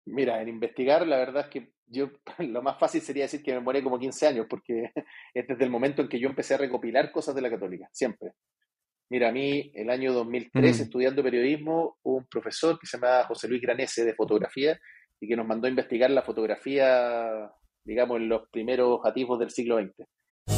Mira, 0.05 0.41
en 0.41 0.49
investigar, 0.49 1.05
la 1.05 1.17
verdad 1.17 1.45
es 1.45 1.49
que 1.49 1.73
yo 1.85 2.09
lo 2.39 2.61
más 2.61 2.79
fácil 2.79 3.01
sería 3.01 3.23
decir 3.23 3.43
que 3.43 3.51
me 3.51 3.57
demoré 3.57 3.83
como 3.83 3.99
15 3.99 4.27
años, 4.27 4.47
porque 4.49 4.91
es 5.33 5.47
desde 5.47 5.63
el 5.63 5.69
momento 5.69 6.01
en 6.01 6.09
que 6.09 6.19
yo 6.19 6.27
empecé 6.27 6.55
a 6.55 6.57
recopilar 6.57 7.11
cosas 7.11 7.35
de 7.35 7.41
la 7.41 7.49
católica, 7.49 7.87
siempre. 7.91 8.33
Mira, 9.09 9.29
a 9.29 9.31
mí, 9.31 9.71
el 9.75 9.89
año 9.91 10.11
2003, 10.11 10.79
estudiando 10.79 11.21
periodismo, 11.21 11.99
hubo 12.01 12.17
un 12.17 12.25
profesor 12.25 12.79
que 12.79 12.87
se 12.87 12.97
llamaba 12.97 13.25
José 13.25 13.47
Luis 13.47 13.61
Granese 13.61 14.05
de 14.05 14.15
fotografía, 14.15 14.79
y 15.23 15.27
que 15.27 15.37
nos 15.37 15.47
mandó 15.47 15.67
a 15.67 15.69
investigar 15.69 16.09
la 16.11 16.21
fotografía, 16.21 17.49
digamos, 17.85 18.17
en 18.17 18.27
los 18.27 18.41
primeros 18.51 18.99
atisbos 19.05 19.39
del 19.39 19.51
siglo 19.51 19.79
XX. 19.79 20.05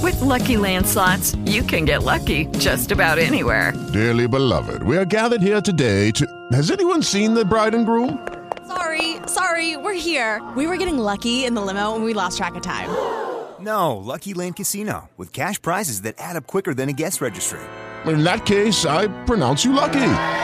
With 0.02 0.20
lucky 0.22 0.56
landslots, 0.56 1.38
you 1.46 1.62
can 1.62 1.86
get 1.86 2.02
lucky 2.02 2.48
just 2.58 2.92
about 2.92 3.20
anywhere. 3.20 3.74
Dearly 3.94 4.28
beloved, 4.28 4.82
we 4.82 4.98
are 4.98 5.06
gathered 5.06 5.42
here 5.42 5.62
today 5.62 6.10
to. 6.14 6.26
Has 6.52 6.72
anyone 6.72 7.04
seen 7.04 7.36
the 7.36 7.46
bride 7.46 7.76
and 7.76 7.86
groom? 7.86 8.28
Sorry, 8.68 9.18
sorry, 9.28 9.78
we're 9.78 9.94
here. 9.94 10.42
We 10.58 10.66
were 10.66 10.78
getting 10.78 10.98
lucky 10.98 11.46
in 11.46 11.54
the 11.54 11.62
limo 11.62 11.94
and 11.94 12.04
we 12.04 12.14
lost 12.16 12.38
track 12.38 12.56
of 12.56 12.64
time. 12.64 12.90
No, 13.60 13.98
Lucky 13.98 14.34
Land 14.34 14.56
Casino, 14.56 15.10
with 15.16 15.32
cash 15.32 15.62
prizes 15.62 16.02
that 16.02 16.16
add 16.18 16.36
up 16.36 16.48
quicker 16.48 16.74
than 16.74 16.90
a 16.90 16.94
guest 16.94 17.22
registry. 17.22 17.60
In 18.06 18.24
that 18.24 18.46
case, 18.46 18.86
I 18.86 19.08
pronounce 19.26 19.64
you 19.64 19.74
lucky. 19.74 20.44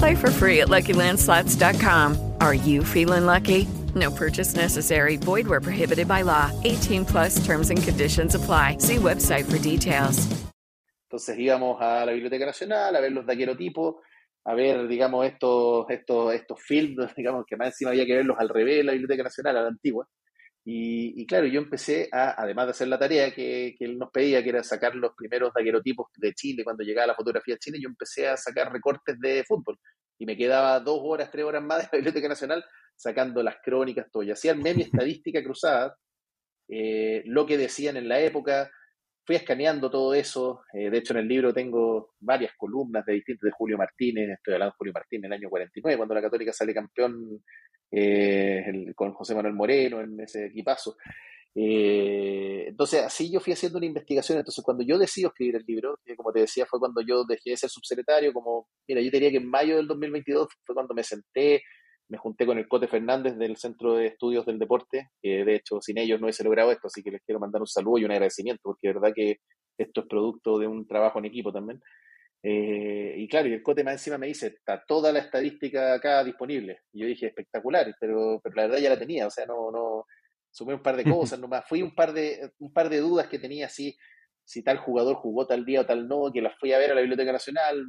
Play 0.00 0.14
for 0.14 0.30
free 0.30 0.60
at 0.62 0.68
LuckyLandSlots.com. 0.68 2.16
Are 2.40 2.54
you 2.54 2.82
feeling 2.82 3.26
lucky? 3.26 3.68
No 3.94 4.10
purchase 4.10 4.56
necessary. 4.56 5.18
Void 5.18 5.46
where 5.46 5.60
prohibited 5.60 6.08
by 6.08 6.22
law. 6.22 6.50
18 6.64 7.04
plus 7.04 7.44
terms 7.44 7.68
and 7.68 7.82
conditions 7.82 8.34
apply. 8.34 8.78
See 8.78 8.96
website 8.96 9.44
for 9.44 9.58
details. 9.58 10.26
Entonces 11.06 11.36
íbamos 11.38 11.82
a 11.82 12.06
la 12.06 12.12
Biblioteca 12.12 12.46
Nacional 12.46 12.96
a 12.96 13.00
ver 13.00 13.12
los 13.12 13.26
daguerotipos, 13.26 13.96
a 14.46 14.54
ver, 14.54 14.88
digamos, 14.88 15.26
estos, 15.26 15.84
estos, 15.90 16.32
estos 16.32 16.58
films, 16.62 17.14
digamos, 17.16 17.44
que 17.46 17.58
más 17.58 17.68
encima 17.68 17.90
había 17.90 18.06
que 18.06 18.14
verlos 18.14 18.38
al 18.38 18.48
revés 18.48 18.76
de 18.78 18.84
la 18.84 18.92
Biblioteca 18.92 19.24
Nacional, 19.24 19.56
a 19.58 19.62
la 19.62 19.68
antigua. 19.68 20.08
Y, 20.64 21.26
claro, 21.26 21.46
yo 21.46 21.60
empecé 21.60 22.08
a, 22.12 22.40
además 22.40 22.66
de 22.66 22.70
hacer 22.72 22.88
la 22.88 22.98
tarea 22.98 23.32
que, 23.32 23.74
él 23.80 23.98
nos 23.98 24.10
pedía, 24.10 24.42
que 24.42 24.50
era 24.50 24.62
sacar 24.62 24.94
los 24.94 25.12
primeros 25.16 25.52
daguerotipos 25.54 26.08
de 26.16 26.34
Chile, 26.34 26.64
cuando 26.64 26.84
llegaba 26.84 27.08
la 27.08 27.14
fotografía 27.14 27.54
de 27.54 27.58
Chile, 27.58 27.78
yo 27.80 27.88
empecé 27.88 28.28
a 28.28 28.36
sacar 28.36 28.72
recortes 28.72 29.18
de 29.18 29.42
fútbol. 29.44 29.78
Y 30.18 30.26
me 30.26 30.36
quedaba 30.36 30.78
dos 30.80 31.00
horas, 31.02 31.30
tres 31.30 31.44
horas 31.44 31.62
más 31.62 31.78
de 31.78 31.84
la 31.84 31.98
Biblioteca 31.98 32.28
Nacional 32.28 32.64
sacando 32.94 33.42
las 33.42 33.56
crónicas, 33.62 34.06
todo. 34.12 34.22
Y 34.22 34.30
hacía 34.30 34.54
mi 34.54 34.68
estadística 34.82 35.42
cruzada, 35.42 35.96
eh, 36.68 37.22
lo 37.24 37.46
que 37.46 37.56
decían 37.56 37.96
en 37.96 38.08
la 38.08 38.20
época, 38.20 38.70
fui 39.30 39.36
escaneando 39.36 39.88
todo 39.88 40.12
eso. 40.12 40.62
Eh, 40.72 40.90
de 40.90 40.98
hecho, 40.98 41.12
en 41.12 41.20
el 41.20 41.28
libro 41.28 41.54
tengo 41.54 42.14
varias 42.18 42.52
columnas 42.56 43.06
de 43.06 43.12
distintos 43.12 43.46
de 43.46 43.52
Julio 43.52 43.78
Martínez, 43.78 44.28
estoy 44.28 44.54
hablando 44.54 44.72
de 44.72 44.76
Julio 44.76 44.92
Martínez 44.92 45.26
en 45.26 45.32
el 45.32 45.38
año 45.38 45.48
49, 45.48 45.96
cuando 45.96 46.14
la 46.16 46.22
Católica 46.22 46.52
sale 46.52 46.74
campeón 46.74 47.40
eh, 47.92 48.92
con 48.96 49.12
José 49.12 49.36
Manuel 49.36 49.54
Moreno 49.54 50.00
en 50.00 50.18
ese 50.18 50.46
equipazo. 50.46 50.96
Eh, 51.54 52.64
entonces, 52.70 53.04
así 53.04 53.30
yo 53.30 53.38
fui 53.38 53.52
haciendo 53.52 53.78
una 53.78 53.86
investigación. 53.86 54.38
Entonces, 54.38 54.64
cuando 54.64 54.82
yo 54.82 54.98
decido 54.98 55.28
escribir 55.28 55.54
el 55.54 55.64
libro, 55.64 56.00
como 56.16 56.32
te 56.32 56.40
decía, 56.40 56.66
fue 56.66 56.80
cuando 56.80 57.00
yo 57.00 57.22
dejé 57.24 57.50
de 57.50 57.56
ser 57.56 57.70
subsecretario, 57.70 58.32
como, 58.32 58.66
mira, 58.88 59.00
yo 59.00 59.12
diría 59.12 59.30
que 59.30 59.36
en 59.36 59.48
mayo 59.48 59.76
del 59.76 59.86
2022 59.86 60.48
fue 60.66 60.74
cuando 60.74 60.92
me 60.92 61.04
senté, 61.04 61.62
me 62.10 62.18
junté 62.18 62.44
con 62.44 62.58
el 62.58 62.68
Cote 62.68 62.88
Fernández 62.88 63.36
del 63.38 63.56
Centro 63.56 63.94
de 63.94 64.08
Estudios 64.08 64.44
del 64.44 64.58
Deporte, 64.58 65.10
que 65.22 65.44
de 65.44 65.54
hecho 65.54 65.80
sin 65.80 65.96
ellos 65.96 66.20
no 66.20 66.26
hubiese 66.26 66.42
logrado 66.42 66.72
esto, 66.72 66.88
así 66.88 67.02
que 67.02 67.12
les 67.12 67.22
quiero 67.22 67.38
mandar 67.38 67.62
un 67.62 67.68
saludo 67.68 67.98
y 67.98 68.04
un 68.04 68.10
agradecimiento, 68.10 68.60
porque 68.64 68.88
de 68.88 68.94
verdad 68.94 69.12
que 69.14 69.36
esto 69.78 70.00
es 70.00 70.06
producto 70.08 70.58
de 70.58 70.66
un 70.66 70.86
trabajo 70.86 71.20
en 71.20 71.26
equipo 71.26 71.52
también. 71.52 71.80
Eh, 72.42 73.14
y 73.16 73.28
claro, 73.28 73.48
y 73.48 73.52
el 73.52 73.62
Cote 73.62 73.84
más 73.84 73.94
encima 73.94 74.18
me 74.18 74.26
dice, 74.26 74.48
está 74.48 74.82
toda 74.86 75.12
la 75.12 75.20
estadística 75.20 75.94
acá 75.94 76.24
disponible. 76.24 76.80
Y 76.92 77.02
yo 77.02 77.06
dije, 77.06 77.28
espectacular, 77.28 77.94
pero, 78.00 78.40
pero 78.42 78.56
la 78.56 78.62
verdad 78.62 78.78
ya 78.78 78.90
la 78.90 78.98
tenía, 78.98 79.28
o 79.28 79.30
sea, 79.30 79.46
no, 79.46 79.70
no, 79.70 80.04
sumé 80.50 80.74
un 80.74 80.82
par 80.82 80.96
de 80.96 81.04
cosas 81.14 81.38
nomás, 81.38 81.64
fui 81.68 81.80
un 81.80 81.94
par 81.94 82.12
de, 82.12 82.50
un 82.58 82.72
par 82.72 82.88
de 82.88 82.98
dudas 82.98 83.28
que 83.28 83.38
tenía 83.38 83.66
así, 83.66 83.96
si 84.44 84.64
tal 84.64 84.78
jugador 84.78 85.14
jugó 85.14 85.46
tal 85.46 85.64
día 85.64 85.82
o 85.82 85.86
tal 85.86 86.08
no, 86.08 86.32
que 86.32 86.42
las 86.42 86.58
fui 86.58 86.72
a 86.72 86.78
ver 86.78 86.90
a 86.90 86.94
la 86.94 87.02
Biblioteca 87.02 87.30
Nacional, 87.30 87.86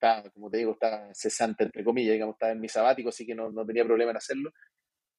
está, 0.00 0.30
como 0.30 0.50
te 0.50 0.58
digo, 0.58 0.72
está 0.72 1.08
cesante, 1.12 1.64
entre 1.64 1.84
comillas, 1.84 2.14
digamos, 2.14 2.34
estaba 2.34 2.52
en 2.52 2.60
mi 2.60 2.68
sabático, 2.68 3.10
así 3.10 3.26
que 3.26 3.34
no, 3.34 3.50
no, 3.50 3.66
tenía 3.66 3.84
problema 3.84 4.12
en 4.12 4.16
hacerlo. 4.16 4.52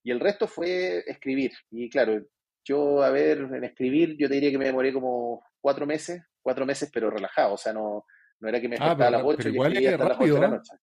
Y 0.04 0.12
el 0.12 0.20
resto 0.20 0.48
fue 0.48 1.04
escribir. 1.06 1.52
Y 1.70 1.90
claro, 1.90 2.20
yo, 2.66 3.04
a 3.04 3.12
ver, 3.12 3.40
en 3.40 3.64
escribir, 3.64 4.18
yo 4.18 4.28
te 4.28 4.36
diría 4.36 4.52
que 4.52 4.58
me 4.58 4.66
demoré 4.66 4.92
como 4.92 5.44
cuatro 5.60 5.86
meses, 5.86 6.24
cuatro 6.42 6.66
meses, 6.66 6.90
pero 6.92 7.12
relajado, 7.12 7.54
o 7.54 7.58
sea, 7.58 7.74
no, 7.74 8.06
no 8.40 8.50
era 8.50 8.60
que 8.60 8.68
me 8.68 8.78
ah, 8.78 8.88
faltaba 8.88 9.08
a 9.08 9.12
las 9.12 9.24
ocho 9.24 9.50
y 9.50 9.58
escribía 9.58 9.92
hasta 9.92 10.10
rápido, 10.10 10.10
las 10.10 10.20
ocho 10.20 10.34
de 10.34 10.42
la 10.42 10.48
noche. 10.48 10.76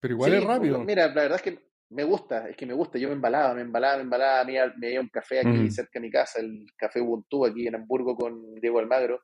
Pero 0.00 0.14
igual 0.14 0.30
sí, 0.30 0.36
es 0.36 0.44
rápido. 0.44 0.78
Mira, 0.80 1.06
la 1.08 1.22
verdad 1.22 1.36
es 1.36 1.42
que 1.42 1.72
me 1.90 2.04
gusta, 2.04 2.48
es 2.48 2.56
que 2.56 2.66
me 2.66 2.74
gusta, 2.74 2.98
yo 2.98 3.08
me 3.08 3.14
embalaba, 3.14 3.54
me 3.54 3.60
embalaba, 3.60 3.96
me 3.98 4.02
embalaba, 4.02 4.44
me 4.44 4.52
me 4.78 4.90
iba 4.90 4.98
a 4.98 5.02
un 5.02 5.08
café 5.08 5.40
aquí 5.40 5.48
mm. 5.48 5.70
cerca 5.70 5.90
de 5.94 6.00
mi 6.00 6.10
casa, 6.10 6.40
el 6.40 6.66
café 6.76 7.00
Ubuntu 7.00 7.46
aquí 7.46 7.68
en 7.68 7.76
Hamburgo 7.76 8.16
con 8.16 8.54
Diego 8.54 8.80
Almagro, 8.80 9.20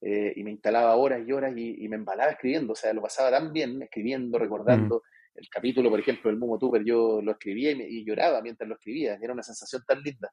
eh, 0.00 0.32
y 0.36 0.44
me 0.44 0.50
instalaba 0.50 0.94
horas 0.96 1.26
y 1.26 1.32
horas 1.32 1.56
y, 1.56 1.84
y, 1.84 1.88
me 1.88 1.96
embalaba 1.96 2.32
escribiendo, 2.32 2.74
o 2.74 2.76
sea, 2.76 2.92
lo 2.92 3.02
pasaba 3.02 3.30
tan 3.30 3.52
bien 3.52 3.82
escribiendo, 3.82 4.38
recordando. 4.38 4.96
Mm. 4.96 5.40
El 5.40 5.48
capítulo, 5.50 5.90
por 5.90 6.00
ejemplo, 6.00 6.30
del 6.30 6.38
Mumo 6.38 6.58
Tuber, 6.58 6.82
yo 6.84 7.20
lo 7.22 7.32
escribía 7.32 7.72
y, 7.72 7.74
me, 7.76 7.88
y, 7.88 8.04
lloraba 8.04 8.40
mientras 8.42 8.68
lo 8.68 8.74
escribía, 8.74 9.18
era 9.20 9.32
una 9.32 9.42
sensación 9.42 9.82
tan 9.86 10.02
linda. 10.02 10.30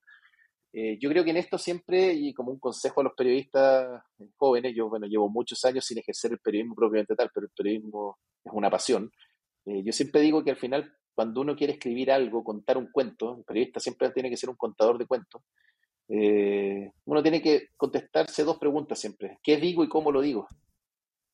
Eh, 0.75 0.97
yo 0.99 1.07
creo 1.09 1.23
que 1.23 1.29
en 1.29 1.37
esto 1.37 1.57
siempre, 1.57 2.13
y 2.13 2.33
como 2.33 2.51
un 2.51 2.59
consejo 2.59 3.01
a 3.01 3.03
los 3.03 3.13
periodistas 3.13 4.01
jóvenes, 4.37 4.73
yo, 4.75 4.89
bueno, 4.89 5.05
llevo 5.05 5.29
muchos 5.29 5.63
años 5.65 5.85
sin 5.85 5.99
ejercer 5.99 6.31
el 6.31 6.39
periodismo 6.39 6.73
propiamente 6.73 7.15
tal, 7.15 7.29
pero 7.33 7.45
el 7.45 7.51
periodismo 7.55 8.17
es 8.43 8.51
una 8.51 8.71
pasión. 8.71 9.11
Eh, 9.65 9.83
yo 9.85 9.93
siempre 9.93 10.21
digo 10.21 10.43
que 10.43 10.49
al 10.49 10.57
final, 10.57 10.91
cuando 11.13 11.41
uno 11.41 11.55
quiere 11.55 11.73
escribir 11.73 12.11
algo, 12.11 12.43
contar 12.43 12.77
un 12.77 12.91
cuento, 12.91 13.37
el 13.37 13.43
periodista 13.43 13.79
siempre 13.79 14.09
tiene 14.09 14.31
que 14.31 14.37
ser 14.37 14.49
un 14.49 14.55
contador 14.55 14.97
de 14.97 15.05
cuentos, 15.05 15.43
eh, 16.09 16.91
uno 17.05 17.21
tiene 17.21 17.41
que 17.41 17.69
contestarse 17.77 18.43
dos 18.43 18.57
preguntas 18.57 18.99
siempre. 18.99 19.39
¿Qué 19.41 19.57
digo 19.57 19.83
y 19.83 19.89
cómo 19.89 20.11
lo 20.11 20.21
digo? 20.21 20.47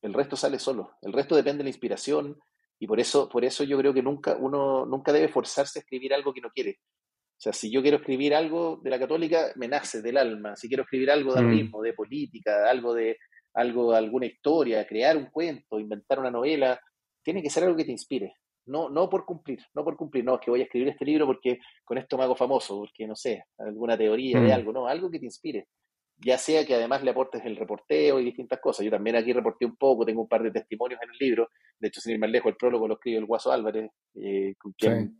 El 0.02 0.14
resto 0.14 0.36
sale 0.36 0.58
solo. 0.58 0.92
El 1.02 1.12
resto 1.12 1.36
depende 1.36 1.58
de 1.58 1.64
la 1.64 1.70
inspiración 1.70 2.38
y 2.78 2.86
por 2.86 2.98
eso, 3.00 3.28
por 3.28 3.44
eso 3.44 3.64
yo 3.64 3.76
creo 3.78 3.92
que 3.92 4.02
nunca, 4.02 4.36
uno 4.38 4.86
nunca 4.86 5.12
debe 5.12 5.28
forzarse 5.28 5.78
a 5.78 5.82
escribir 5.82 6.14
algo 6.14 6.32
que 6.32 6.40
no 6.40 6.50
quiere. 6.50 6.78
O 7.40 7.42
sea, 7.42 7.52
si 7.52 7.70
yo 7.70 7.82
quiero 7.82 7.98
escribir 7.98 8.34
algo 8.34 8.80
de 8.82 8.90
la 8.90 8.98
católica, 8.98 9.52
me 9.56 9.68
nace 9.68 10.02
del 10.02 10.16
alma. 10.16 10.56
Si 10.56 10.68
quiero 10.68 10.82
escribir 10.82 11.10
algo 11.10 11.34
de 11.34 11.42
mm. 11.42 11.50
mismo, 11.50 11.82
de 11.82 11.92
política, 11.92 12.68
algo 12.68 12.94
de 12.94 13.18
algo, 13.54 13.92
alguna 13.94 14.26
historia, 14.26 14.86
crear 14.86 15.16
un 15.16 15.26
cuento, 15.26 15.80
inventar 15.80 16.20
una 16.20 16.30
novela, 16.30 16.80
tiene 17.22 17.42
que 17.42 17.50
ser 17.50 17.64
algo 17.64 17.76
que 17.76 17.84
te 17.84 17.92
inspire. 17.92 18.34
No, 18.70 18.88
no 18.88 19.10
por 19.10 19.24
cumplir, 19.24 19.58
no 19.74 19.82
por 19.82 19.96
cumplir, 19.96 20.24
no, 20.24 20.34
es 20.36 20.40
que 20.40 20.50
voy 20.50 20.60
a 20.60 20.64
escribir 20.64 20.88
este 20.88 21.04
libro 21.04 21.26
porque 21.26 21.58
con 21.84 21.98
esto 21.98 22.16
me 22.16 22.22
hago 22.22 22.36
famoso, 22.36 22.78
porque 22.78 23.06
no 23.06 23.16
sé, 23.16 23.44
alguna 23.58 23.98
teoría 23.98 24.38
mm. 24.38 24.44
de 24.46 24.52
algo, 24.52 24.72
no, 24.72 24.86
algo 24.86 25.10
que 25.10 25.18
te 25.18 25.24
inspire. 25.24 25.66
Ya 26.22 26.38
sea 26.38 26.64
que 26.64 26.74
además 26.74 27.02
le 27.02 27.10
aportes 27.10 27.44
el 27.44 27.56
reporteo 27.56 28.20
y 28.20 28.24
distintas 28.24 28.60
cosas. 28.60 28.84
Yo 28.84 28.90
también 28.90 29.16
aquí 29.16 29.32
reporté 29.32 29.64
un 29.64 29.76
poco, 29.76 30.04
tengo 30.04 30.22
un 30.22 30.28
par 30.28 30.42
de 30.42 30.50
testimonios 30.50 31.00
en 31.02 31.10
el 31.10 31.16
libro. 31.18 31.48
De 31.78 31.88
hecho, 31.88 32.00
sin 32.00 32.12
ir 32.12 32.18
más 32.18 32.30
lejos, 32.30 32.50
el 32.50 32.56
prólogo 32.56 32.86
lo 32.86 32.94
escribe 32.94 33.18
el 33.18 33.24
Guaso 33.24 33.50
Álvarez, 33.50 33.90
eh, 34.14 34.54
con 34.58 34.72
quien 34.72 35.08
sí. 35.08 35.16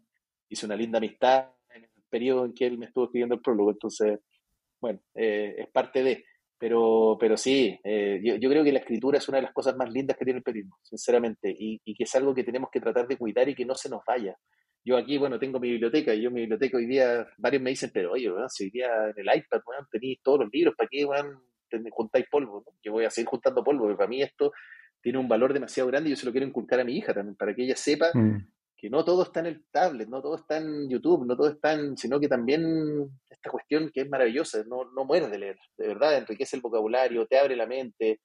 hice 0.50 0.66
una 0.66 0.76
linda 0.76 0.98
amistad 0.98 1.52
en 1.74 1.84
el 1.84 1.90
periodo 2.08 2.44
en 2.44 2.52
que 2.52 2.66
él 2.66 2.76
me 2.76 2.86
estuvo 2.86 3.04
escribiendo 3.04 3.34
el 3.34 3.40
prólogo. 3.40 3.70
Entonces, 3.70 4.20
bueno, 4.80 5.00
eh, 5.14 5.54
es 5.58 5.68
parte 5.70 6.04
de. 6.04 6.24
Pero, 6.60 7.16
pero 7.18 7.38
sí, 7.38 7.80
eh, 7.82 8.20
yo, 8.22 8.36
yo, 8.36 8.50
creo 8.50 8.62
que 8.62 8.72
la 8.72 8.80
escritura 8.80 9.16
es 9.16 9.26
una 9.30 9.38
de 9.38 9.44
las 9.44 9.52
cosas 9.54 9.74
más 9.76 9.90
lindas 9.90 10.18
que 10.18 10.26
tiene 10.26 10.38
el 10.38 10.44
periodismo, 10.44 10.76
sinceramente, 10.82 11.48
y, 11.58 11.80
y, 11.82 11.94
que 11.94 12.04
es 12.04 12.14
algo 12.14 12.34
que 12.34 12.44
tenemos 12.44 12.68
que 12.70 12.80
tratar 12.80 13.08
de 13.08 13.16
cuidar 13.16 13.48
y 13.48 13.54
que 13.54 13.64
no 13.64 13.74
se 13.74 13.88
nos 13.88 14.02
vaya. 14.06 14.36
Yo 14.84 14.98
aquí, 14.98 15.16
bueno, 15.16 15.38
tengo 15.38 15.58
mi 15.58 15.70
biblioteca, 15.70 16.14
y 16.14 16.20
yo 16.20 16.30
mi 16.30 16.40
biblioteca 16.40 16.76
hoy 16.76 16.84
día, 16.84 17.26
varios 17.38 17.62
me 17.62 17.70
dicen, 17.70 17.90
pero 17.94 18.12
oye, 18.12 18.30
si 18.48 18.64
hoy 18.64 18.70
día 18.70 18.88
en 19.04 19.14
el 19.16 19.38
iPad, 19.38 19.62
bueno, 19.64 19.86
tenéis 19.90 20.20
todos 20.22 20.40
los 20.40 20.50
libros, 20.52 20.74
¿para 20.76 20.88
qué, 20.90 21.06
bueno, 21.06 21.42
juntáis 21.90 22.26
polvo? 22.30 22.62
¿no? 22.66 22.72
Yo 22.82 22.92
voy 22.92 23.06
a 23.06 23.10
seguir 23.10 23.28
juntando 23.28 23.64
polvo, 23.64 23.84
porque 23.84 23.96
para 23.96 24.08
mí 24.08 24.20
esto 24.20 24.52
tiene 25.00 25.18
un 25.18 25.28
valor 25.28 25.54
demasiado 25.54 25.88
grande 25.88 26.10
y 26.10 26.12
yo 26.12 26.16
se 26.16 26.26
lo 26.26 26.32
quiero 26.32 26.46
inculcar 26.46 26.78
a 26.80 26.84
mi 26.84 26.94
hija 26.94 27.14
también, 27.14 27.36
para 27.36 27.54
que 27.54 27.64
ella 27.64 27.76
sepa 27.76 28.10
mm. 28.12 28.46
Que 28.80 28.88
no 28.88 29.04
todo 29.04 29.24
está 29.24 29.40
en 29.40 29.46
el 29.46 29.64
tablet, 29.70 30.08
no 30.08 30.22
todo 30.22 30.36
está 30.36 30.56
en 30.56 30.88
YouTube, 30.88 31.26
no 31.26 31.36
todo 31.36 31.48
está 31.48 31.74
en, 31.74 31.98
sino 31.98 32.18
que 32.18 32.28
también 32.28 33.10
esta 33.28 33.50
cuestión 33.50 33.90
que 33.92 34.02
es 34.02 34.08
maravillosa, 34.08 34.64
no, 34.66 34.90
no 34.92 35.04
mueres 35.04 35.30
de 35.30 35.38
leer, 35.38 35.58
de 35.76 35.88
verdad, 35.88 36.16
enriquece 36.16 36.56
el 36.56 36.62
vocabulario, 36.62 37.26
te 37.26 37.38
abre 37.38 37.56
la 37.56 37.66
mente, 37.66 38.20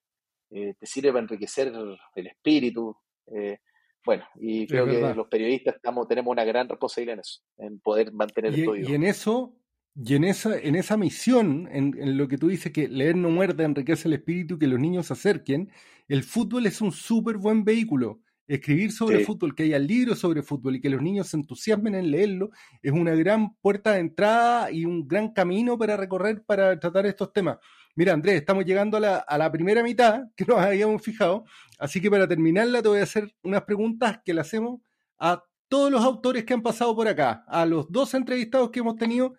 eh, 0.51 0.73
te 0.79 0.85
sirve 0.85 1.11
para 1.11 1.23
enriquecer 1.23 1.73
el 2.15 2.27
espíritu. 2.27 2.95
Eh, 3.35 3.57
bueno, 4.05 4.23
y 4.35 4.65
creo 4.67 4.85
que 4.85 5.01
los 5.13 5.27
periodistas 5.27 5.75
estamos, 5.75 6.07
tenemos 6.07 6.31
una 6.31 6.45
gran 6.45 6.69
responsabilidad 6.69 7.15
en 7.15 7.19
eso, 7.19 7.41
en 7.57 7.79
poder 7.79 8.13
mantener 8.13 8.57
y, 8.57 8.61
esto 8.61 8.75
Y 8.77 8.93
en 8.93 9.03
eso, 9.03 9.57
y 9.95 10.15
en 10.15 10.23
esa, 10.23 10.57
en 10.57 10.75
esa 10.75 10.95
misión, 10.95 11.67
en, 11.71 11.99
en, 11.99 12.17
lo 12.17 12.29
que 12.29 12.37
tú 12.37 12.47
dices 12.47 12.71
que 12.71 12.87
leer 12.87 13.17
no 13.17 13.29
muerde, 13.29 13.65
enriquece 13.65 14.07
el 14.07 14.13
espíritu, 14.13 14.57
que 14.57 14.67
los 14.67 14.79
niños 14.79 15.07
se 15.07 15.13
acerquen, 15.13 15.69
el 16.07 16.23
fútbol 16.23 16.65
es 16.65 16.79
un 16.79 16.93
súper 16.93 17.37
buen 17.37 17.65
vehículo. 17.65 18.21
Escribir 18.47 18.91
sobre 18.91 19.19
Sí. 19.19 19.25
fútbol, 19.25 19.55
que 19.55 19.63
haya 19.63 19.79
libros 19.79 20.19
sobre 20.19 20.43
fútbol 20.43 20.75
y 20.75 20.81
que 20.81 20.89
los 20.89 21.01
niños 21.01 21.27
se 21.27 21.37
entusiasmen 21.37 21.95
en 21.95 22.11
leerlo, 22.11 22.51
es 22.83 22.91
una 22.91 23.15
gran 23.15 23.55
puerta 23.55 23.93
de 23.93 23.99
entrada 23.99 24.71
y 24.71 24.85
un 24.85 25.07
gran 25.07 25.33
camino 25.33 25.77
para 25.77 25.97
recorrer 25.97 26.43
para 26.45 26.79
tratar 26.79 27.05
estos 27.07 27.33
temas. 27.33 27.57
Mira, 27.95 28.13
Andrés, 28.13 28.35
estamos 28.35 28.65
llegando 28.65 28.97
a 28.97 28.99
la, 28.99 29.17
a 29.17 29.37
la 29.37 29.51
primera 29.51 29.81
mitad 29.81 30.23
que 30.35 30.45
nos 30.45 30.59
habíamos 30.59 31.01
fijado, 31.01 31.45
así 31.79 31.99
que 31.99 32.11
para 32.11 32.27
terminarla 32.27 32.81
te 32.83 32.89
voy 32.89 32.99
a 32.99 33.03
hacer 33.03 33.33
unas 33.41 33.63
preguntas 33.63 34.19
que 34.23 34.33
le 34.33 34.41
hacemos 34.41 34.81
a 35.17 35.41
todos 35.67 35.89
los 35.91 36.03
autores 36.03 36.43
que 36.43 36.53
han 36.53 36.61
pasado 36.61 36.95
por 36.95 37.07
acá. 37.07 37.43
A 37.47 37.65
los 37.65 37.91
dos 37.91 38.13
entrevistados 38.13 38.69
que 38.69 38.79
hemos 38.81 38.97
tenido, 38.97 39.33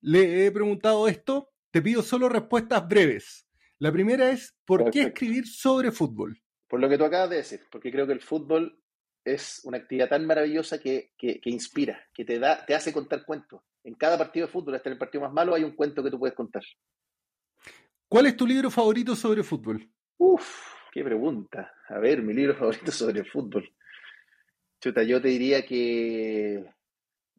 le 0.00 0.46
he 0.46 0.52
preguntado 0.52 1.08
esto. 1.08 1.50
Te 1.72 1.82
pido 1.82 2.02
solo 2.02 2.28
respuestas 2.28 2.86
breves. 2.86 3.46
La 3.78 3.90
primera 3.90 4.30
es, 4.30 4.54
¿por 4.64 4.90
qué 4.90 5.02
escribir 5.02 5.46
sobre 5.48 5.90
fútbol? 5.90 6.40
Por 6.68 6.80
lo 6.80 6.88
que 6.88 6.98
tú 6.98 7.04
acabas 7.04 7.30
de 7.30 7.36
decir, 7.36 7.60
porque 7.70 7.92
creo 7.92 8.06
que 8.06 8.12
el 8.12 8.20
fútbol 8.20 8.80
es 9.24 9.60
una 9.64 9.78
actividad 9.78 10.08
tan 10.08 10.26
maravillosa 10.26 10.78
que, 10.78 11.12
que- 11.18 11.40
que 11.40 11.50
inspira, 11.50 12.04
que 12.14 12.24
te 12.24 12.38
da, 12.38 12.64
te 12.64 12.74
hace 12.74 12.92
contar 12.92 13.24
cuentos. 13.24 13.60
En 13.84 13.94
cada 13.94 14.18
partido 14.18 14.46
de 14.46 14.52
fútbol, 14.52 14.74
hasta 14.74 14.88
en 14.88 14.94
el 14.94 14.98
partido 14.98 15.22
más 15.22 15.32
malo, 15.32 15.54
hay 15.54 15.64
un 15.64 15.74
cuento 15.76 16.02
que 16.02 16.10
tú 16.10 16.18
puedes 16.18 16.34
contar. 16.36 16.62
¿Cuál 18.08 18.26
es 18.26 18.36
tu 18.36 18.46
libro 18.46 18.70
favorito 18.70 19.14
sobre 19.16 19.42
fútbol? 19.42 19.88
Uf, 20.18 20.74
qué 20.92 21.02
pregunta. 21.04 21.72
A 21.88 21.98
ver, 21.98 22.22
mi 22.22 22.32
libro 22.34 22.54
favorito 22.58 22.90
sobre 22.92 23.20
el 23.20 23.26
fútbol. 23.26 23.68
Chuta, 24.80 25.02
yo 25.02 25.20
te 25.20 25.28
diría 25.28 25.64
que 25.66 26.64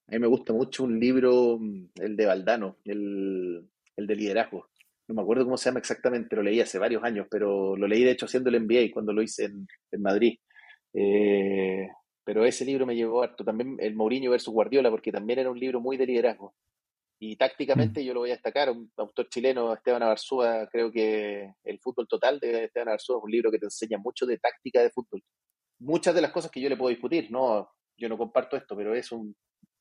a 0.08 0.12
mí 0.12 0.20
me 0.20 0.28
gusta 0.28 0.54
mucho 0.54 0.84
un 0.84 1.00
libro, 1.00 1.58
mm, 1.60 1.90
el 1.96 2.16
de 2.18 2.26
Valdano, 2.26 2.78
el, 2.86 3.70
el 3.96 4.08
de 4.08 4.16
liderazgo. 4.16 4.70
No 5.08 5.16
me 5.16 5.22
acuerdo 5.22 5.46
cómo 5.46 5.58
se 5.58 5.70
llama 5.70 5.80
exactamente, 5.80 6.36
lo 6.36 6.44
leí 6.44 6.60
hace 6.60 6.80
varios 6.80 7.04
años, 7.04 7.28
pero 7.30 7.78
lo 7.78 7.88
leí 7.88 8.04
de 8.04 8.12
hecho 8.12 8.26
haciendo 8.26 8.50
el 8.50 8.62
MBA 8.62 8.92
cuando 8.94 9.14
lo 9.14 9.22
hice 9.22 9.46
en, 9.46 9.68
en 9.92 10.02
Madrid. 10.02 10.38
Eh, 10.94 11.88
pero 12.24 12.46
ese 12.46 12.66
libro 12.66 12.86
me 12.86 12.96
llevó 12.96 13.24
harto. 13.24 13.46
También 13.46 13.78
el 13.80 13.96
Mourinho 13.96 14.32
versus 14.32 14.54
Guardiola, 14.54 14.90
porque 14.90 15.12
también 15.12 15.40
era 15.40 15.50
un 15.50 15.60
libro 15.60 15.80
muy 15.80 15.96
de 15.96 16.06
liderazgo. 16.06 16.54
Y 17.20 17.36
tácticamente 17.36 18.04
yo 18.04 18.14
lo 18.14 18.20
voy 18.20 18.30
a 18.32 18.34
destacar, 18.34 18.70
un 18.70 18.92
autor 18.98 19.28
chileno, 19.30 19.74
Esteban 19.74 20.04
Abarzúa, 20.04 20.68
creo 20.72 20.92
que 20.92 21.52
El 21.64 21.80
fútbol 21.80 22.08
total 22.08 22.40
de 22.40 22.66
Esteban 22.66 22.90
Abarzúa 22.90 23.18
es 23.18 23.24
un 23.24 23.32
libro 23.32 23.50
que 23.50 23.58
te 23.58 23.66
enseña 23.66 23.98
mucho 23.98 24.26
de 24.26 24.38
táctica 24.38 24.82
de 24.82 24.92
fútbol. 24.92 25.24
Muchas 25.80 26.14
de 26.14 26.22
las 26.22 26.32
cosas 26.32 26.52
que 26.52 26.62
yo 26.62 26.70
le 26.70 26.78
puedo 26.78 26.90
discutir, 26.90 27.32
no, 27.32 27.70
yo 27.98 28.10
no 28.10 28.18
comparto 28.18 28.56
esto, 28.58 28.76
pero 28.76 28.94
es 28.94 29.12
un 29.12 29.36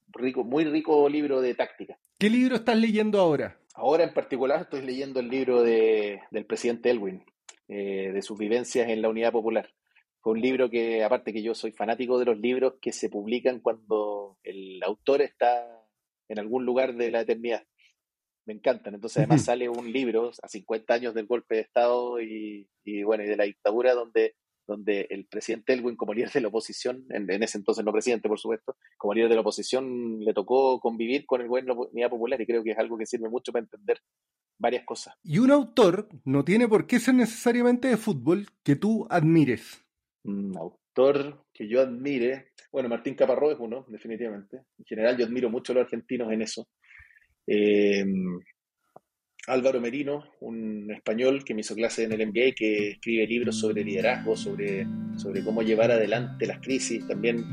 rico, 0.09 0.45
muy 0.45 0.65
rico 0.65 1.09
libro 1.09 1.41
de 1.41 1.55
táctica. 1.55 1.99
¿Qué 2.19 2.31
libro 2.31 2.57
estás 2.57 2.77
leyendo 2.77 3.21
ahora? 3.21 3.59
Ahora 3.75 4.05
en 4.05 4.15
particular 4.15 4.63
estoy 4.63 4.83
leyendo 4.83 5.21
el 5.21 5.29
libro 5.29 5.63
de, 5.63 6.23
del 6.31 6.47
presidente 6.47 6.91
Elwin, 6.91 7.25
eh, 7.69 8.11
de 8.13 8.23
sus 8.23 8.39
vivencias 8.39 8.89
en 8.89 9.03
la 9.03 9.09
Unidad 9.09 9.33
Popular. 9.33 9.69
Fue 10.21 10.33
un 10.33 10.41
libro 10.41 10.71
que, 10.71 11.05
aparte 11.05 11.33
que 11.33 11.43
yo 11.43 11.55
soy 11.55 11.73
fanático 11.73 12.19
de 12.19 12.25
los 12.25 12.39
libros 12.39 12.75
que 12.81 12.93
se 12.93 13.09
publican 13.09 13.61
cuando 13.61 14.39
el 14.43 14.83
autor 14.83 15.23
está 15.23 15.87
en 16.29 16.39
algún 16.39 16.65
lugar 16.65 16.95
de 16.97 17.11
la 17.11 17.21
eternidad. 17.21 17.63
Me 18.45 18.55
encantan. 18.55 18.95
Entonces, 18.95 19.19
además 19.19 19.45
sale 19.45 19.69
un 19.69 19.93
libro 19.93 20.31
a 20.43 20.49
50 20.49 20.95
años 20.95 21.15
del 21.15 21.27
golpe 21.27 21.57
de 21.57 21.61
Estado 21.61 22.21
y, 22.21 22.69
y, 22.83 23.03
bueno, 23.03 23.25
y 23.25 23.29
de 23.29 23.37
la 23.37 23.45
dictadura 23.45 23.95
donde, 23.95 24.35
donde 24.67 25.07
el 25.11 25.27
presidente 25.27 25.73
Elwin, 25.73 25.97
como 25.97 26.15
líder 26.15 26.31
de 26.31 26.41
la 26.41 26.49
oposición, 26.49 27.07
en, 27.11 27.31
en 27.31 27.43
ese 27.43 27.59
entonces 27.59 27.85
no 27.85 27.93
presidente, 27.93 28.29
por 28.29 28.39
supuesto, 28.39 28.77
como 28.97 29.15
líder 29.15 29.29
de 29.29 29.35
la 29.37 29.41
oposición, 29.43 30.21
le 30.21 30.35
tocó 30.35 30.81
convivir 30.81 31.25
con 31.27 31.41
el 31.41 31.49
gobierno 31.49 31.75
de 31.75 31.81
la 31.81 31.91
Unidad 31.93 32.11
Popular 32.11 32.41
y 32.41 32.47
creo 32.47 32.63
que 32.63 32.73
es 32.73 32.79
algo 32.79 32.99
que 32.99 33.07
sirve 33.07 33.29
mucho 33.29 33.53
para 33.53 33.65
entender 33.65 34.01
varias 34.59 34.85
cosas. 34.85 35.15
Y 35.23 35.39
un 35.39 35.51
autor 35.51 36.09
no 36.25 36.45
tiene 36.45 36.69
por 36.69 36.87
qué 36.87 36.99
ser 36.99 37.15
necesariamente 37.15 37.89
de 37.89 37.97
fútbol 37.97 38.47
que 38.63 38.77
tú 38.77 39.07
admires. 39.11 39.85
Un 40.25 40.57
autor 40.57 41.45
que 41.53 41.69
yo 41.69 41.81
admire, 41.81 42.53
bueno, 42.73 42.89
Martín 42.89 43.15
Caparrós 43.15 43.55
es 43.55 43.61
uno, 43.61 43.87
definitivamente. 43.89 44.63
En 44.79 44.85
general, 44.85 45.17
yo 45.17 45.27
admiro 45.27 45.51
mucho 45.51 45.73
a 45.73 45.77
los 45.77 45.85
argentinos 45.85 46.33
en 46.33 46.43
eso. 46.43 46.69
Eh, 47.47 48.05
Álvaro 49.47 49.81
Merino, 49.81 50.25
un 50.41 50.91
español 50.91 51.45
que 51.45 51.55
me 51.55 51.61
hizo 51.61 51.75
clase 51.75 52.05
en 52.05 52.13
el 52.13 52.27
MBA, 52.27 52.55
que 52.57 52.91
escribe 52.91 53.27
libros 53.27 53.57
sobre 53.57 53.85
liderazgo, 53.85 54.37
sobre, 54.37 54.87
sobre 55.17 55.45
cómo 55.45 55.63
llevar 55.63 55.93
adelante 55.93 56.47
las 56.47 56.59
crisis. 56.59 57.07
También, 57.07 57.45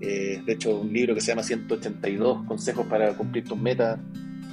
eh, 0.00 0.40
de 0.44 0.52
hecho, 0.52 0.80
un 0.80 0.92
libro 0.92 1.14
que 1.14 1.20
se 1.20 1.32
llama 1.32 1.42
182 1.42 2.44
consejos 2.46 2.86
para 2.86 3.14
cumplir 3.14 3.44
tus 3.44 3.58
metas. 3.58 3.98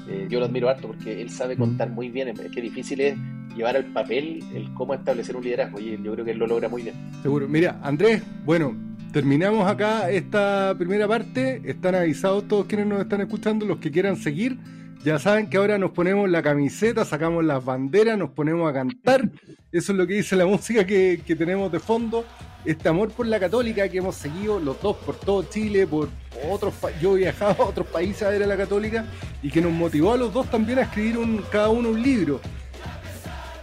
Eh, 0.09 0.27
yo 0.29 0.39
lo 0.39 0.45
admiro 0.45 0.67
harto 0.67 0.87
porque 0.87 1.21
él 1.21 1.29
sabe 1.29 1.55
contar 1.55 1.89
muy 1.91 2.09
bien. 2.09 2.29
Es 2.29 2.39
que 2.51 2.61
difícil 2.61 3.01
es 3.01 3.15
llevar 3.55 3.75
al 3.75 3.85
papel 3.93 4.43
el 4.55 4.73
cómo 4.73 4.95
establecer 4.95 5.35
un 5.35 5.43
liderazgo 5.43 5.79
y 5.79 6.01
yo 6.01 6.13
creo 6.13 6.25
que 6.25 6.31
él 6.31 6.39
lo 6.39 6.47
logra 6.47 6.69
muy 6.69 6.81
bien. 6.81 6.95
Seguro. 7.21 7.47
Mira, 7.47 7.79
Andrés, 7.83 8.23
bueno, 8.45 8.75
terminamos 9.13 9.69
acá 9.69 10.09
esta 10.09 10.75
primera 10.75 11.07
parte. 11.07 11.61
Están 11.65 11.93
avisados 11.93 12.47
todos 12.47 12.65
quienes 12.65 12.87
nos 12.87 12.99
están 12.99 13.21
escuchando, 13.21 13.67
los 13.67 13.77
que 13.77 13.91
quieran 13.91 14.15
seguir. 14.15 14.57
Ya 15.03 15.17
saben 15.17 15.49
que 15.49 15.55
ahora 15.55 15.77
nos 15.77 15.91
ponemos 15.91 16.29
la 16.29 16.43
camiseta, 16.43 17.05
sacamos 17.05 17.45
las 17.45 17.63
banderas, 17.63 18.17
nos 18.17 18.31
ponemos 18.31 18.69
a 18.69 18.73
cantar. 18.73 19.29
Eso 19.71 19.91
es 19.93 19.97
lo 19.97 20.05
que 20.05 20.15
dice 20.15 20.35
la 20.35 20.45
música 20.47 20.85
que, 20.85 21.21
que 21.25 21.35
tenemos 21.35 21.71
de 21.71 21.79
fondo. 21.79 22.25
Este 22.65 22.89
amor 22.89 23.09
por 23.11 23.25
la 23.25 23.39
católica 23.39 23.87
que 23.87 23.99
hemos 23.99 24.15
seguido 24.15 24.59
los 24.59 24.81
dos 24.81 24.97
por 24.97 25.15
todo 25.17 25.43
Chile, 25.43 25.87
por 25.87 26.09
otros 26.49 26.73
yo 27.01 27.15
he 27.15 27.19
viajado 27.19 27.63
a 27.63 27.67
otros 27.67 27.87
países 27.87 28.23
a 28.23 28.29
ver 28.29 28.43
a 28.43 28.47
la 28.47 28.57
católica 28.57 29.05
y 29.41 29.49
que 29.49 29.61
nos 29.61 29.71
motivó 29.71 30.11
a 30.11 30.17
los 30.17 30.33
dos 30.33 30.49
también 30.49 30.79
a 30.79 30.81
escribir 30.81 31.17
un, 31.17 31.43
cada 31.49 31.69
uno 31.69 31.89
un 31.89 32.03
libro. 32.03 32.41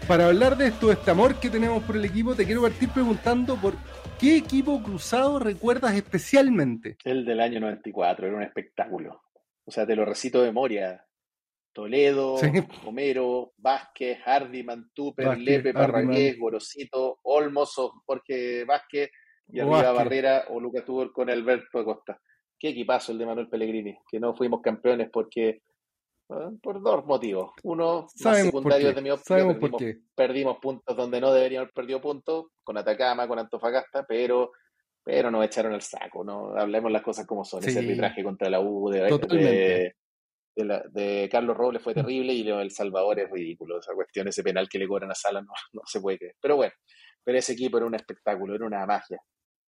Para 0.08 0.26
hablar 0.26 0.56
de 0.56 0.68
esto, 0.68 0.90
este 0.90 1.10
amor 1.10 1.38
que 1.40 1.50
tenemos 1.50 1.82
por 1.82 1.96
el 1.96 2.04
equipo, 2.04 2.34
te 2.34 2.46
quiero 2.46 2.62
partir 2.62 2.88
preguntando 2.88 3.56
por 3.56 3.74
qué 4.18 4.36
equipo 4.36 4.82
cruzado 4.82 5.40
recuerdas 5.40 5.94
especialmente. 5.94 6.96
El 7.04 7.24
del 7.24 7.40
año 7.40 7.60
94 7.60 8.28
era 8.28 8.36
un 8.36 8.42
espectáculo. 8.42 9.20
O 9.64 9.70
sea, 9.72 9.84
te 9.84 9.96
lo 9.96 10.04
recito 10.04 10.40
de 10.40 10.46
memoria. 10.46 11.04
Toledo, 11.76 12.38
Sí. 12.38 12.46
Homero, 12.86 13.52
Vázquez, 13.58 14.18
Hardiman, 14.24 14.90
Tupper, 14.94 15.26
Vázquez, 15.26 15.44
Lepe. 15.44 15.72
Parragués, 15.74 16.38
Gorosito, 16.38 17.18
Olmos, 17.24 17.74
Jorge 18.06 18.64
Vázquez 18.64 19.10
y 19.48 19.60
arriba 19.60 19.82
Vázquez. 19.82 19.96
Barrera 19.98 20.44
o 20.48 20.58
Lucas 20.58 20.86
Tubor 20.86 21.12
con 21.12 21.28
Alberto 21.28 21.78
Acosta. 21.80 22.18
Qué 22.58 22.70
equipazo 22.70 23.12
el 23.12 23.18
de 23.18 23.26
Manuel 23.26 23.50
Pellegrini, 23.50 23.94
que 24.10 24.18
no 24.18 24.34
fuimos 24.34 24.62
campeones 24.62 25.10
porque 25.12 25.48
eh, 26.30 26.48
por 26.62 26.82
dos 26.82 27.04
motivos. 27.04 27.50
Uno, 27.64 28.06
Sabemos 28.08 28.64
de 28.64 29.02
mi 29.02 29.10
óptica, 29.10 29.36
perdimos, 29.36 29.82
perdimos 30.14 30.56
puntos 30.56 30.96
donde 30.96 31.20
no 31.20 31.30
deberíamos 31.30 31.64
haber 31.66 31.74
perdido 31.74 32.00
puntos, 32.00 32.46
con 32.64 32.78
Atacama, 32.78 33.28
con 33.28 33.38
Antofagasta, 33.38 34.06
pero 34.08 34.50
pero 35.04 35.30
nos 35.30 35.44
echaron 35.44 35.72
al 35.74 35.82
saco, 35.82 36.24
¿no? 36.24 36.56
Hablemos 36.56 36.90
las 36.90 37.02
cosas 37.02 37.26
como 37.26 37.44
son. 37.44 37.60
Ese 37.60 37.72
Sí. 37.72 37.78
arbitraje 37.78 38.24
contra 38.24 38.48
la 38.50 38.60
U 38.60 38.88
de, 38.90 39.02
de, 39.02 39.94
de 40.56 40.64
la- 40.64 40.82
de 40.90 41.28
Carlos 41.30 41.56
Robles 41.56 41.82
fue 41.82 41.94
terrible 41.94 42.32
y 42.32 42.42
del 42.42 42.70
Salvador 42.70 43.20
es 43.20 43.30
ridículo. 43.30 43.78
Esa 43.78 43.92
cuestión, 43.94 44.26
ese 44.26 44.42
penal 44.42 44.68
que 44.68 44.78
le 44.78 44.88
cobran 44.88 45.10
a 45.10 45.14
Sala 45.14 45.42
no, 45.42 45.52
no 45.74 45.82
se 45.86 46.00
puede 46.00 46.18
creer. 46.18 46.34
Pero 46.40 46.56
bueno, 46.56 46.72
pero 47.22 47.38
ese 47.38 47.52
equipo 47.52 47.76
era 47.76 47.86
un 47.86 47.94
espectáculo, 47.94 48.54
era 48.54 48.66
una 48.66 48.84
magia. 48.86 49.18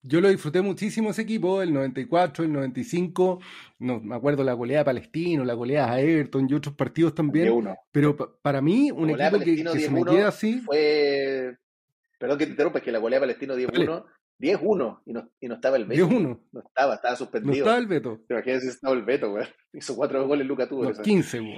Yo 0.04 0.22
lo 0.22 0.30
disfruté 0.30 0.62
muchísimo 0.62 1.10
ese 1.10 1.24
equipo, 1.24 1.62
el 1.62 1.74
94, 1.74 2.46
el 2.46 2.54
95, 2.54 3.42
no, 3.80 4.00
me 4.00 4.16
acuerdo 4.16 4.44
la 4.44 4.54
goleada 4.54 4.84
a 4.84 4.86
Palestino, 4.86 5.44
la 5.44 5.56
goleada 5.56 5.92
a 5.94 6.00
Everton 6.00 6.48
y 6.50 6.54
otros 6.54 6.76
partidos 6.76 7.14
también. 7.16 7.48
10-1. 7.50 7.76
Pero 7.92 8.16
pa- 8.16 8.30
para 8.42 8.62
mí, 8.62 8.90
un 8.92 9.10
equipo 9.10 9.40
que, 9.40 9.58
se 9.58 9.90
me 9.92 10.02
10-1 10.02 10.12
queda 10.12 10.28
así, 10.30 10.62
Fue. 10.62 11.58
Perdón 12.20 12.38
que 12.38 12.46
te 12.46 12.52
interrumpa, 12.52 12.80
es 12.80 12.86
que 12.86 12.92
la 12.92 13.00
goleada 13.00 13.24
Palestino 13.24 13.56
10-1, 13.56 14.06
10-1 14.40 15.02
y 15.06 15.14
no, 15.14 15.30
y 15.40 15.48
no 15.48 15.56
estaba 15.56 15.78
el 15.78 15.86
Beto. 15.86 16.08
10-1. 16.08 16.40
No 16.52 16.60
estaba, 16.60 16.96
estaba 16.96 17.12
No 17.14 17.18
suspendido. 17.18 17.56
estaba 17.66 17.78
el 17.78 17.88
Beto. 17.88 18.20
¿Te 18.28 18.34
imaginas 18.36 18.62
si 18.64 18.70
estaba 18.70 18.96
el 18.96 19.04
Beto, 19.04 19.32
güey? 19.32 19.48
Hizo 19.74 19.96
cuatro 19.96 20.28
goles 20.28 20.46
Luca 20.48 20.68
Tuber. 20.68 20.90
Los 20.90 21.00
15, 21.00 21.40
bo. 21.40 21.54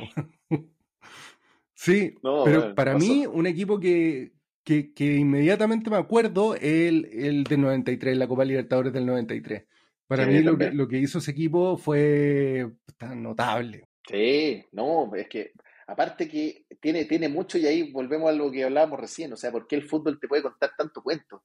Sí, 1.74 2.14
No, 2.24 2.44
pero 2.44 2.60
bueno, 2.60 2.76
para 2.76 2.94
pasó. 2.94 3.06
mí, 3.06 3.26
un 3.26 3.48
equipo 3.48 3.80
que, 3.80 4.34
que, 4.64 4.94
que 4.94 5.16
inmediatamente 5.16 5.90
me 5.90 5.96
acuerdo 5.98 6.56
es 6.56 6.64
el, 6.64 7.06
el 7.14 7.44
del 7.46 7.62
93, 7.62 8.18
la 8.18 8.28
Copa 8.28 8.44
Libertadores 8.46 8.92
del 8.92 9.06
93. 9.06 9.64
Para 10.08 10.26
Sí, 10.26 10.32
mí 10.32 10.40
lo 10.42 10.58
que, 10.58 10.72
lo 10.72 10.88
que 10.88 10.98
hizo 10.98 11.20
ese 11.20 11.32
equipo 11.32 11.78
fue 11.78 12.70
tan 12.98 13.22
notable. 13.24 13.86
Sí, 14.08 14.66
no, 14.74 15.14
es 15.16 15.30
que 15.30 15.52
aparte 15.88 16.28
que 16.28 16.66
tiene, 16.82 17.06
tiene 17.06 17.30
mucho 17.30 17.58
y 17.58 17.66
ahí 17.68 17.92
volvemos 17.92 18.30
a 18.30 18.34
lo 18.34 18.52
que 18.52 18.64
hablábamos 18.64 19.00
recién, 19.00 19.32
o 19.34 19.38
sea, 19.38 19.52
¿por 19.52 19.68
qué 19.68 19.76
el 19.76 19.84
fútbol 19.84 20.20
te 20.20 20.28
puede 20.28 20.42
contar 20.44 20.72
tanto 20.78 21.02
cuento? 21.02 21.44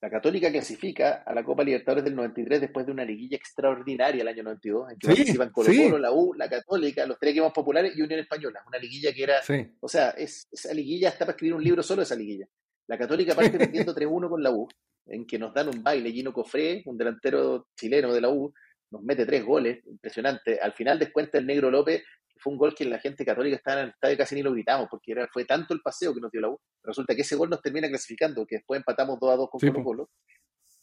La 0.00 0.08
Católica 0.10 0.50
clasifica 0.52 1.24
a 1.26 1.34
la 1.34 1.42
Copa 1.42 1.64
Libertadores 1.64 2.04
del 2.04 2.14
93 2.14 2.60
después 2.60 2.86
de 2.86 2.92
una 2.92 3.04
liguilla 3.04 3.36
extraordinaria 3.36 4.22
el 4.22 4.28
año 4.28 4.44
92, 4.44 4.92
en 4.92 4.98
que 4.98 5.06
Sí, 5.08 5.14
participan 5.14 5.50
Colo 5.50 5.70
sí. 5.70 5.82
Colo, 5.84 5.98
la 5.98 6.12
U, 6.12 6.34
la 6.34 6.48
Católica, 6.48 7.04
los 7.04 7.18
tres 7.18 7.32
equipos 7.32 7.52
populares 7.52 7.96
y 7.96 8.02
Unión 8.02 8.20
Española, 8.20 8.60
una 8.66 8.78
liguilla 8.78 9.12
que 9.12 9.22
era, 9.24 9.42
Sí. 9.42 9.66
o 9.80 9.88
sea, 9.88 10.10
es, 10.10 10.46
esa 10.52 10.72
liguilla 10.72 11.08
está 11.08 11.20
para 11.24 11.32
escribir 11.32 11.54
un 11.54 11.64
libro 11.64 11.82
solo 11.82 12.02
esa 12.02 12.14
liguilla. 12.14 12.46
La 12.86 12.96
Católica 12.96 13.34
parte 13.34 13.58
perdiendo 13.58 13.92
3-1 13.94 14.28
con 14.28 14.40
la 14.42 14.52
U, 14.52 14.68
en 15.06 15.26
que 15.26 15.38
nos 15.38 15.52
dan 15.52 15.68
un 15.68 15.82
baile, 15.82 16.12
Gino 16.12 16.32
Cofré, 16.32 16.82
un 16.86 16.96
delantero 16.96 17.66
chileno 17.76 18.12
de 18.12 18.20
la 18.20 18.28
U, 18.30 18.54
nos 18.90 19.02
mete 19.02 19.26
tres 19.26 19.44
goles, 19.44 19.84
impresionante. 19.86 20.60
Al 20.60 20.72
final 20.74 20.98
descuenta 20.98 21.38
el 21.38 21.46
Negro 21.46 21.70
López, 21.70 22.02
fue 22.40 22.52
un 22.52 22.58
gol 22.58 22.74
que 22.74 22.84
la 22.84 22.98
gente 22.98 23.24
católica 23.24 23.56
estaba 23.56 23.80
en 23.80 23.84
el 23.84 23.90
estadio 23.90 24.14
y 24.14 24.16
casi 24.16 24.34
ni 24.34 24.42
lo 24.42 24.52
gritamos, 24.52 24.88
porque 24.90 25.12
era, 25.12 25.28
fue 25.32 25.44
tanto 25.44 25.74
el 25.74 25.80
paseo 25.80 26.14
que 26.14 26.20
nos 26.20 26.30
dio 26.30 26.40
la 26.40 26.48
U. 26.48 26.60
Resulta 26.82 27.14
que 27.14 27.22
ese 27.22 27.36
gol 27.36 27.50
nos 27.50 27.60
termina 27.60 27.88
clasificando, 27.88 28.46
que 28.46 28.56
después 28.56 28.78
empatamos 28.78 29.18
2 29.20 29.30
a 29.30 29.36
2 29.36 29.50
con 29.50 29.60
Sí, 29.60 29.70
Colo. 29.70 29.84
Colo. 29.84 30.10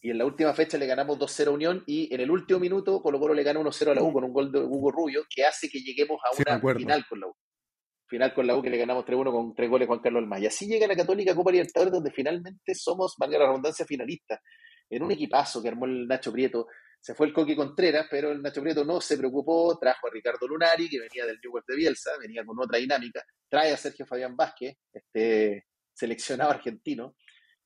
y 0.02 0.12
en 0.12 0.18
la 0.18 0.26
última 0.26 0.54
fecha 0.54 0.78
le 0.78 0.86
ganamos 0.86 1.18
2-0 1.18 1.48
a 1.48 1.52
Unión 1.52 1.84
y 1.88 2.14
en 2.14 2.22
el 2.22 2.30
último 2.30 2.60
minuto 2.60 3.02
Colo 3.02 3.20
Colo 3.20 3.34
le 3.34 3.44
gana 3.44 3.60
1-0 3.60 3.92
a 3.92 3.96
la 3.96 4.04
U 4.04 4.14
con 4.14 4.24
un 4.24 4.34
gol 4.34 4.52
de 4.52 4.60
Hugo 4.60 4.92
Rubio 4.92 5.24
que 5.34 5.46
hace 5.46 5.68
que 5.70 5.80
lleguemos 5.80 6.20
a 6.24 6.58
una 6.58 6.74
final 6.76 7.06
con 7.08 7.20
la 7.20 7.28
U. 7.28 7.36
Final 8.08 8.34
con 8.36 8.46
la 8.46 8.56
U 8.56 8.62
que 8.62 8.70
le 8.70 8.78
ganamos 8.78 9.04
3-1 9.04 9.32
con 9.32 9.56
tres 9.56 9.70
goles 9.70 9.88
Juan 9.88 10.00
Carlos 10.00 10.22
Almaz. 10.22 10.42
Y 10.42 10.46
así 10.46 10.68
llega 10.68 10.86
la 10.86 10.96
Católica 10.96 11.34
Copa 11.34 11.52
Libertadores 11.52 11.92
donde 11.92 12.12
finalmente 12.12 12.76
somos, 12.76 13.16
valga 13.18 13.40
la 13.40 13.48
redundancia, 13.48 13.84
finalistas. 13.86 14.40
En 14.88 15.02
un 15.02 15.12
equipazo 15.12 15.64
que 15.64 15.70
armó 15.70 15.86
el 15.86 16.08
Nacho 16.08 16.32
Prieto. 16.32 16.68
Se 17.06 17.14
fue 17.14 17.28
el 17.28 17.34
Coqui 17.34 17.56
Contreras, 17.56 18.08
pero 18.10 18.32
el 18.32 18.42
Nacho 18.42 18.64
Prieto 18.64 18.84
no 18.84 19.00
se 19.00 19.16
preocupó, 19.16 19.78
trajo 19.78 20.08
a 20.08 20.10
Ricardo 20.10 20.48
Lunari, 20.48 20.90
que 20.90 21.00
venía 21.00 21.24
del 21.28 21.40
Newell's 21.40 21.68
de 21.68 21.76
Bielsa, 21.76 22.10
venía 22.20 22.44
con 22.44 22.60
otra 22.60 22.80
dinámica, 22.80 23.24
trae 23.48 23.72
a 23.72 23.78
Sergio 23.78 24.08
Fabián 24.08 24.36
Vázquez, 24.36 24.76
este 24.92 25.68
seleccionado 25.94 26.50
argentino, 26.50 27.16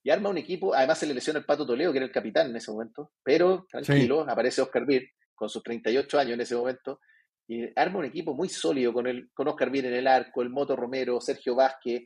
y 0.04 0.10
arma 0.10 0.28
un 0.28 0.40
equipo, 0.40 0.76
además 0.76 1.00
se 1.00 1.08
le 1.08 1.14
lesiona 1.14 1.40
el 1.40 1.46
Pato 1.46 1.66
Toledo, 1.66 1.94
que 1.94 2.00
era 2.00 2.06
el 2.06 2.12
capitán 2.12 2.50
en 2.50 2.58
ese 2.58 2.70
momento, 2.70 3.14
pero 3.24 3.66
tranquilo, 3.72 4.26
aparece 4.28 4.62
Oscar 4.62 4.86
Bir, 4.86 5.08
con 5.34 5.48
sus 5.48 5.64
38 5.64 6.20
años 6.20 6.34
en 6.34 6.42
ese 6.42 6.58
momento, 6.58 7.00
y 7.48 7.64
arma 7.80 8.00
un 8.00 8.06
equipo 8.08 8.34
muy 8.34 8.50
sólido 8.50 8.92
con, 8.92 9.08
el, 9.08 9.30
con 9.34 9.48
Oscar 9.48 9.70
Bir 9.70 9.86
en 9.86 9.94
el 9.94 10.08
arco, 10.08 10.42
el 10.42 10.50
Moto 10.50 10.76
Romero, 10.76 11.22
Sergio 11.22 11.56
Vázquez, 11.56 12.02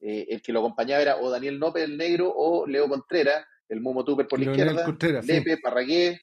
eh, 0.00 0.26
el 0.30 0.40
que 0.40 0.54
lo 0.54 0.60
acompañaba 0.60 1.02
era 1.02 1.16
o 1.18 1.28
Daniel 1.28 1.58
Nope, 1.58 1.84
el 1.84 1.98
negro, 1.98 2.32
o 2.34 2.66
Leo 2.66 2.88
Contreras, 2.88 3.44
el 3.68 3.82
Mumo 3.82 4.06
Tupper 4.06 4.26
por 4.26 4.40
la 4.40 4.50
izquierda, 4.52 4.86
Contreras, 4.86 5.26
sí. 5.26 5.32
Lepe, 5.32 5.58
Parragué, 5.58 6.18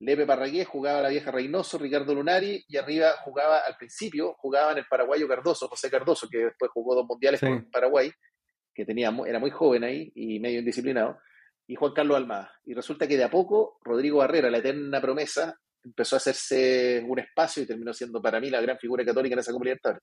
Lepe 0.00 0.26
Parragué 0.26 0.64
jugaba 0.64 1.00
la 1.02 1.08
vieja 1.08 1.30
Reynoso, 1.30 1.78
Ricardo 1.78 2.14
Lunari, 2.14 2.64
y 2.68 2.76
arriba 2.76 3.12
jugaba, 3.24 3.58
al 3.66 3.76
principio, 3.76 4.34
jugaban 4.38 4.76
el 4.78 4.84
paraguayo 4.86 5.26
Cardoso, 5.26 5.68
José 5.68 5.90
Cardoso, 5.90 6.28
que 6.28 6.38
después 6.38 6.70
jugó 6.72 6.94
dos 6.94 7.06
mundiales 7.06 7.40
Sí. 7.40 7.46
con 7.46 7.70
Paraguay, 7.70 8.10
que 8.74 8.84
tenía, 8.84 9.10
era 9.26 9.38
muy 9.38 9.50
joven 9.50 9.84
ahí 9.84 10.12
y 10.14 10.38
medio 10.38 10.58
indisciplinado, 10.58 11.18
y 11.66 11.74
Juan 11.76 11.92
Carlos 11.94 12.16
Almada. 12.18 12.52
Y 12.64 12.74
resulta 12.74 13.08
que 13.08 13.16
de 13.16 13.24
a 13.24 13.30
poco, 13.30 13.78
Rodrigo 13.82 14.18
Barrera, 14.18 14.50
la 14.50 14.58
eterna 14.58 15.00
promesa, 15.00 15.56
empezó 15.82 16.16
a 16.16 16.18
hacerse 16.18 17.02
un 17.08 17.18
espacio 17.18 17.62
y 17.62 17.66
terminó 17.66 17.92
siendo 17.94 18.20
para 18.20 18.38
mí 18.40 18.50
la 18.50 18.60
gran 18.60 18.76
figura 18.78 19.04
católica 19.04 19.34
en 19.34 19.38
esa 19.38 19.52
Libertadores. 19.52 20.02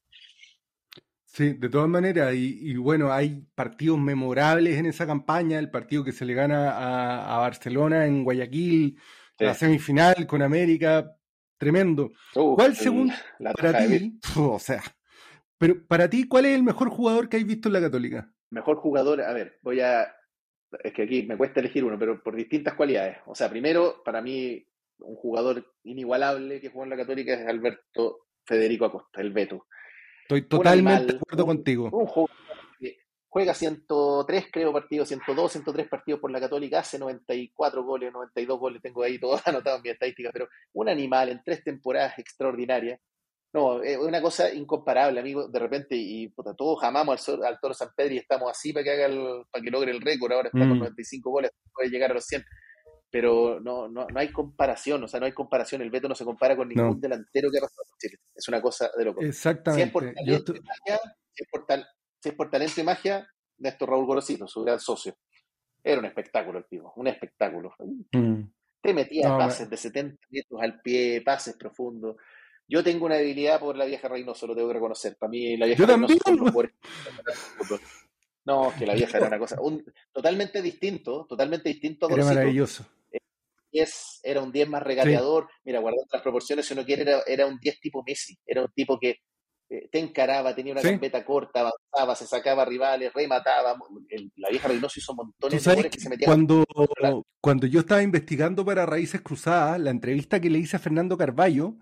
Sí, 1.25 1.53
de 1.53 1.69
todas 1.69 1.89
maneras, 1.89 2.33
y, 2.35 2.59
y 2.71 2.75
bueno, 2.77 3.11
hay 3.11 3.43
partidos 3.55 3.99
memorables 3.99 4.77
en 4.77 4.85
esa 4.85 5.07
campaña, 5.07 5.57
el 5.59 5.71
partido 5.71 6.03
que 6.03 6.11
se 6.11 6.25
le 6.25 6.33
gana 6.35 6.71
a, 6.71 7.35
a 7.35 7.39
Barcelona 7.39 8.05
en 8.05 8.23
Guayaquil, 8.23 8.99
Sí. 9.37 9.45
la 9.45 9.53
semifinal 9.53 10.27
con 10.27 10.41
América, 10.41 11.15
tremendo. 11.57 12.11
¿Cuál 12.33 12.75
según 12.75 13.11
la 13.39 13.53
para 13.53 13.85
ti, 13.87 14.19
o 14.37 14.59
sea, 14.59 14.81
pero 15.57 15.85
para 15.87 16.09
ti, 16.09 16.27
cuál 16.27 16.45
es 16.45 16.55
el 16.55 16.63
mejor 16.63 16.89
jugador 16.89 17.29
que 17.29 17.37
has 17.37 17.45
visto 17.45 17.69
en 17.69 17.73
la 17.73 17.81
Católica? 17.81 18.31
Mejor 18.51 18.77
jugador, 18.77 19.21
a 19.21 19.33
ver, 19.33 19.57
voy 19.61 19.79
a. 19.81 20.13
Es 20.83 20.93
que 20.93 21.03
aquí 21.03 21.23
me 21.23 21.37
cuesta 21.37 21.59
elegir 21.59 21.83
uno, 21.83 21.97
pero 21.99 22.21
por 22.23 22.35
distintas 22.35 22.73
cualidades. 22.75 23.17
O 23.25 23.35
sea, 23.35 23.49
primero, 23.49 24.01
para 24.03 24.21
mí, 24.21 24.65
un 24.99 25.15
jugador 25.15 25.65
inigualable 25.83 26.59
que 26.61 26.69
jugó 26.69 26.83
en 26.83 26.89
la 26.91 26.97
Católica 26.97 27.33
es 27.33 27.47
Alberto 27.47 28.27
Federico 28.45 28.85
Acosta, 28.85 29.21
el 29.21 29.31
Beto. 29.31 29.65
Estoy 30.23 30.43
totalmente 30.47 31.13
de 31.13 31.17
acuerdo 31.19 31.43
un- 31.45 31.47
contigo. 31.55 31.89
Un 31.91 32.05
jugador 32.07 32.35
juega 33.33 33.55
103, 33.55 34.45
creo, 34.51 34.71
partidos, 34.71 35.07
102, 35.07 35.51
103 35.53 35.87
partidos 35.89 36.19
por 36.21 36.29
la 36.29 36.39
Católica, 36.39 36.79
hace 36.79 36.99
94 36.99 37.83
goles, 37.83 38.13
92 38.13 38.59
goles, 38.59 38.79
tengo 38.79 39.01
ahí 39.01 39.19
todo 39.19 39.33
anotado 39.45 39.77
en 39.77 39.81
mi 39.81 39.89
estadística, 39.89 40.29
pero 40.31 40.47
un 40.73 40.87
animal 40.87 41.29
en 41.29 41.41
tres 41.43 41.63
temporadas 41.63 42.19
extraordinarias. 42.19 42.99
No, 43.51 43.81
es 43.81 43.97
una 43.97 44.21
cosa 44.21 44.53
incomparable, 44.53 45.19
amigo. 45.19 45.47
De 45.47 45.59
repente, 45.59 45.95
y 45.95 46.27
puta, 46.29 46.53
todos 46.55 46.83
amamos 46.83 47.27
al, 47.29 47.59
Toro 47.59 47.73
San 47.73 47.89
Pedro 47.95 48.13
y 48.13 48.17
estamos 48.19 48.51
así 48.51 48.71
para 48.71 48.83
que 48.83 48.91
haga 48.91 49.05
el- 49.07 49.43
para 49.51 49.63
que 49.63 49.69
logre 49.71 49.91
el 49.91 50.01
récord. 50.01 50.31
Ahora 50.31 50.47
está 50.49 50.59
con 50.59 50.77
Mm. 50.77 50.79
95 50.79 51.29
goles, 51.31 51.51
puede 51.73 51.89
llegar 51.89 52.11
a 52.11 52.13
los 52.15 52.25
100. 52.25 52.43
Pero 53.11 53.59
no, 53.59 53.87
no, 53.87 54.07
no 54.07 54.19
hay 54.19 54.31
comparación, 54.31 55.03
o 55.03 55.07
sea, 55.07 55.19
no 55.19 55.25
hay 55.27 55.33
comparación. 55.33 55.81
El 55.83 55.91
Beto 55.91 56.07
no 56.09 56.15
se 56.15 56.25
compara 56.25 56.55
con 56.55 56.67
ningún 56.67 56.95
No. 56.95 56.95
delantero 56.95 57.49
que 57.51 57.57
ha 57.59 57.61
pasado 57.61 57.83
por 57.89 57.97
Chile. 57.99 58.17
Es 58.35 58.47
una 58.47 58.59
cosa 58.61 58.89
de 58.97 59.05
loco. 59.05 59.21
Si 59.21 59.27
es 59.27 59.35
Exactamente. 59.35 59.91
por 59.91 60.03
Yo 60.05 60.13
talento 60.13 60.35
estoy- 60.53 60.57
y 60.57 60.61
magia, 60.61 60.99
si 61.31 61.43
es 61.43 61.49
por, 61.51 61.65
tal- 61.67 61.87
si 62.23 62.29
es 62.29 62.35
por 62.35 62.49
talento 62.49 62.79
y 62.79 62.83
magia, 62.85 63.27
Néstor 63.57 63.89
Raúl 63.89 64.05
Gorosito, 64.05 64.47
su 64.47 64.63
gran 64.63 64.79
socio. 64.79 65.17
Era 65.83 65.99
un 65.99 66.05
espectáculo 66.05 66.59
el 66.59 66.65
tipo, 66.65 66.93
un 66.95 67.07
espectáculo. 67.07 67.75
Mm. 68.13 68.43
Te 68.81 68.93
metía 68.93 69.27
No, 69.27 69.37
pases 69.37 69.69
de 69.69 69.75
70 69.75 70.15
metros 70.29 70.61
al 70.61 70.79
pie, 70.81 71.21
pases 71.21 71.57
profundos. 71.57 72.15
Yo 72.65 72.81
tengo 72.81 73.05
una 73.07 73.15
debilidad 73.17 73.59
por 73.59 73.75
la 73.75 73.83
vieja 73.83 74.07
Reynoso, 74.07 74.47
lo 74.47 74.55
tengo 74.55 74.69
que 74.69 74.75
reconocer. 74.75 75.17
Para 75.17 75.31
mí 75.31 75.57
la 75.57 75.65
vieja 75.65 75.81
Yo 75.81 75.85
Reynoso 75.85 76.15
también. 76.23 76.53
No, 78.45 78.69
es 78.69 78.75
que 78.75 78.85
la 78.85 78.93
vieja 78.93 79.17
era 79.17 79.27
una 79.27 79.39
cosa 79.39 79.59
un- 79.61 79.83
totalmente 80.13 80.61
distinto, 80.61 81.25
totalmente 81.27 81.67
distinto 81.67 82.07
a 82.07 82.13
Era 82.13 82.23
maravilloso. 82.23 82.85
10, 83.69 84.19
era 84.23 84.41
un 84.41 84.51
10 84.51 84.69
más 84.69 84.81
regateador. 84.83 85.49
Mira, 85.65 85.79
guardando 85.79 86.07
las 86.13 86.21
proporciones, 86.21 86.65
si 86.65 86.73
uno 86.73 86.85
quiere, 86.85 87.01
era, 87.01 87.21
era 87.27 87.47
un 87.47 87.59
10 87.59 87.81
tipo 87.81 88.01
Messi. 88.05 88.37
Era 88.45 88.61
un 88.61 88.71
tipo 88.73 88.97
que 88.97 89.17
eh, 89.75 89.89
te 89.91 89.99
encaraba, 89.99 90.53
tenía 90.53 90.73
una 90.73 90.81
Sí. 90.81 90.89
gambeta 90.89 91.25
corta, 91.25 91.61
avanzaba, 91.61 92.15
se 92.15 92.27
sacaba 92.27 92.63
rivales, 92.63 93.11
remataba. 93.13 93.75
El- 94.09 94.31
la 94.35 94.49
vieja 94.49 94.67
Reynoso 94.67 94.99
hizo 94.99 95.15
montones 95.15 95.63
de 95.63 95.69
goles 95.75 95.83
que 95.91 95.97
que 95.97 96.03
se 96.03 96.09
metían. 96.09 96.27
cuando, 96.29 96.63
cuando 97.41 97.65
yo 97.67 97.79
estaba 97.79 98.03
investigando 98.03 98.63
para 98.63 98.85
Raíces 98.85 99.21
Cruzadas, 99.21 99.79
la 99.79 99.89
entrevista 99.89 100.39
que 100.39 100.49
le 100.49 100.59
hice 100.59 100.75
a 100.75 100.79
Fernando 100.79 101.17
Carballo, 101.17 101.77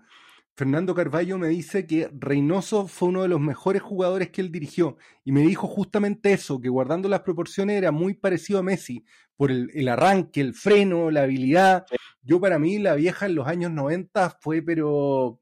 Fernando 0.54 0.94
Carballo 0.94 1.38
me 1.38 1.48
dice 1.48 1.86
que 1.86 2.10
Reynoso 2.12 2.86
fue 2.86 3.08
uno 3.08 3.22
de 3.22 3.28
los 3.28 3.40
mejores 3.40 3.80
jugadores 3.82 4.30
que 4.30 4.42
él 4.42 4.52
dirigió 4.52 4.96
y 5.24 5.32
me 5.32 5.40
dijo 5.40 5.66
justamente 5.66 6.32
eso, 6.32 6.60
que 6.60 6.68
guardando 6.68 7.08
las 7.08 7.20
proporciones 7.20 7.76
era 7.78 7.90
muy 7.90 8.14
parecido 8.14 8.58
a 8.58 8.62
Messi 8.62 9.04
por 9.36 9.50
el, 9.50 9.70
el 9.74 9.88
arranque, 9.88 10.40
el 10.42 10.52
freno, 10.54 11.10
la 11.10 11.22
habilidad. 11.22 11.84
Yo 12.22 12.38
para 12.38 12.58
mí 12.58 12.78
la 12.78 12.94
vieja 12.94 13.26
en 13.26 13.34
los 13.34 13.46
años 13.48 13.70
90 13.72 14.36
fue 14.40 14.60
pero 14.62 15.40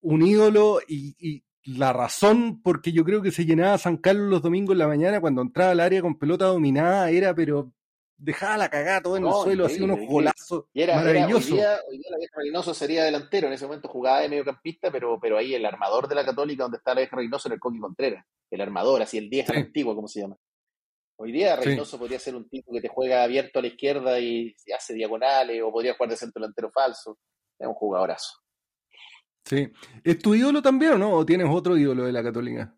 un 0.00 0.22
ídolo 0.26 0.80
y, 0.88 1.14
y 1.20 1.44
la 1.64 1.92
razón 1.92 2.60
porque 2.62 2.92
yo 2.92 3.04
creo 3.04 3.22
que 3.22 3.30
se 3.30 3.44
llenaba 3.44 3.78
San 3.78 3.96
Carlos 3.96 4.28
los 4.30 4.42
domingos 4.42 4.72
en 4.74 4.78
la 4.78 4.88
mañana 4.88 5.20
cuando 5.20 5.42
entraba 5.42 5.70
al 5.72 5.80
área 5.80 6.00
con 6.02 6.18
pelota 6.18 6.46
dominada 6.46 7.08
era 7.10 7.34
pero 7.34 7.72
dejaba 8.16 8.56
la 8.56 8.68
cagada 8.68 9.00
todo 9.02 9.16
en 9.16 9.26
el 9.26 9.32
suelo, 9.32 9.66
hacía 9.66 9.84
unos 9.84 10.00
golazos 10.06 10.64
Y 10.72 10.82
era, 10.82 10.94
era- 10.94 11.02
hoy, 11.02 11.06
maravillosos. 11.14 11.50
día, 11.52 11.76
hoy 11.88 11.98
día 11.98 12.06
la 12.10 12.18
vieja 12.18 12.34
Reynoso 12.36 12.74
sería 12.74 13.04
delantero, 13.04 13.46
en 13.48 13.52
ese 13.52 13.66
momento 13.66 13.88
jugaba 13.88 14.20
de 14.20 14.28
mediocampista, 14.28 14.90
pero, 14.92 15.18
pero 15.20 15.38
ahí 15.38 15.54
el 15.54 15.64
armador 15.66 16.06
de 16.08 16.14
la 16.14 16.24
Católica, 16.24 16.62
donde 16.64 16.78
está 16.78 16.94
la 16.94 17.00
vieja 17.00 17.16
Reynoso, 17.16 17.48
era 17.48 17.54
el 17.54 17.60
Coqui 17.60 17.80
Contreras, 17.80 18.24
el 18.50 18.60
armador, 18.60 19.02
así 19.02 19.18
el 19.18 19.28
10 19.30 19.46
Sí. 19.48 19.56
antiguo, 19.56 19.94
como 19.96 20.06
se 20.08 20.20
llama. 20.20 20.36
Hoy 21.16 21.32
día 21.32 21.56
Sí. 21.58 21.64
Reynoso 21.64 21.98
podría 21.98 22.18
ser 22.20 22.34
un 22.36 22.48
tipo 22.48 22.72
que 22.72 22.80
te 22.80 22.88
juega 22.88 23.22
abierto 23.24 23.58
a 23.58 23.62
la 23.62 23.68
izquierda 23.68 24.18
y 24.20 24.54
hace 24.76 24.94
diagonales, 24.94 25.60
o 25.64 25.70
podría 25.72 25.94
jugar 25.94 26.10
de 26.10 26.16
centro 26.16 26.40
delantero 26.40 26.70
falso. 26.72 27.18
Es 27.58 27.66
un 27.66 27.74
jugadorazo. 27.74 28.38
Sí. 29.44 29.68
¿Es 30.04 30.18
tu 30.18 30.34
ídolo 30.34 30.62
también 30.62 30.92
o 30.92 30.98
no? 30.98 31.12
¿O 31.14 31.26
tienes 31.26 31.48
otro 31.50 31.76
ídolo 31.76 32.04
de 32.04 32.12
la 32.12 32.22
Católica? 32.22 32.74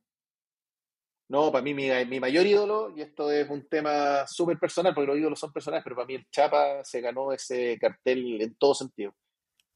No, 1.28 1.50
para 1.50 1.62
mí 1.62 1.72
mi, 1.74 1.88
mi 2.06 2.20
mayor 2.20 2.46
ídolo, 2.46 2.92
y 2.96 3.00
esto 3.00 3.30
es 3.30 3.48
un 3.48 3.66
tema 3.68 4.26
súper 4.26 4.58
personal, 4.58 4.94
porque 4.94 5.06
los 5.08 5.18
ídolos 5.18 5.40
son 5.40 5.52
personales, 5.52 5.82
pero 5.82 5.96
para 5.96 6.06
mí 6.06 6.14
el 6.14 6.26
Chapa 6.30 6.84
se 6.84 7.00
ganó 7.00 7.32
ese 7.32 7.78
cartel 7.80 8.40
en 8.42 8.54
todo 8.56 8.74
sentido. 8.74 9.14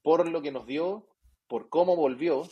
Por 0.03 0.28
lo 0.28 0.43
que 0.43 0.53
nos 0.53 0.66
dio, 0.66 1.09
por 1.47 1.68
cómo 1.70 1.97
volvió, 1.97 2.43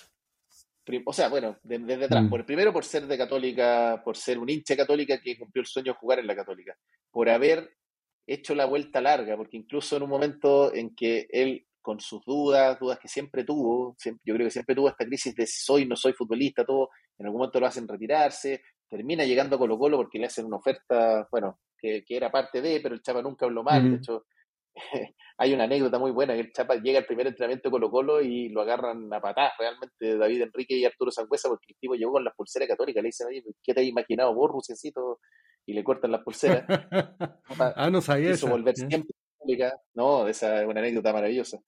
o 1.04 1.12
sea, 1.12 1.28
bueno, 1.28 1.58
de- 1.62 1.78
desde 1.78 2.04
atrás, 2.06 2.24
Mm. 2.24 2.30
por, 2.30 2.46
primero 2.46 2.72
por 2.72 2.84
ser 2.84 3.06
de 3.06 3.18
Católica, 3.18 4.00
por 4.04 4.16
ser 4.16 4.38
un 4.38 4.48
hincha 4.48 4.76
católica 4.76 5.20
que 5.20 5.38
cumplió 5.38 5.60
el 5.60 5.66
sueño 5.66 5.92
de 5.92 5.98
jugar 5.98 6.18
en 6.20 6.26
la 6.26 6.36
Católica, 6.36 6.74
por 7.10 7.28
haber 7.28 7.76
hecho 8.26 8.54
la 8.54 8.64
vuelta 8.64 9.00
larga, 9.00 9.36
porque 9.36 9.58
incluso 9.58 9.96
en 9.96 10.04
un 10.04 10.08
momento 10.10 10.74
en 10.74 10.94
que 10.94 11.26
él, 11.30 11.66
con 11.86 12.00
sus 12.00 12.24
dudas, 12.24 12.80
dudas 12.80 12.98
que 12.98 13.06
siempre 13.06 13.44
tuvo, 13.44 13.94
siempre- 13.96 14.20
yo 14.24 14.34
creo 14.34 14.46
que 14.48 14.50
siempre 14.50 14.74
tuvo 14.74 14.88
esta 14.88 15.04
crisis 15.04 15.32
de 15.36 15.46
si 15.46 15.64
soy, 15.64 15.86
no 15.86 15.94
soy 15.94 16.14
futbolista, 16.14 16.64
todo, 16.64 16.88
en 17.16 17.26
algún 17.26 17.38
momento 17.38 17.60
lo 17.60 17.66
hacen 17.68 17.86
retirarse, 17.86 18.60
termina 18.88 19.24
llegando 19.24 19.54
a 19.54 19.58
Colo 19.60 19.78
Colo 19.78 19.96
porque 19.98 20.18
le 20.18 20.26
hacen 20.26 20.46
una 20.46 20.56
oferta, 20.56 21.28
bueno, 21.30 21.60
que, 21.78 22.02
que 22.04 22.16
era 22.16 22.28
parte 22.32 22.60
de, 22.60 22.80
pero 22.80 22.96
el 22.96 23.02
Chapa 23.02 23.22
nunca 23.22 23.46
habló 23.46 23.62
mal, 23.62 23.84
de 23.88 23.96
hecho, 23.98 24.24
hay 25.38 25.54
una 25.54 25.62
anécdota 25.64 26.00
muy 26.00 26.10
buena, 26.10 26.34
que 26.34 26.40
el 26.40 26.52
Chapa 26.52 26.74
llega 26.74 26.98
al 26.98 27.06
primer 27.06 27.28
entrenamiento 27.28 27.68
de 27.68 27.70
Colo 27.70 27.88
Colo 27.88 28.20
y 28.20 28.48
lo 28.48 28.62
agarran 28.62 29.08
a 29.14 29.20
patadas 29.20 29.52
realmente 29.56 30.18
David 30.18 30.42
Enrique 30.42 30.76
y 30.76 30.84
Arturo 30.84 31.12
Sangüesa 31.12 31.48
porque 31.48 31.66
el 31.68 31.76
tipo 31.78 31.94
llegó 31.94 32.14
con 32.14 32.24
las 32.24 32.34
pulseras 32.34 32.68
católicas, 32.68 33.00
le 33.00 33.10
dicen, 33.10 33.28
oye, 33.28 33.44
¿qué 33.62 33.72
te 33.72 33.80
has 33.82 33.86
imaginado 33.86 34.34
vos, 34.34 34.50
Rusiacito? 34.50 35.20
Y 35.66 35.72
le 35.72 35.84
cortan 35.84 36.10
las 36.10 36.22
pulseras. 36.24 36.64
ah, 37.76 37.90
no 37.90 38.00
sabía 38.00 38.30
esa. 38.30 38.50
volver 38.50 38.74
siempre. 38.76 39.14
No, 39.94 40.26
esa 40.26 40.62
es 40.62 40.66
una 40.66 40.80
anécdota 40.80 41.12
maravillosa. 41.12 41.58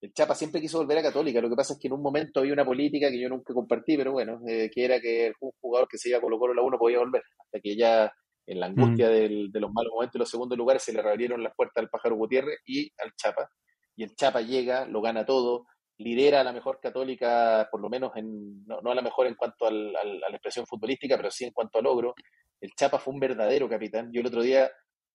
El 0.00 0.12
Chapa 0.12 0.34
siempre 0.34 0.60
quiso 0.60 0.78
volver 0.78 0.98
a 0.98 1.02
Católica. 1.02 1.40
Lo 1.40 1.48
que 1.48 1.56
pasa 1.56 1.72
es 1.72 1.78
que 1.78 1.88
en 1.88 1.94
un 1.94 2.02
momento 2.02 2.40
había 2.40 2.52
una 2.52 2.64
política 2.64 3.10
que 3.10 3.18
yo 3.20 3.28
nunca 3.28 3.54
compartí, 3.54 3.96
pero 3.96 4.12
bueno, 4.12 4.40
eh, 4.46 4.70
que 4.72 4.84
era 4.84 5.00
que 5.00 5.32
un 5.40 5.50
jugador 5.60 5.88
que 5.88 5.98
se 5.98 6.10
iba 6.10 6.18
a 6.18 6.20
Colo 6.20 6.38
Colo 6.38 6.54
la 6.54 6.62
1 6.62 6.78
podía 6.78 6.98
volver. 6.98 7.22
Hasta 7.38 7.60
que 7.60 7.76
ya 7.76 8.12
en 8.46 8.60
la 8.60 8.66
angustia 8.66 9.08
del- 9.08 9.50
de 9.50 9.60
los 9.60 9.72
malos 9.72 9.92
momentos 9.94 10.14
y 10.14 10.18
los 10.18 10.30
segundos 10.30 10.56
lugares 10.58 10.82
se 10.82 10.92
le 10.92 11.02
reabrieron 11.02 11.42
las 11.42 11.54
puertas 11.56 11.82
al 11.82 11.88
Pájaro 11.90 12.14
Gutiérrez 12.16 12.58
y 12.66 12.92
al 12.98 13.12
Chapa. 13.16 13.48
Y 13.96 14.04
el 14.04 14.14
Chapa 14.14 14.42
llega, 14.42 14.86
lo 14.86 15.00
gana 15.00 15.24
todo, 15.24 15.66
lidera 15.98 16.42
a 16.42 16.44
la 16.44 16.52
mejor 16.52 16.78
católica, 16.80 17.66
por 17.70 17.80
lo 17.80 17.88
menos 17.88 18.12
en, 18.16 18.64
no, 18.66 18.80
no 18.82 18.90
a 18.90 18.94
la 18.94 19.02
mejor 19.02 19.26
en 19.26 19.34
cuanto 19.34 19.66
al- 19.66 19.96
al- 19.96 20.22
a 20.24 20.28
la 20.28 20.36
expresión 20.36 20.66
futbolística, 20.66 21.16
pero 21.16 21.30
sí 21.30 21.44
en 21.46 21.52
cuanto 21.52 21.78
a 21.78 21.82
logro. 21.82 22.14
El 22.60 22.70
Chapa 22.76 22.98
fue 22.98 23.14
un 23.14 23.20
verdadero 23.20 23.68
capitán. 23.68 24.10
Yo 24.12 24.20
el 24.20 24.26
otro 24.26 24.42
día 24.42 24.70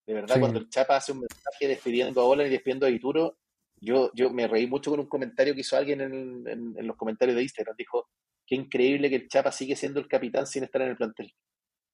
De 0.07 0.15
verdad, 0.15 0.35
cuando 0.41 0.59
el 0.59 0.67
Chapa 0.69 0.95
hace 0.95 1.11
un 1.11 1.19
mensaje 1.19 1.67
despidiendo 1.67 2.21
a 2.21 2.25
Ola 2.25 2.45
y 2.45 2.49
despidiendo 2.49 2.87
a 2.87 2.89
Ituro, 2.89 3.37
yo, 3.81 4.11
yo 4.13 4.29
me 4.29 4.47
reí 4.47 4.67
mucho 4.67 4.91
con 4.91 4.99
un 4.99 5.07
comentario 5.07 5.55
que 5.55 5.61
hizo 5.61 5.75
alguien 5.75 6.01
en, 6.01 6.47
en, 6.47 6.87
los 6.87 6.95
comentarios 6.95 7.35
de 7.35 7.43
Instagram. 7.43 7.75
Dijo, 7.75 8.07
qué 8.45 8.55
increíble 8.55 9.09
que 9.09 9.15
el 9.15 9.27
Chapa 9.27 9.51
sigue 9.51 9.75
siendo 9.75 9.99
el 9.99 10.07
capitán 10.07 10.45
sin 10.45 10.63
estar 10.63 10.83
en 10.83 10.89
el 10.89 10.97
plantel. 10.97 11.33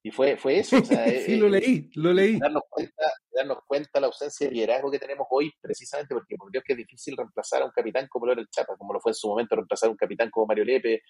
Y 0.04 0.12
fue, 0.12 0.38
fue 0.38 0.60
eso. 0.60 0.78
O 0.78 0.84
sea, 0.84 1.06
sí, 1.26 1.38
lo 1.38 1.48
leí, 1.48 1.90
lo 1.96 2.12
leí. 2.12 2.38
Darnos 2.38 2.64
cuenta, 2.70 3.04
darnos 3.32 3.60
cuenta 3.66 4.00
la 4.02 4.08
ausencia 4.08 4.48
de 4.48 4.54
liderazgo 4.54 4.92
que 4.92 5.00
tenemos 5.00 5.28
hoy, 5.30 5.52
precisamente 5.62 6.14
porque 6.14 6.36
por 6.36 6.52
Dios 6.52 6.64
que 6.66 6.74
es 6.74 6.78
difícil 6.78 7.16
reemplazar 7.16 7.62
a 7.62 7.66
un 7.66 7.72
capitán 7.72 8.08
como 8.10 8.26
lo 8.26 8.34
era 8.34 8.42
el 8.42 8.50
Chapa, 8.50 8.76
como 8.76 8.94
lo 8.94 9.00
fue 9.00 9.12
en 9.12 9.16
su 9.16 9.30
momento 9.30 9.56
reemplazar 9.56 9.88
a 9.88 9.92
un 9.92 9.98
capitán 9.98 10.30
como 10.30 10.46
Mario 10.46 10.66
Lepe. 10.66 11.02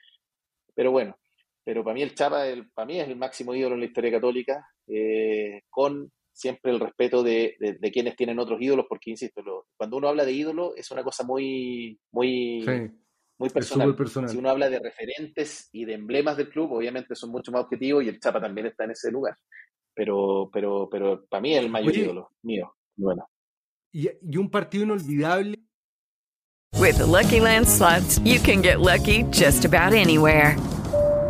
Pero 0.76 0.92
bueno, 0.92 1.18
pero 1.64 1.84
para 1.84 1.96
mí 1.96 2.04
el 2.04 2.14
Chapa, 2.14 2.48
el, 2.48 2.70
para 2.72 2.86
mí 2.86 3.00
es 3.00 3.08
el 3.08 3.16
máximo 3.16 3.56
ídolo 3.56 3.74
en 3.74 3.82
la 3.82 3.88
historia 3.88 4.12
católica, 4.12 4.68
eh, 4.88 5.64
con 5.70 6.12
siempre 6.38 6.72
el 6.72 6.80
respeto 6.80 7.24
de, 7.24 7.56
de, 7.60 7.92
quienes 7.92 8.16
tienen 8.16 8.38
otros 8.38 8.62
ídolos, 8.62 8.86
porque, 8.88 9.10
insisto, 9.10 9.42
cuando 9.76 9.98
uno 9.98 10.08
habla 10.08 10.24
de 10.24 10.34
ídolo 10.34 10.76
es 10.76 10.92
una 10.92 11.04
cosa 11.04 11.24
muy, 11.24 12.00
muy, 12.12 12.64
muy 13.40 13.50
personal. 13.50 13.96
Si 14.30 14.38
uno 14.38 14.50
habla 14.52 14.70
de 14.70 14.80
referentes 14.80 15.68
y 15.72 15.86
de 15.86 15.96
emblemas 15.96 16.38
del 16.38 16.50
club, 16.50 16.74
obviamente 16.74 17.16
son 17.16 17.32
mucho 17.32 17.52
más 17.52 17.64
objetivos 17.64 18.04
y 18.04 18.10
el 18.10 18.20
Chapa 18.20 18.40
también 18.40 18.68
está 18.68 18.84
en 18.84 18.92
ese 18.92 19.12
lugar. 19.12 19.36
Pero, 19.96 20.52
pero, 20.54 20.88
pero 20.92 21.26
para 21.28 21.42
mí 21.42 21.56
es 21.56 21.64
el 21.64 21.72
mayor 21.72 21.96
ídolo 21.96 22.30
mío. 22.44 22.72
Bueno. 22.96 23.28
Y, 23.92 24.08
y 24.22 24.38
un 24.38 24.52
partido 24.52 24.84
inolvidable. 24.84 25.58
With 26.76 27.00
Lucky 27.00 27.40
Land 27.40 27.68
slots, 27.68 28.20
you 28.20 28.40
can 28.40 28.62
get 28.62 28.80
lucky 28.80 29.24
just 29.32 29.66
about 29.66 29.94
anywhere. 29.94 30.56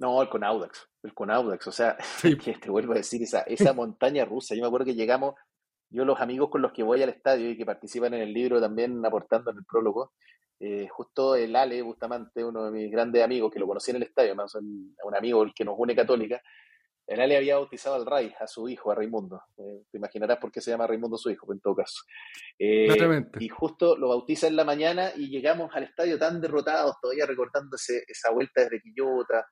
No, 0.00 0.20
el 0.20 0.28
Conaudax. 0.28 0.88
El 1.02 1.14
Conaudax. 1.14 1.66
O 1.68 1.72
sea, 1.72 1.96
sí. 2.18 2.36
que 2.36 2.54
te 2.54 2.70
vuelvo 2.70 2.94
a 2.94 2.96
decir, 2.96 3.22
esa, 3.22 3.42
esa 3.42 3.72
montaña 3.72 4.24
rusa. 4.24 4.54
Yo 4.54 4.62
me 4.62 4.66
acuerdo 4.66 4.86
que 4.86 4.94
llegamos 4.94 5.34
yo 5.92 6.04
los 6.04 6.20
amigos 6.20 6.50
con 6.50 6.62
los 6.62 6.72
que 6.72 6.84
voy 6.84 7.02
al 7.02 7.08
estadio 7.08 7.50
y 7.50 7.56
que 7.56 7.66
participan 7.66 8.14
en 8.14 8.22
el 8.22 8.32
libro 8.32 8.60
también 8.60 9.04
aportando 9.04 9.50
en 9.50 9.58
el 9.58 9.64
prólogo, 9.64 10.12
eh, 10.60 10.86
justo 10.88 11.34
el 11.34 11.56
Ale 11.56 11.82
Bustamante, 11.82 12.44
uno 12.44 12.66
de 12.66 12.70
mis 12.70 12.92
grandes 12.92 13.24
amigos 13.24 13.50
que 13.52 13.58
lo 13.58 13.66
conocí 13.66 13.90
en 13.90 13.96
el 13.96 14.04
estadio, 14.04 14.36
más 14.36 14.54
un, 14.54 14.94
un 15.02 15.16
amigo 15.16 15.42
el 15.42 15.52
que 15.52 15.64
nos 15.64 15.74
une 15.76 15.96
católica, 15.96 16.40
el 17.10 17.20
Ale 17.20 17.36
había 17.36 17.56
bautizado 17.56 17.96
al 17.96 18.06
Ray, 18.06 18.32
a 18.38 18.46
su 18.46 18.68
hijo, 18.68 18.92
a 18.92 18.94
Raimundo. 18.94 19.42
Eh, 19.56 19.82
te 19.90 19.98
imaginarás 19.98 20.38
por 20.38 20.52
qué 20.52 20.60
se 20.60 20.70
llama 20.70 20.86
Raimundo 20.86 21.18
su 21.18 21.28
hijo, 21.28 21.52
en 21.52 21.60
todo 21.60 21.74
caso. 21.74 22.02
Eh, 22.56 22.86
y 23.40 23.48
justo 23.48 23.96
lo 23.96 24.10
bautiza 24.10 24.46
en 24.46 24.54
la 24.54 24.64
mañana 24.64 25.10
y 25.16 25.28
llegamos 25.28 25.74
al 25.74 25.82
estadio 25.82 26.20
tan 26.20 26.40
derrotados, 26.40 26.94
todavía 27.02 27.26
recordándose 27.26 28.04
esa 28.06 28.30
vuelta 28.30 28.62
desde 28.62 28.80
Quillota, 28.80 29.44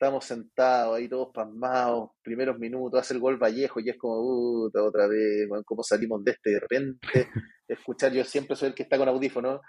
estamos 0.00 0.24
sentados 0.24 0.96
ahí 0.96 1.08
todos 1.08 1.30
pasmados, 1.34 2.10
primeros 2.22 2.56
minutos, 2.56 3.00
hace 3.00 3.14
el 3.14 3.20
gol 3.20 3.36
Vallejo 3.36 3.80
y 3.80 3.90
es 3.90 3.98
como, 3.98 4.70
otra 4.72 5.08
vez, 5.08 5.48
¿cómo 5.66 5.82
salimos 5.82 6.22
de 6.22 6.30
este? 6.30 6.50
De 6.50 6.60
repente, 6.60 7.00
escuchar, 7.68 8.12
yo 8.12 8.24
siempre 8.24 8.54
soy 8.54 8.68
el 8.68 8.74
que 8.76 8.84
está 8.84 8.96
con 8.96 9.08
audífono, 9.08 9.60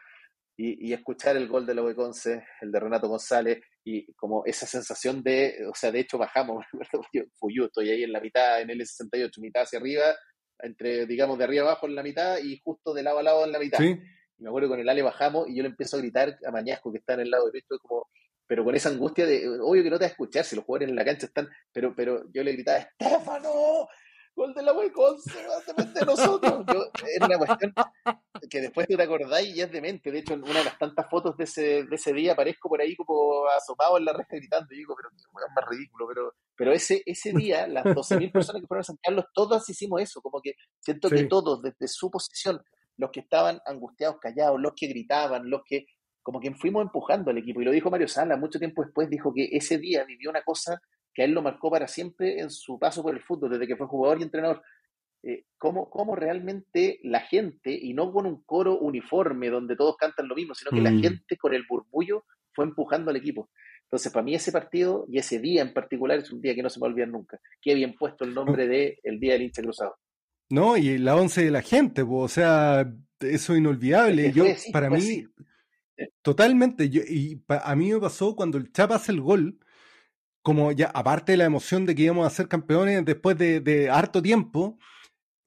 y, 0.61 0.91
escuchar 0.91 1.37
el 1.37 1.47
gol 1.47 1.65
de 1.65 1.73
la 1.73 1.95
Conce, 1.95 2.43
el 2.59 2.69
de 2.69 2.79
Renato 2.81 3.07
González, 3.07 3.61
y 3.83 4.13
como 4.13 4.43
esa 4.45 4.67
sensación 4.67 5.23
de, 5.23 5.55
o 5.67 5.73
sea, 5.73 5.89
de 5.89 6.01
hecho 6.01 6.17
bajamos, 6.17 6.65
yo, 7.13 7.23
fui 7.39 7.55
yo, 7.55 7.65
estoy 7.65 7.89
ahí 7.89 8.03
en 8.03 8.11
la 8.11 8.19
mitad, 8.19 8.61
en 8.61 8.69
el 8.69 8.85
68, 8.85 9.39
mitad 9.41 9.63
hacia 9.63 9.79
arriba, 9.79 10.03
entre, 10.59 11.05
digamos, 11.05 11.37
de 11.37 11.45
arriba 11.45 11.63
abajo 11.63 11.87
en 11.87 11.95
la 11.95 12.03
mitad 12.03 12.37
y 12.43 12.59
justo 12.61 12.93
de 12.93 13.03
lado 13.03 13.19
a 13.19 13.23
lado 13.23 13.45
en 13.45 13.53
la 13.53 13.59
mitad. 13.59 13.79
Y 13.81 14.43
me 14.43 14.49
acuerdo 14.49 14.67
que 14.67 14.73
con 14.73 14.79
el 14.81 14.89
Ale 14.89 15.01
bajamos 15.01 15.47
y 15.47 15.55
yo 15.55 15.63
le 15.63 15.69
empiezo 15.69 15.95
a 15.95 16.01
gritar 16.01 16.37
a 16.45 16.51
Mañasco, 16.51 16.91
que 16.91 16.97
está 16.97 17.13
en 17.13 17.21
el 17.21 17.31
lado 17.31 17.45
derecho, 17.45 17.79
como, 17.81 18.05
pero 18.49 18.63
con 18.63 18.73
esa 18.73 18.89
angustia 18.89 19.27
de, 19.27 19.47
obvio 19.61 19.83
que 19.83 19.91
no 19.91 19.99
te 19.99 20.05
vas 20.05 20.09
a 20.09 20.13
escuchar 20.13 20.43
si 20.43 20.55
los 20.55 20.65
jugadores 20.65 20.89
en 20.89 20.95
la 20.95 21.05
cancha 21.05 21.27
están, 21.27 21.47
pero, 21.71 21.93
pero 21.95 22.23
yo 22.33 22.43
le 22.43 22.53
gritaba, 22.53 22.79
Estefano, 22.79 23.87
gol 24.35 24.55
de 24.55 24.63
la 24.63 24.73
Hueconce, 24.73 25.37
de 25.93 26.05
nosotros. 26.05 26.65
Yo, 26.73 26.89
era 27.15 27.27
una 27.27 27.37
cuestión 27.37 27.73
que 28.49 28.61
después 28.61 28.87
te 28.87 28.99
acordáis 28.99 29.55
y 29.55 29.61
es 29.61 29.71
demente. 29.71 30.11
De 30.11 30.17
hecho, 30.17 30.33
en 30.33 30.41
una 30.41 30.59
de 30.59 30.65
las 30.65 30.79
tantas 30.79 31.07
fotos 31.11 31.37
de 31.37 31.43
ese, 31.43 31.83
de 31.83 31.95
ese 31.95 32.11
día 32.11 32.33
aparezco 32.33 32.69
por 32.69 32.81
ahí 32.81 32.95
como 32.95 33.45
asomado 33.55 33.99
en 33.99 34.05
la 34.05 34.13
reja 34.13 34.37
gritando. 34.37 34.73
Y 34.73 34.77
digo, 34.77 34.95
pero 34.95 35.09
es 35.09 35.53
más 35.55 35.69
ridículo. 35.69 36.07
Pero, 36.07 36.33
pero 36.55 36.71
ese, 36.71 37.03
ese 37.05 37.31
día, 37.33 37.67
las 37.67 37.85
12.000 37.85 38.31
personas 38.31 38.61
que 38.63 38.67
fueron 38.67 38.81
a 38.81 38.85
San 38.85 38.97
Carlos, 38.99 39.25
todas 39.31 39.69
hicimos 39.69 40.01
eso. 40.01 40.21
Como 40.21 40.41
que 40.41 40.53
siento 40.79 41.07
que 41.09 41.25
todos, 41.25 41.61
desde 41.61 41.87
su 41.87 42.09
posición, 42.09 42.63
los 42.97 43.11
que 43.11 43.19
estaban 43.19 43.61
angustiados, 43.65 44.17
callados, 44.19 44.59
los 44.59 44.73
que 44.75 44.87
gritaban, 44.87 45.49
los 45.49 45.61
que 45.63 45.85
como 46.29 46.39
que 46.39 46.53
fuimos 46.53 46.83
empujando 46.83 47.31
al 47.31 47.39
equipo. 47.39 47.59
Y 47.59 47.65
lo 47.65 47.71
dijo 47.71 47.89
Mario 47.89 48.07
Sala, 48.07 48.37
mucho 48.37 48.59
tiempo 48.59 48.83
después, 48.83 49.09
dijo 49.09 49.33
que 49.33 49.49
ese 49.51 49.79
día 49.79 50.03
vivió 50.03 50.29
una 50.29 50.43
cosa 50.43 50.79
que 51.11 51.23
a 51.23 51.25
él 51.25 51.31
lo 51.31 51.41
marcó 51.41 51.71
para 51.71 51.87
siempre 51.87 52.39
en 52.39 52.51
su 52.51 52.77
paso 52.77 53.01
por 53.01 53.15
el 53.15 53.23
fútbol, 53.23 53.49
desde 53.49 53.65
que 53.65 53.75
fue 53.75 53.87
jugador 53.87 54.19
y 54.19 54.23
entrenador. 54.25 54.61
Eh, 55.23 55.45
cómo, 55.57 55.89
cómo, 55.89 56.15
realmente 56.15 56.99
la 57.01 57.21
gente, 57.21 57.71
y 57.71 57.95
no 57.95 58.13
con 58.13 58.27
un 58.27 58.43
coro 58.43 58.77
uniforme 58.77 59.49
donde 59.49 59.75
todos 59.75 59.97
cantan 59.97 60.27
lo 60.27 60.35
mismo, 60.35 60.53
sino 60.53 60.69
que 60.69 60.81
la 60.81 60.91
mm. 60.91 61.01
gente 61.01 61.35
con 61.35 61.55
el 61.55 61.65
burbullo 61.67 62.25
fue 62.53 62.65
empujando 62.65 63.09
al 63.09 63.17
equipo. 63.17 63.49
Entonces, 63.85 64.11
para 64.11 64.23
mí 64.23 64.35
ese 64.35 64.51
partido 64.51 65.07
y 65.09 65.17
ese 65.17 65.39
día 65.39 65.63
en 65.63 65.73
particular 65.73 66.19
es 66.19 66.31
un 66.31 66.41
día 66.41 66.53
que 66.53 66.61
no 66.61 66.69
se 66.69 66.79
me 66.79 66.83
va 66.83 66.89
a 66.89 66.91
olvidar 66.91 67.09
nunca. 67.09 67.39
Qué 67.59 67.73
bien 67.73 67.95
puesto 67.95 68.23
el 68.23 68.35
nombre 68.35 68.67
de 68.67 68.99
el 69.01 69.19
Día 69.19 69.33
del 69.33 69.41
Hincha 69.41 69.63
Cruzado. 69.63 69.95
No, 70.51 70.77
y 70.77 70.99
la 70.99 71.15
once 71.15 71.43
de 71.43 71.49
la 71.49 71.63
gente, 71.63 72.05
o 72.07 72.27
sea, 72.27 72.87
eso 73.19 73.55
inolvidable. 73.55 74.31
Yo, 74.31 74.45
para 74.71 74.91
mí, 74.91 75.25
Totalmente. 76.21 76.85
y 76.85 77.41
a 77.47 77.75
mí 77.75 77.91
me 77.91 77.99
pasó 77.99 78.35
cuando 78.35 78.57
el 78.57 78.71
Chapa 78.71 78.95
hace 78.95 79.11
el 79.11 79.21
gol, 79.21 79.59
como 80.41 80.71
ya, 80.71 80.87
aparte 80.87 81.33
de 81.33 81.37
la 81.37 81.45
emoción 81.45 81.85
de 81.85 81.95
que 81.95 82.03
íbamos 82.03 82.25
a 82.25 82.35
ser 82.35 82.47
campeones 82.47 83.03
después 83.05 83.37
de, 83.37 83.89
harto 83.91 84.21
tiempo, 84.21 84.79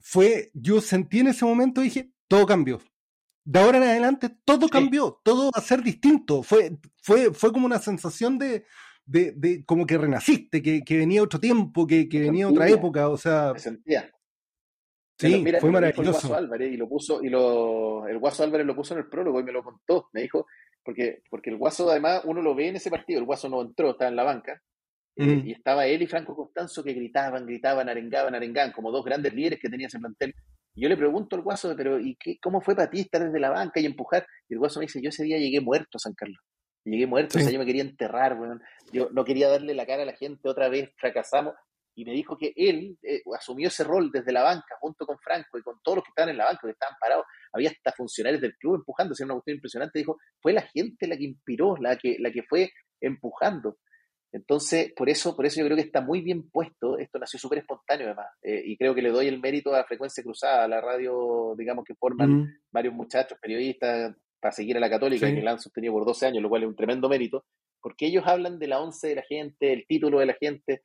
fue, 0.00 0.50
yo 0.54 0.80
sentí 0.80 1.20
en 1.20 1.28
ese 1.28 1.44
momento, 1.44 1.80
dije, 1.80 2.12
todo 2.28 2.46
cambió. 2.46 2.80
De 3.44 3.58
ahora 3.58 3.78
en 3.78 3.84
adelante, 3.84 4.30
todo 4.44 4.68
cambió, 4.68 5.20
todo 5.24 5.50
va 5.50 5.58
a 5.60 5.62
ser 5.62 5.82
distinto. 5.82 6.42
Fue, 6.42 6.78
fue, 7.02 7.32
fue 7.32 7.52
como 7.52 7.66
una 7.66 7.80
sensación 7.80 8.38
de, 8.38 8.64
de, 9.04 9.64
como 9.66 9.86
que 9.86 9.98
renaciste, 9.98 10.62
que, 10.62 10.96
venía 10.96 11.22
otro 11.22 11.40
tiempo, 11.40 11.86
que, 11.86 12.08
que 12.08 12.20
venía 12.20 12.48
otra 12.48 12.68
época, 12.68 13.08
o 13.08 13.16
sea. 13.16 13.58
sentía. 13.58 14.08
Sí, 15.22 15.44
fue 15.60 15.70
maravilloso. 15.70 16.02
El 16.02 16.12
Guaso 16.12 16.34
Álvarez 16.34 16.72
y 16.72 16.76
lo 16.76 16.88
puso, 16.88 17.22
y 17.22 17.28
lo, 17.28 18.06
el 18.06 18.18
Guaso 18.18 18.42
Álvarez 18.42 18.66
lo 18.66 18.76
puso 18.76 18.94
en 18.94 19.00
el 19.00 19.08
prólogo 19.08 19.40
y 19.40 19.44
me 19.44 19.52
lo 19.52 19.62
contó. 19.62 20.08
Me 20.12 20.22
dijo, 20.22 20.46
porque, 20.84 21.22
porque 21.30 21.50
el 21.50 21.56
Guaso 21.56 21.90
además 21.90 22.22
uno 22.24 22.42
lo 22.42 22.54
ve 22.54 22.68
en 22.68 22.76
ese 22.76 22.90
partido, 22.90 23.20
el 23.20 23.26
Guaso 23.26 23.48
no 23.48 23.62
entró, 23.62 23.90
estaba 23.90 24.10
en 24.10 24.16
la 24.16 24.24
banca. 24.24 24.60
Eh, 25.14 25.42
y 25.44 25.52
estaba 25.52 25.86
él 25.86 26.00
y 26.00 26.06
Franco 26.06 26.34
Costanzo 26.34 26.82
que 26.82 26.94
gritaban, 26.94 27.44
gritaban, 27.44 27.88
arengaban, 27.88 28.34
arengaban, 28.34 28.72
como 28.72 28.90
dos 28.90 29.04
grandes 29.04 29.34
líderes 29.34 29.60
que 29.60 29.68
tenía 29.68 29.86
ese 29.86 29.98
plantel. 29.98 30.34
Y 30.74 30.82
yo 30.82 30.88
le 30.88 30.96
pregunto 30.96 31.36
al 31.36 31.42
Guaso, 31.42 31.74
pero 31.76 32.00
¿y 32.00 32.16
qué, 32.16 32.38
cómo 32.40 32.60
fue 32.60 32.74
para 32.74 32.88
ti 32.88 33.00
estar 33.00 33.22
desde 33.22 33.38
la 33.38 33.50
banca 33.50 33.78
y 33.78 33.86
empujar? 33.86 34.26
Y 34.48 34.54
el 34.54 34.58
Guaso 34.58 34.80
me 34.80 34.86
dice, 34.86 35.02
yo 35.02 35.10
ese 35.10 35.24
día 35.24 35.38
llegué 35.38 35.60
muerto 35.60 35.96
a 35.96 35.98
San 35.98 36.14
Carlos. 36.14 36.40
Llegué 36.84 37.06
muerto, 37.06 37.38
o 37.38 37.40
sea, 37.40 37.50
yo 37.50 37.60
me 37.60 37.66
quería 37.66 37.82
enterrar, 37.82 38.36
yo 38.92 39.08
no 39.12 39.24
quería 39.24 39.48
darle 39.48 39.72
la 39.72 39.86
cara 39.86 40.02
a 40.02 40.06
la 40.06 40.16
gente, 40.16 40.48
otra 40.48 40.68
vez 40.68 40.90
fracasamos, 40.96 41.54
y 41.94 42.04
me 42.04 42.12
dijo 42.12 42.36
que 42.36 42.52
él 42.56 42.96
eh, 43.02 43.22
asumió 43.38 43.68
ese 43.68 43.84
rol 43.84 44.10
desde 44.10 44.32
la 44.32 44.42
banca, 44.42 44.76
junto 44.80 45.06
con 45.06 45.18
Franco 45.18 45.58
y 45.58 45.62
con 45.62 45.80
todos 45.82 45.96
los 45.96 46.04
que 46.04 46.10
estaban 46.10 46.30
en 46.30 46.38
la 46.38 46.46
banca, 46.46 46.60
que 46.62 46.70
estaban 46.70 46.96
parados, 47.00 47.26
había 47.52 47.70
hasta 47.70 47.92
funcionarios 47.92 48.40
del 48.40 48.56
club 48.56 48.76
empujando, 48.76 49.14
era 49.16 49.26
una 49.26 49.34
cuestión 49.34 49.56
impresionante, 49.56 49.98
dijo, 49.98 50.18
fue 50.40 50.52
la 50.52 50.62
gente 50.62 51.06
la 51.06 51.16
que 51.16 51.24
inspiró, 51.24 51.76
la 51.76 51.96
que, 51.96 52.16
la 52.18 52.30
que 52.30 52.42
fue 52.42 52.72
empujando. 53.00 53.78
Entonces, 54.32 54.92
por 54.96 55.10
eso, 55.10 55.36
por 55.36 55.44
eso 55.44 55.60
yo 55.60 55.66
creo 55.66 55.76
que 55.76 55.82
está 55.82 56.00
muy 56.00 56.22
bien 56.22 56.48
puesto, 56.48 56.96
esto 56.96 57.18
nació 57.18 57.38
súper 57.38 57.58
espontáneo 57.58 58.06
además, 58.06 58.28
eh, 58.42 58.62
y 58.64 58.78
creo 58.78 58.94
que 58.94 59.02
le 59.02 59.10
doy 59.10 59.28
el 59.28 59.38
mérito 59.38 59.74
a 59.74 59.84
Frecuencia 59.84 60.22
Cruzada, 60.22 60.64
a 60.64 60.68
la 60.68 60.80
radio, 60.80 61.54
digamos, 61.56 61.84
que 61.84 61.94
forman 61.94 62.58
varios 62.70 62.94
muchachos, 62.94 63.38
periodistas, 63.40 64.14
para 64.40 64.52
seguir 64.52 64.76
a 64.76 64.80
la 64.80 64.90
católica, 64.90 65.32
que 65.32 65.40
la 65.40 65.52
han 65.52 65.60
sostenido 65.60 65.92
por 65.92 66.04
12 66.04 66.26
años, 66.26 66.42
lo 66.42 66.48
cual 66.48 66.62
es 66.62 66.68
un 66.68 66.74
tremendo 66.74 67.08
mérito, 67.08 67.44
porque 67.80 68.06
ellos 68.06 68.24
hablan 68.26 68.58
de 68.58 68.66
la 68.66 68.80
once 68.80 69.06
de 69.08 69.14
la 69.14 69.22
gente, 69.22 69.72
el 69.72 69.86
título 69.86 70.18
de 70.18 70.26
la 70.26 70.34
gente, 70.34 70.82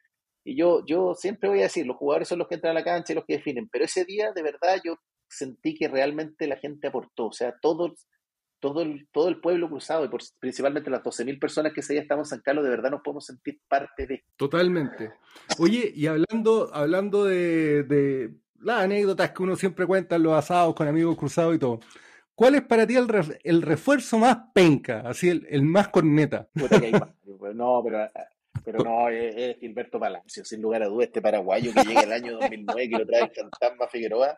y 0.47 0.55
yo, 0.55 0.81
yo 0.85 1.13
siempre 1.13 1.49
voy 1.49 1.59
a 1.59 1.63
decir, 1.63 1.85
los 1.85 1.97
jugadores 1.97 2.29
son 2.29 2.39
los 2.39 2.47
que 2.47 2.55
entran 2.55 2.71
a 2.71 2.79
la 2.79 2.85
cancha 2.85 3.11
y 3.11 3.15
los 3.15 3.25
que 3.25 3.35
definen, 3.35 3.67
pero 3.67 3.83
ese 3.83 4.05
día 4.05 4.31
de 4.31 4.41
verdad 4.41 4.79
yo 4.81 4.95
sentí 5.27 5.75
que 5.75 5.89
realmente 5.89 6.47
la 6.47 6.55
gente 6.55 6.87
aportó, 6.87 7.27
o 7.27 7.33
sea, 7.33 7.53
todos 7.61 8.07
todo 8.59 8.81
el, 8.81 9.07
todo 9.11 9.27
el 9.27 9.41
pueblo 9.41 9.69
cruzado 9.69 10.05
y 10.05 10.07
por, 10.07 10.21
principalmente 10.39 10.89
las 10.89 11.03
12.000 11.03 11.37
personas 11.37 11.73
que 11.73 11.81
ese 11.81 11.93
día 11.93 12.01
estamos 12.01 12.27
en 12.27 12.37
San 12.37 12.41
Carlos, 12.41 12.63
de 12.63 12.69
verdad 12.69 12.91
nos 12.91 13.01
podemos 13.01 13.25
sentir 13.25 13.59
parte 13.67 14.07
de. 14.07 14.23
Totalmente. 14.37 15.11
Oye, 15.59 15.91
y 15.93 16.07
hablando, 16.07 16.73
hablando 16.73 17.25
de, 17.25 17.83
de 17.83 18.33
las 18.59 18.83
anécdotas 18.83 19.31
que 19.31 19.43
uno 19.43 19.57
siempre 19.57 19.85
cuenta 19.85 20.15
en 20.15 20.23
los 20.23 20.33
asados 20.33 20.73
con 20.75 20.87
amigos 20.87 21.17
cruzados 21.17 21.55
y 21.55 21.59
todo, 21.59 21.81
¿cuál 22.33 22.55
es 22.55 22.61
para 22.63 22.87
ti 22.87 22.95
el, 22.95 23.07
el 23.43 23.61
refuerzo 23.61 24.17
más 24.17 24.37
penca, 24.53 25.01
así 25.01 25.27
el, 25.29 25.45
el 25.49 25.63
más 25.63 25.89
corneta? 25.89 26.47
No, 27.53 27.81
pero 27.83 28.07
pero 28.67 28.83
no, 28.83 29.07
es, 29.07 29.57
Gilberto 29.59 29.97
Palacio, 29.97 30.43
sin 30.43 30.61
lugar 30.61 30.83
a 30.83 30.87
dudas, 30.87 31.07
este 31.07 31.21
paraguayo 31.21 31.71
que 31.73 31.87
llega 31.87 32.01
el 32.01 32.11
año 32.11 32.33
2009, 32.33 32.89
que 32.89 32.97
lo 32.97 33.05
trae 33.05 33.21
el 33.21 33.31
fantasma 33.31 33.87
Figueroa. 33.87 34.37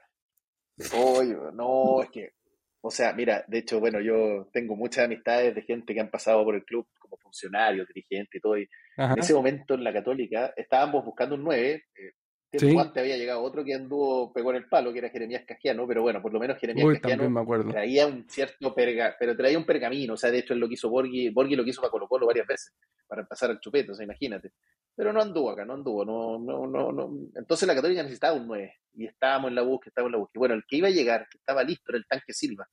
Oye, 0.94 1.36
no, 1.56 2.04
es 2.04 2.12
que 2.12 2.34
o 2.82 2.92
sea, 2.92 3.12
mira, 3.14 3.44
de 3.48 3.58
hecho, 3.58 3.80
bueno, 3.80 4.00
yo 4.00 4.48
tengo 4.54 4.76
muchas 4.76 5.06
amistades 5.06 5.56
de 5.56 5.64
gente 5.64 5.96
que 5.96 6.00
han 6.00 6.12
pasado 6.12 6.44
por 6.46 6.54
el 6.54 6.64
club 6.64 6.88
como 7.00 7.18
funcionarios, 7.18 7.88
dirigentes 7.88 8.36
y 8.36 8.40
todo. 8.40 8.58
Y 8.58 8.70
en 8.98 9.18
ese 9.18 9.34
momento 9.34 9.74
en 9.74 9.84
la 9.84 9.92
Católica 9.92 10.54
estábamos 10.56 11.04
buscando 11.04 11.36
un 11.36 11.44
9. 11.44 11.72
Eh, 11.72 12.12
tiempo 12.50 12.82
antes 12.82 13.02
había 13.02 13.18
llegado 13.18 13.42
otro 13.42 13.64
que 13.64 13.74
anduvo, 13.74 14.34
pegó 14.34 14.52
en 14.52 14.58
el 14.58 14.68
palo, 14.68 14.92
que 14.92 15.00
era 15.00 15.10
Jeremías 15.10 15.44
Cajiano, 15.46 15.88
pero 15.88 16.02
bueno, 16.02 16.22
por 16.22 16.34
lo 16.34 16.40
menos 16.40 16.58
Jeremías 16.58 16.88
Uy, 16.88 17.00
traía 17.00 18.08
un 18.08 18.30
cierto 18.30 18.74
perga, 18.74 19.16
pero 19.20 19.36
traía 19.36 19.58
un 19.58 19.66
pergamino. 19.66 20.14
O 20.14 20.18
sea, 20.18 20.32
de 20.32 20.40
hecho, 20.40 20.54
él 20.54 20.60
lo 20.60 20.68
quiso 20.68 20.90
Borghi, 20.90 21.30
Borghi 21.30 21.56
lo 21.56 21.64
quiso 21.64 21.82
para 21.82 21.92
Colo 21.92 22.08
Colo 22.08 22.28
varias 22.28 22.48
veces, 22.48 22.74
para 23.08 23.26
pasar 23.26 23.52
al 23.52 23.60
chupete, 23.60 23.92
o 23.92 23.96
sea, 23.96 24.04
imagínate. 24.04 24.54
Pero 24.96 25.14
no 25.14 25.22
anduvo 25.22 25.52
acá, 25.52 25.66
no 25.66 25.74
anduvo, 25.74 26.04
no, 26.04 26.40
no, 26.40 26.68
no, 26.68 26.92
no. 26.92 27.10
Entonces 27.36 27.68
la 27.68 27.76
Católica 27.76 28.04
necesitaba 28.04 28.38
un 28.38 28.48
9 28.48 28.74
y 28.96 29.06
estábamos 29.06 29.50
en 29.50 29.56
la 29.56 29.62
búsqueda, 29.62 29.90
estábamos 29.90 30.10
en 30.10 30.14
la 30.14 30.20
búsqueda. 30.20 30.40
Bueno, 30.40 30.56
el 30.56 30.64
que 30.68 30.78
iba 30.78 30.88
a 30.88 30.92
llegar, 30.92 31.28
que 31.30 31.38
estaba 31.38 31.64
listo, 31.64 31.92
era 31.92 31.98
el 31.98 32.08
tanque 32.08 32.34
Silva 32.34 32.68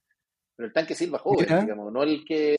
pero 0.57 0.68
el 0.68 0.72
tanque 0.72 0.95
Silva 0.95 1.18
joven, 1.18 1.47
digamos, 1.47 1.93
no 1.93 2.03
el 2.03 2.24
que 2.24 2.57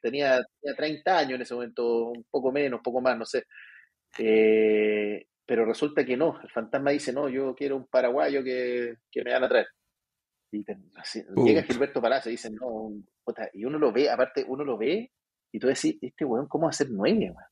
tenía, 0.00 0.38
tenía, 0.60 0.76
30 0.76 1.18
años 1.18 1.36
en 1.36 1.42
ese 1.42 1.54
momento, 1.54 2.10
un 2.10 2.24
poco 2.30 2.52
menos, 2.52 2.78
un 2.78 2.82
poco 2.82 3.00
más, 3.00 3.16
no 3.16 3.24
sé. 3.24 3.44
Eh, 4.18 5.26
pero 5.46 5.64
resulta 5.64 6.04
que 6.04 6.16
no, 6.16 6.40
el 6.42 6.50
fantasma 6.50 6.90
dice, 6.90 7.12
no, 7.12 7.28
yo 7.28 7.54
quiero 7.54 7.76
un 7.76 7.86
paraguayo 7.86 8.42
que, 8.42 8.96
que 9.10 9.22
me 9.22 9.32
van 9.32 9.44
a 9.44 9.48
traer. 9.48 9.66
Y 10.50 10.64
llega 11.44 11.62
Gilberto 11.62 12.00
Palacio 12.00 12.30
y 12.30 12.34
dice, 12.34 12.50
no, 12.50 12.92
y 13.52 13.64
uno 13.64 13.78
lo 13.78 13.92
ve, 13.92 14.10
aparte 14.10 14.44
uno 14.46 14.64
lo 14.64 14.76
ve, 14.76 15.12
y 15.52 15.58
tú 15.58 15.66
decís, 15.66 15.96
este 16.00 16.24
weón, 16.24 16.46
¿cómo 16.48 16.68
hacer 16.68 16.88
nueve, 16.90 17.30
weón? 17.30 17.50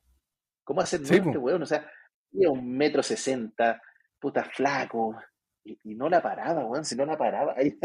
¿Cómo 0.65 0.81
hacer 0.81 1.01
nueve 1.01 1.25
este 1.27 1.39
weón? 1.39 1.63
O 1.63 1.67
sea, 1.67 1.89
un 2.33 2.77
metro 2.77 3.03
sesenta, 3.03 3.81
puta 4.19 4.45
flaco, 4.45 5.17
y, 5.65 5.95
no 5.95 6.09
la 6.09 6.23
paraba, 6.23 6.65
weón, 6.67 6.85
si 6.85 6.97
no 6.97 7.07
la 7.07 7.17
paraba, 7.17 7.55
ahí 7.57 7.77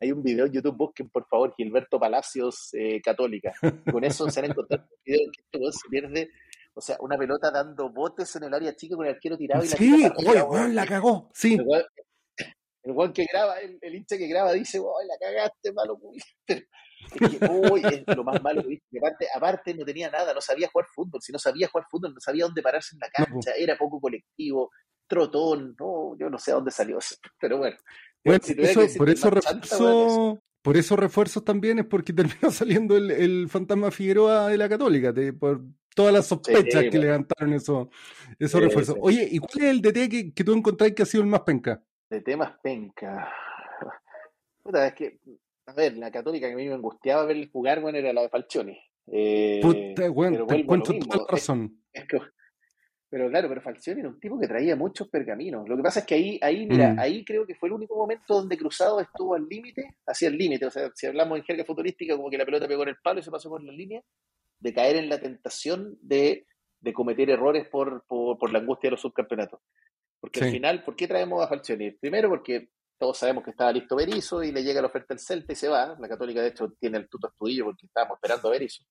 hay 0.00 0.12
un 0.12 0.22
video 0.22 0.46
en 0.46 0.52
YouTube, 0.52 0.76
busquen 0.76 1.08
por 1.08 1.26
favor 1.26 1.54
Gilberto 1.56 1.98
Palacios 1.98 2.70
eh, 2.74 3.00
Católica. 3.00 3.52
Con 3.90 4.04
eso 4.04 4.28
se 4.28 4.40
han 4.40 4.46
encontrado 4.46 4.84
un 4.84 4.98
video 5.04 5.30
que 5.32 5.58
este 5.58 5.72
se 5.78 5.88
pierde, 5.88 6.30
o 6.74 6.80
sea, 6.80 6.96
una 7.00 7.16
pelota 7.16 7.50
dando 7.50 7.88
botes 7.90 8.34
en 8.36 8.44
el 8.44 8.54
área 8.54 8.74
chica 8.74 8.96
con 8.96 9.06
el 9.06 9.14
arquero 9.14 9.38
tirado 9.38 9.64
y 9.64 9.68
la 9.68 9.76
Sí, 9.76 10.10
oye, 10.16 10.72
la 10.72 10.86
cagó, 10.86 11.30
sí. 11.32 11.56
El 12.82 12.92
weón 12.92 13.12
que 13.12 13.24
graba, 13.24 13.60
el, 13.60 13.94
hincha 13.94 14.18
que 14.18 14.26
graba 14.26 14.52
dice, 14.52 14.78
¡ay, 14.78 15.08
la 15.08 15.16
cagaste, 15.18 15.72
malo! 15.72 15.98
Es 17.04 17.38
que, 17.38 17.46
uy, 17.50 17.82
es 17.84 18.16
lo 18.16 18.24
más 18.24 18.42
malo 18.42 18.62
que 18.62 18.80
Aparte, 18.98 19.26
aparte, 19.34 19.74
no 19.74 19.84
tenía 19.84 20.10
nada, 20.10 20.32
no 20.32 20.40
sabía 20.40 20.70
jugar 20.72 20.86
fútbol. 20.86 21.20
Si 21.20 21.32
no 21.32 21.38
sabía 21.38 21.68
jugar 21.68 21.86
fútbol, 21.90 22.14
no 22.14 22.20
sabía 22.20 22.46
dónde 22.46 22.62
pararse 22.62 22.96
en 22.96 23.00
la 23.00 23.10
cancha, 23.10 23.52
era 23.58 23.76
poco 23.76 24.00
colectivo, 24.00 24.70
trotón, 25.06 25.76
no, 25.78 26.16
yo 26.18 26.30
no 26.30 26.38
sé 26.38 26.52
a 26.52 26.54
dónde 26.54 26.70
salió, 26.70 26.98
pero 27.38 27.58
bueno. 27.58 27.76
Bueno, 28.24 28.40
por 28.96 29.10
eso 29.10 30.40
por 30.64 30.78
esos 30.78 30.98
refuerzos 30.98 31.44
también 31.44 31.78
es 31.78 31.84
porque 31.84 32.12
terminó 32.40 32.50
saliendo 32.50 32.96
el, 32.96 33.48
fantasma 33.50 33.90
Figueroa 33.90 34.48
de 34.48 34.56
la 34.56 34.68
Católica, 34.68 35.12
por 35.38 35.62
todas 35.94 36.12
las 36.12 36.26
sospechas 36.26 36.84
que 36.90 36.98
levantaron 36.98 37.52
esos, 37.54 37.88
esos 38.38 38.60
refuerzos. 38.60 38.96
Oye, 39.00 39.26
¿y 39.30 39.38
cuál 39.38 39.64
es 39.64 39.70
el 39.70 39.80
DT 39.80 40.10
que, 40.10 40.34
que 40.34 40.44
tú 40.44 40.52
encontrás 40.52 40.92
que 40.92 41.02
ha 41.02 41.06
sido 41.06 41.22
el 41.22 41.30
más 41.30 41.40
penca? 41.40 41.82
DT 42.10 42.36
más 42.36 42.58
penca. 42.62 43.32
Puta, 44.62 44.86
es 44.86 44.94
que, 44.94 45.18
a 45.66 45.72
ver, 45.72 45.96
la 45.96 46.10
Católica 46.10 46.46
que 46.48 46.52
a 46.52 46.56
mí 46.56 46.66
me 46.66 46.74
angustiaba 46.74 47.24
ver 47.24 47.48
jugar, 47.50 47.80
bueno, 47.80 47.98
era 47.98 48.12
la 48.12 48.22
de 48.22 48.28
Falcioni. 48.28 48.78
Eh, 49.06 49.60
Puta, 49.62 50.08
bueno, 50.10 50.46
te 50.46 50.56
encuentro 50.56 50.98
toda 50.98 51.24
la 51.24 51.26
razón. 51.30 51.80
Es 51.92 52.06
que, 52.06 52.18
pero 53.14 53.28
claro, 53.28 53.48
pero 53.48 53.60
Falcioni 53.60 54.00
era 54.00 54.08
un 54.08 54.18
tipo 54.18 54.36
que 54.40 54.48
traía 54.48 54.74
muchos 54.74 55.08
pergaminos. 55.08 55.68
Lo 55.68 55.76
que 55.76 55.84
pasa 55.84 56.00
es 56.00 56.06
que 56.06 56.16
ahí, 56.16 56.36
ahí, 56.42 56.66
mira, 56.66 56.94
mm. 56.94 56.98
ahí 56.98 57.24
creo 57.24 57.46
que 57.46 57.54
fue 57.54 57.68
el 57.68 57.74
único 57.74 57.94
momento 57.94 58.34
donde 58.34 58.58
Cruzado 58.58 58.98
estuvo 58.98 59.36
al 59.36 59.46
límite, 59.48 59.98
hacia 60.04 60.26
el 60.26 60.36
límite. 60.36 60.66
O 60.66 60.70
sea, 60.72 60.90
si 60.96 61.06
hablamos 61.06 61.38
en 61.38 61.44
jerga 61.44 61.64
futurística, 61.64 62.16
como 62.16 62.28
que 62.28 62.38
la 62.38 62.44
pelota 62.44 62.66
pegó 62.66 62.82
en 62.82 62.88
el 62.88 62.96
palo 62.96 63.20
y 63.20 63.22
se 63.22 63.30
pasó 63.30 63.48
por 63.48 63.62
la 63.62 63.72
línea, 63.72 64.02
de 64.64 64.72
caer 64.72 64.96
en 64.96 65.10
la 65.10 65.20
tentación 65.20 65.98
de, 66.00 66.46
de 66.80 66.92
cometer 66.94 67.28
errores 67.28 67.68
por, 67.68 68.02
por, 68.08 68.50
la 68.50 68.60
angustia 68.60 68.88
de 68.88 68.92
los 68.92 69.02
subcampeonatos. 69.02 69.60
Porque 70.18 70.42
al 70.42 70.50
final, 70.50 70.82
¿por 70.82 70.96
qué 70.96 71.06
traemos 71.06 71.44
a 71.44 71.48
Falcioni? 71.48 71.90
Primero 71.90 72.30
porque 72.30 72.70
todos 72.98 73.18
sabemos 73.18 73.44
que 73.44 73.50
estaba 73.50 73.70
listo 73.72 73.94
Berizzo 73.94 74.42
y 74.42 74.52
le 74.52 74.64
llega 74.64 74.80
la 74.80 74.86
oferta 74.86 75.12
del 75.12 75.18
Celta 75.18 75.52
y 75.52 75.56
se 75.56 75.68
va. 75.68 75.94
La 76.00 76.08
Católica, 76.08 76.40
de 76.40 76.48
hecho, 76.48 76.72
tiene 76.80 76.96
el 76.96 77.10
tuto 77.10 77.28
estudillo 77.28 77.66
porque 77.66 77.84
estábamos 77.84 78.16
esperando 78.16 78.48
a 78.48 78.52
Berizzo. 78.52 78.84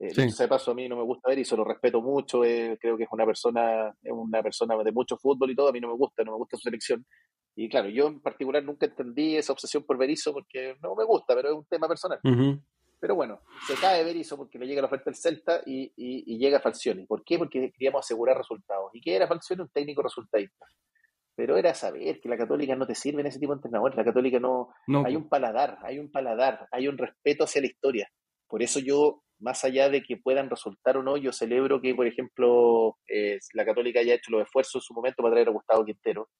Eh, 0.00 0.10
sí. 0.10 0.46
paso, 0.48 0.72
a 0.72 0.74
mí 0.74 0.88
no 0.88 0.96
me 0.96 1.04
gusta 1.04 1.32
se 1.44 1.56
lo 1.56 1.62
respeto 1.62 2.02
mucho. 2.02 2.44
Eh, 2.44 2.76
creo 2.80 2.96
que 2.96 3.04
es 3.04 3.08
una 3.12 3.24
persona, 3.24 3.94
es 4.02 4.12
una 4.12 4.42
persona 4.42 4.76
de 4.82 4.90
mucho 4.90 5.16
fútbol 5.16 5.52
y 5.52 5.54
todo. 5.54 5.68
A 5.68 5.72
mí 5.72 5.78
no 5.78 5.86
me 5.86 5.94
gusta, 5.94 6.24
no 6.24 6.32
me 6.32 6.38
gusta 6.38 6.56
su 6.56 6.62
selección. 6.62 7.06
Y 7.54 7.68
claro, 7.68 7.88
yo 7.88 8.08
en 8.08 8.20
particular 8.20 8.64
nunca 8.64 8.86
entendí 8.86 9.36
esa 9.36 9.52
obsesión 9.52 9.84
por 9.84 9.96
Berizzo 9.96 10.32
porque 10.32 10.74
no 10.82 10.96
me 10.96 11.04
gusta, 11.04 11.36
pero 11.36 11.50
es 11.50 11.54
un 11.54 11.66
tema 11.66 11.86
personal. 11.86 12.18
Pero 13.04 13.16
bueno, 13.16 13.42
se 13.66 13.74
cae 13.74 14.02
Berizzo 14.02 14.34
porque 14.34 14.58
le 14.58 14.66
llega 14.66 14.80
la 14.80 14.86
oferta 14.86 15.10
del 15.10 15.14
Celta 15.14 15.60
y, 15.66 15.92
y, 15.94 16.38
llega 16.38 16.58
Falcioni. 16.58 17.04
¿Por 17.04 17.22
qué? 17.22 17.36
Porque 17.36 17.70
queríamos 17.70 18.02
asegurar 18.02 18.34
resultados. 18.34 18.90
¿Y 18.94 19.02
qué 19.02 19.14
era 19.14 19.28
Falcioni? 19.28 19.60
Un 19.60 19.68
técnico 19.68 20.00
resultadista. 20.00 20.64
Pero 21.34 21.58
era 21.58 21.74
saber 21.74 22.18
que 22.18 22.30
la 22.30 22.38
Católica 22.38 22.74
no 22.74 22.86
te 22.86 22.94
sirve 22.94 23.20
en 23.20 23.26
ese 23.26 23.38
tipo 23.38 23.52
de 23.52 23.58
entrenadores. 23.58 23.94
La 23.94 24.06
Católica 24.06 24.40
no. 24.40 24.70
Hay 25.04 25.16
un 25.16 25.28
paladar, 25.28 25.76
hay 25.82 25.98
un 25.98 26.10
paladar, 26.10 26.66
hay 26.72 26.88
un 26.88 26.96
respeto 26.96 27.44
hacia 27.44 27.60
la 27.60 27.66
historia. 27.66 28.08
Por 28.48 28.62
eso 28.62 28.80
yo 28.80 29.22
más 29.38 29.62
allá 29.66 29.90
de 29.90 30.02
que 30.02 30.16
puedan 30.16 30.48
resultar 30.48 30.96
o 30.96 31.02
no, 31.02 31.18
yo 31.18 31.30
celebro 31.30 31.82
que, 31.82 31.94
por 31.94 32.06
ejemplo, 32.06 32.96
eh, 33.06 33.38
la 33.52 33.66
Católica 33.66 34.00
haya 34.00 34.14
hecho 34.14 34.30
los 34.30 34.44
esfuerzos 34.44 34.76
en 34.76 34.80
su 34.80 34.94
momento 34.94 35.22
para 35.22 35.34
traer 35.34 35.48
a 35.48 35.52
Gustavo 35.52 35.84
Quintero, 35.84 36.30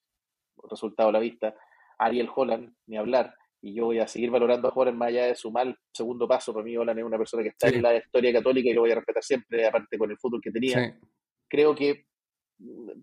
resultado 0.70 1.10
a 1.10 1.12
la 1.12 1.18
vista, 1.18 1.54
Ariel 1.98 2.30
Holland, 2.34 2.74
ni 2.86 2.96
hablar, 2.96 3.34
y 3.64 3.72
yo 3.72 3.86
voy 3.86 3.98
a 3.98 4.06
seguir 4.06 4.30
valorando 4.30 4.68
a 4.68 4.72
Holland 4.74 4.98
más 4.98 5.08
allá 5.08 5.24
de 5.24 5.34
su 5.34 5.50
mal 5.50 5.74
segundo 5.90 6.28
paso, 6.28 6.52
para 6.52 6.64
mí 6.64 6.76
Holland 6.76 6.98
es 6.98 7.04
una 7.04 7.16
persona 7.16 7.42
que 7.42 7.48
está 7.48 7.68
en 7.68 7.80
la 7.80 7.96
historia 7.96 8.30
católica 8.30 8.68
y 8.68 8.74
lo 8.74 8.82
voy 8.82 8.90
a 8.90 8.96
respetar 8.96 9.24
siempre, 9.24 9.66
aparte 9.66 9.96
con 9.96 10.10
el 10.10 10.18
fútbol 10.18 10.42
que 10.42 10.50
tenía. 10.50 10.98
Creo 11.48 11.74
que 11.74 12.04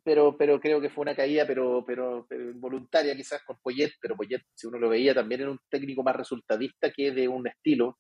pero 0.04 0.38
pero 0.38 0.60
creo 0.60 0.80
que 0.80 0.90
fue 0.90 1.02
una 1.02 1.16
caída 1.16 1.46
pero, 1.48 1.84
pero 1.86 2.28
pero 2.30 2.52
involuntaria 2.52 3.16
quizás 3.16 3.44
con 3.44 3.58
Poyet, 3.60 3.92
pero 4.00 4.16
Poyet 4.16 4.42
si 4.54 4.68
uno 4.68 4.78
lo 4.78 4.88
veía 4.88 5.16
también 5.16 5.42
era 5.42 5.52
un 5.52 5.60
técnico 5.68 6.04
más 6.04 6.16
resultadista 6.16 6.92
que 6.92 7.12
de 7.12 7.28
un 7.28 7.48
estilo. 7.48 7.98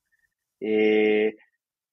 Eh, 0.59 1.35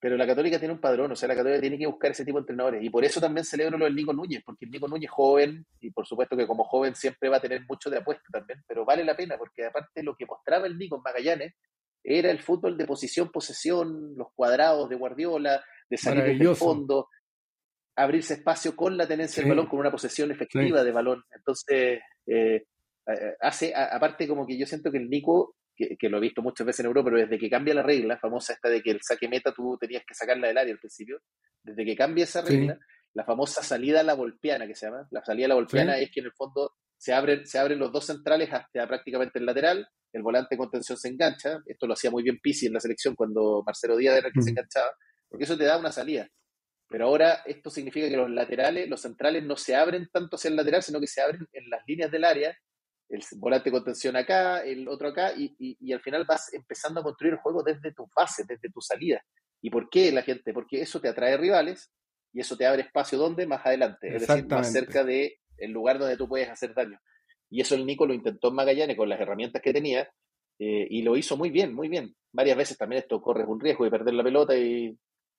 pero 0.01 0.17
la 0.17 0.27
Católica 0.27 0.59
tiene 0.59 0.75
un 0.75 0.81
padrón, 0.81 1.11
o 1.11 1.17
sea, 1.17 1.29
la 1.29 1.35
Católica 1.35 1.61
tiene 1.61 1.79
que 1.79 1.87
buscar 1.87 2.13
ese 2.13 2.25
tipo 2.25 2.39
de 2.39 2.43
entrenadores. 2.43 2.85
Y 2.85 2.91
por 2.91 3.05
eso 3.05 3.21
también 3.21 3.45
celebro 3.45 3.77
lo 3.77 3.85
del 3.85 3.97
Nico 3.97 4.13
Núñez, 4.13 4.43
porque 4.45 4.65
el 4.65 4.71
Nico 4.71 4.87
Núñez 4.87 5.11
joven, 5.11 5.67
y 5.81 5.91
por 5.91 6.07
supuesto 6.07 6.37
que 6.37 6.47
como 6.47 6.65
joven 6.65 6.95
siempre 6.95 7.29
va 7.29 7.39
a 7.39 7.41
tener 7.41 7.65
mucho 7.69 7.91
de 7.91 7.99
apuesta 7.99 8.25
también, 8.33 8.63
pero 8.67 8.85
vale 8.85 9.05
la 9.05 9.17
pena, 9.17 9.37
porque 9.37 9.67
aparte 9.67 10.03
lo 10.03 10.15
que 10.17 10.27
mostraba 10.27 10.67
el 10.67 10.79
Nico 10.79 10.97
en 10.97 11.03
Magallanes 11.03 11.55
era 12.05 12.31
el 12.31 12.39
fútbol 12.39 12.79
de 12.79 12.87
posición-posesión, 12.87 14.17
los 14.17 14.29
cuadrados 14.35 14.89
de 14.89 14.97
Guardiola, 14.97 15.63
de 15.91 15.97
salir 15.97 16.39
del 16.39 16.57
fondo, 16.57 17.09
abrirse 17.97 18.35
espacio 18.35 18.77
con 18.77 18.97
la 18.97 19.09
tenencia 19.09 19.43
del 19.43 19.51
balón, 19.51 19.67
con 19.67 19.81
una 19.81 19.91
posesión 19.91 20.31
efectiva 20.31 20.85
de 20.85 20.93
balón. 20.93 21.25
Entonces, 21.35 22.01
eh, 22.27 22.65
eh, 23.07 23.35
hace, 23.41 23.75
aparte 23.75 24.29
como 24.29 24.47
que 24.47 24.57
yo 24.57 24.65
siento 24.65 24.93
que 24.93 24.99
el 24.99 25.11
Nico 25.11 25.57
que, 25.79 26.09
lo 26.09 26.19
he 26.19 26.21
visto 26.21 26.43
muchas 26.43 26.67
veces 26.67 26.81
en 26.81 26.87
Europa, 26.87 27.11
pero 27.11 27.23
desde 27.23 27.39
que 27.39 27.49
cambia 27.49 27.75
la 27.75 27.83
regla, 27.83 28.19
famosa 28.19 28.53
esta 28.53 28.69
de 28.69 28.83
que 28.83 28.91
el 28.91 29.01
saque 29.03 29.29
meta 29.29 29.53
tú 29.53 29.77
tenías 29.79 30.03
que 30.07 30.15
sacarla 30.15 30.49
del 30.49 30.59
área 30.59 30.73
al 30.73 30.79
principio, 30.79 31.21
desde 31.63 31.85
que 31.85 31.97
cambia 31.97 32.25
esa 32.25 32.43
regla, 32.43 32.79
la 33.15 33.25
famosa 33.25 33.63
salida 33.63 34.01
a 34.01 34.03
la 34.03 34.15
volpiana 34.15 34.67
que 34.67 34.75
se 34.75 34.87
llama, 34.87 35.07
la 35.11 35.25
salida 35.25 35.47
a 35.47 35.49
la 35.51 35.55
volpiana 35.55 35.99
es 35.99 36.11
que 36.11 36.21
en 36.21 36.27
el 36.27 36.33
fondo 36.33 36.73
se 36.97 37.13
abren, 37.13 37.47
se 37.47 37.59
abren 37.59 37.79
los 37.79 37.93
dos 37.93 38.07
centrales 38.07 38.53
hasta 38.53 38.87
prácticamente 38.87 39.39
el 39.39 39.47
lateral, 39.47 39.89
el 40.13 40.23
volante 40.23 40.57
con 40.57 40.71
tensión 40.71 40.99
se 40.99 41.09
engancha, 41.09 41.61
esto 41.67 41.87
lo 41.87 41.93
hacía 41.93 42.11
muy 42.11 42.23
bien 42.23 42.39
Pisi 42.43 42.67
en 42.67 42.73
la 42.73 42.81
selección 42.81 43.15
cuando 43.15 43.63
Marcelo 43.65 43.97
Díaz 43.97 44.19
era 44.19 44.29
el 44.29 44.33
que 44.33 44.43
se 44.43 44.51
enganchaba, 44.51 44.91
porque 45.29 45.45
eso 45.45 45.57
te 45.57 45.65
da 45.65 45.79
una 45.79 45.93
salida. 45.93 46.29
Pero 46.89 47.07
ahora 47.07 47.43
esto 47.45 47.71
significa 47.71 48.09
que 48.09 48.17
los 48.17 48.31
laterales, 48.31 48.89
los 48.89 49.03
centrales 49.03 49.45
no 49.45 49.57
se 49.57 49.77
abren 49.77 50.09
tanto 50.11 50.37
hacia 50.37 50.49
el 50.49 50.57
lateral, 50.57 50.83
sino 50.83 51.01
que 51.01 51.07
se 51.07 51.21
abren 51.21 51.47
en 51.53 51.69
las 51.69 51.83
líneas 51.87 52.11
del 52.11 52.25
área, 52.25 52.57
el 53.09 53.23
volante 53.37 53.71
de 53.71 53.77
contención 53.77 54.17
acá, 54.17 54.61
el 54.61 54.87
otro 54.89 55.09
acá, 55.09 55.33
y, 55.37 55.55
y, 55.59 55.93
al 55.93 56.01
final 56.01 56.25
vas 56.25 56.53
empezando 56.53 57.01
a 57.01 57.03
construir 57.03 57.35
el 57.35 57.41
juego 57.41 57.63
desde 57.63 57.93
tu 57.93 58.09
base, 58.15 58.45
desde 58.47 58.71
tu 58.71 58.81
salida. 58.81 59.23
¿Y 59.63 59.71
por 59.71 59.89
qué 59.89 60.13
la 60.13 60.23
gente? 60.23 60.53
Porque 60.53 60.83
eso 60.83 61.01
te 61.01 61.09
atrae 61.09 61.37
rivales 61.37 61.91
y 62.33 62.41
eso 62.41 62.57
te 62.57 62.67
abre 62.67 62.83
espacio 62.83 63.19
donde 63.19 63.47
más 63.47 63.65
adelante, 63.65 64.15
es 64.15 64.27
decir, 64.27 64.47
más 64.47 64.71
cerca 64.71 65.05
del 65.05 65.33
el 65.57 65.73
lugar 65.73 65.99
donde 65.99 66.17
tú 66.17 66.29
puedes 66.29 66.49
hacer 66.49 66.75
daño. 66.75 67.01
Y 67.51 67.61
eso 67.63 67.75
el 67.75 67.87
Nico 67.87 68.07
lo 68.07 68.15
intentó 68.15 68.49
en 68.49 68.55
Magallanes 68.55 68.97
con 68.97 69.09
las 69.09 69.21
herramientas 69.21 69.63
que 69.63 69.73
tenía 69.73 70.09
eh, 70.59 70.87
y 70.91 71.03
lo 71.03 71.17
hizo 71.17 71.37
muy 71.37 71.51
bien, 71.51 71.75
muy 71.75 71.89
bien. 71.89 72.15
Varias 72.33 72.57
veces 72.57 72.77
también 72.77 73.03
esto 73.03 73.21
corres 73.23 73.47
un 73.49 73.61
riesgo 73.61 73.85
de 73.85 73.91
perder 73.91 74.15
la 74.15 74.25
pelota 74.25 74.57
y 74.57 74.97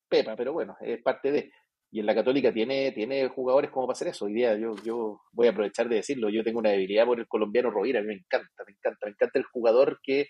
pepa, 0.07 0.35
pero 0.35 0.53
bueno, 0.53 0.75
es 0.81 1.01
parte 1.01 1.31
de. 1.31 1.51
Y 1.91 1.99
en 1.99 2.05
la 2.05 2.15
Católica 2.15 2.53
tiene, 2.53 2.91
tiene 2.91 3.27
jugadores 3.29 3.71
como 3.71 3.87
para 3.87 3.95
hacer 3.95 4.09
eso. 4.09 4.25
Hoy 4.25 4.33
día 4.33 4.55
yo, 4.57 4.75
yo 4.83 5.21
voy 5.31 5.47
a 5.47 5.51
aprovechar 5.51 5.89
de 5.89 5.95
decirlo. 5.95 6.29
Yo 6.29 6.43
tengo 6.43 6.59
una 6.59 6.69
debilidad 6.69 7.05
por 7.05 7.19
el 7.19 7.27
colombiano 7.27 7.71
Rovira. 7.71 7.99
A 7.99 8.01
mí 8.03 8.09
me 8.09 8.13
encanta, 8.15 8.63
me 8.65 8.73
encanta. 8.73 9.05
Me 9.05 9.11
encanta 9.11 9.39
el 9.39 9.45
jugador 9.45 9.99
que, 10.03 10.27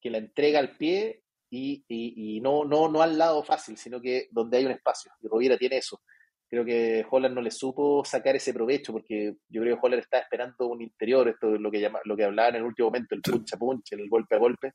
que 0.00 0.10
la 0.10 0.18
entrega 0.18 0.58
al 0.58 0.76
pie 0.76 1.22
y, 1.50 1.84
y, 1.88 2.40
no, 2.40 2.64
no, 2.64 2.88
no 2.88 3.00
al 3.00 3.16
lado 3.16 3.42
fácil, 3.42 3.76
sino 3.76 4.00
que 4.00 4.28
donde 4.30 4.58
hay 4.58 4.66
un 4.66 4.72
espacio. 4.72 5.12
Y 5.22 5.28
Rovira 5.28 5.56
tiene 5.56 5.78
eso 5.78 6.00
creo 6.48 6.64
que 6.64 7.06
Holland 7.08 7.34
no 7.34 7.42
le 7.42 7.50
supo 7.50 8.04
sacar 8.04 8.36
ese 8.36 8.54
provecho 8.54 8.92
porque 8.92 9.34
yo 9.48 9.60
creo 9.60 9.76
que 9.76 9.86
Holland 9.86 10.02
está 10.02 10.18
esperando 10.18 10.66
un 10.68 10.80
interior, 10.80 11.28
esto 11.28 11.54
es 11.54 11.60
lo 11.60 11.70
que 11.70 11.80
llama, 11.80 12.00
lo 12.04 12.16
que 12.16 12.24
hablaba 12.24 12.48
en 12.48 12.56
el 12.56 12.62
último 12.62 12.88
momento, 12.88 13.14
el 13.14 13.20
puncha 13.22 13.56
punch, 13.56 13.92
el 13.92 14.08
golpe 14.08 14.34
a 14.34 14.38
golpe. 14.38 14.72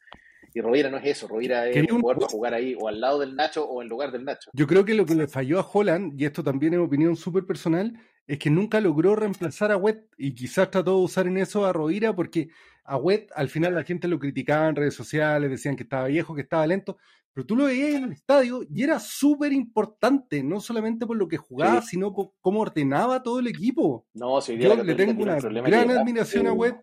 Y 0.53 0.61
Rovira 0.61 0.89
no 0.89 0.97
es 0.97 1.05
eso, 1.05 1.27
Rovira 1.27 1.67
es 1.67 1.91
un 1.91 2.01
jugador 2.01 2.29
jugar 2.29 2.53
ahí 2.53 2.75
o 2.79 2.87
al 2.87 3.01
lado 3.01 3.19
del 3.19 3.35
Nacho 3.35 3.65
o 3.65 3.81
en 3.81 3.89
lugar 3.89 4.11
del 4.11 4.23
Nacho. 4.23 4.51
Yo 4.53 4.67
creo 4.67 4.85
que 4.85 4.93
lo 4.93 5.05
que 5.05 5.15
le 5.15 5.27
falló 5.27 5.59
a 5.59 5.67
Holland, 5.71 6.19
y 6.19 6.25
esto 6.25 6.43
también 6.43 6.73
es 6.73 6.79
opinión 6.79 7.15
súper 7.15 7.45
personal, 7.45 7.93
es 8.27 8.39
que 8.39 8.49
nunca 8.49 8.79
logró 8.79 9.15
reemplazar 9.15 9.71
a 9.71 9.77
Wet 9.77 10.07
y 10.17 10.33
quizás 10.33 10.71
trató 10.71 10.97
de 10.97 11.03
usar 11.03 11.27
en 11.27 11.37
eso 11.37 11.65
a 11.65 11.73
Rovira 11.73 12.15
porque 12.15 12.49
a 12.85 12.97
Wet 12.97 13.29
al 13.35 13.49
final 13.49 13.75
la 13.75 13.83
gente 13.83 14.07
lo 14.07 14.19
criticaba 14.19 14.67
en 14.69 14.75
redes 14.75 14.93
sociales, 14.93 15.49
decían 15.49 15.75
que 15.75 15.83
estaba 15.83 16.07
viejo, 16.07 16.35
que 16.35 16.41
estaba 16.41 16.67
lento, 16.67 16.97
pero 17.33 17.47
tú 17.47 17.55
lo 17.55 17.65
veías 17.65 17.95
en 17.95 18.03
el 18.05 18.11
estadio 18.11 18.61
y 18.69 18.83
era 18.83 18.99
súper 18.99 19.51
importante, 19.51 20.43
no 20.43 20.59
solamente 20.59 21.05
por 21.05 21.17
lo 21.17 21.27
que 21.27 21.37
jugaba, 21.37 21.81
sino 21.81 22.13
por 22.13 22.33
cómo 22.39 22.61
ordenaba 22.61 23.23
todo 23.23 23.39
el 23.39 23.47
equipo. 23.47 24.05
No, 24.13 24.39
Yo 24.39 24.83
le 24.83 24.95
tengo 24.95 25.23
una 25.23 25.39
gran 25.39 25.89
admiración 25.89 26.47
a 26.47 26.53
Web. 26.53 26.75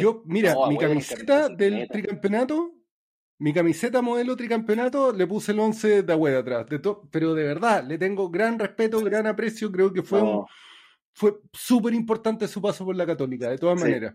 Yo, 0.00 0.22
mira, 0.24 0.54
mi 0.68 0.78
camiseta 0.78 1.48
del 1.48 1.86
tricampeonato, 1.88 2.72
mi 3.38 3.52
camiseta 3.52 4.02
modelo 4.02 4.36
tricampeonato, 4.36 5.12
le 5.12 5.26
puse 5.26 5.52
el 5.52 5.60
11 5.60 6.02
de 6.02 6.14
Web 6.14 6.38
atrás. 6.38 6.66
De 6.66 6.80
pero 7.10 7.34
de 7.34 7.44
verdad, 7.44 7.84
le 7.84 7.98
tengo 7.98 8.30
gran 8.30 8.58
respeto, 8.58 9.00
gran 9.02 9.26
aprecio. 9.26 9.70
Creo 9.70 9.92
que 9.92 10.02
fue 10.02 10.22
fue 11.12 11.40
súper 11.52 11.94
importante 11.94 12.46
su 12.46 12.62
paso 12.62 12.84
por 12.84 12.94
la 12.94 13.06
Católica, 13.06 13.50
de 13.50 13.58
todas 13.58 13.80
maneras 13.80 14.14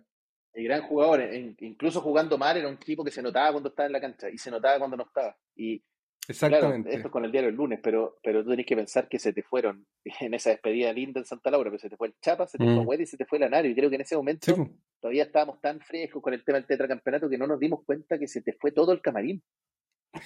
el 0.53 0.65
gran 0.65 0.83
jugador, 0.83 1.21
incluso 1.59 1.99
jugando 1.99 2.37
mal, 2.37 2.55
era 2.55 2.67
un 2.67 2.77
tipo 2.77 3.03
que 3.03 3.11
se 3.11 3.23
notaba 3.23 3.51
cuando 3.51 3.69
estaba 3.69 3.87
en 3.87 3.93
la 3.93 4.01
cancha 4.01 4.29
y 4.29 4.37
se 4.37 4.51
notaba 4.51 4.77
cuando 4.77 4.97
no 4.97 5.03
estaba. 5.03 5.35
Y 5.55 5.83
Exactamente. 6.27 6.93
esto 6.93 7.07
es 7.07 7.11
con 7.11 7.25
el 7.25 7.31
diario 7.31 7.49
el 7.49 7.55
lunes, 7.55 7.79
pero, 7.83 8.17
pero 8.23 8.43
tú 8.43 8.51
tenés 8.51 8.65
que 8.65 8.75
pensar 8.75 9.09
que 9.09 9.19
se 9.19 9.33
te 9.33 9.43
fueron 9.43 9.85
en 10.21 10.33
esa 10.33 10.51
despedida 10.51 10.93
linda 10.93 11.19
en 11.19 11.25
Santa 11.25 11.51
Laura, 11.51 11.69
pero 11.69 11.79
se 11.79 11.89
te 11.89 11.97
fue 11.97 12.07
el 12.07 12.15
Chapa, 12.21 12.47
se 12.47 12.57
te 12.57 12.63
fue 12.63 12.97
mm. 12.97 13.01
y 13.01 13.05
se 13.05 13.17
te 13.17 13.25
fue 13.25 13.37
el 13.37 13.43
Anario. 13.45 13.71
Y 13.71 13.75
creo 13.75 13.89
que 13.89 13.95
en 13.95 14.01
ese 14.01 14.15
momento 14.15 14.55
todavía 15.01 15.23
estábamos 15.23 15.59
tan 15.59 15.81
frescos 15.81 16.21
con 16.21 16.33
el 16.33 16.43
tema 16.43 16.57
del 16.57 16.67
tetracampeonato 16.67 17.29
que 17.29 17.37
no 17.37 17.47
nos 17.47 17.59
dimos 17.59 17.83
cuenta 17.85 18.17
que 18.17 18.27
se 18.27 18.41
te 18.41 18.53
fue 18.53 18.71
todo 18.71 18.91
el 18.93 19.01
camarín. 19.01 19.43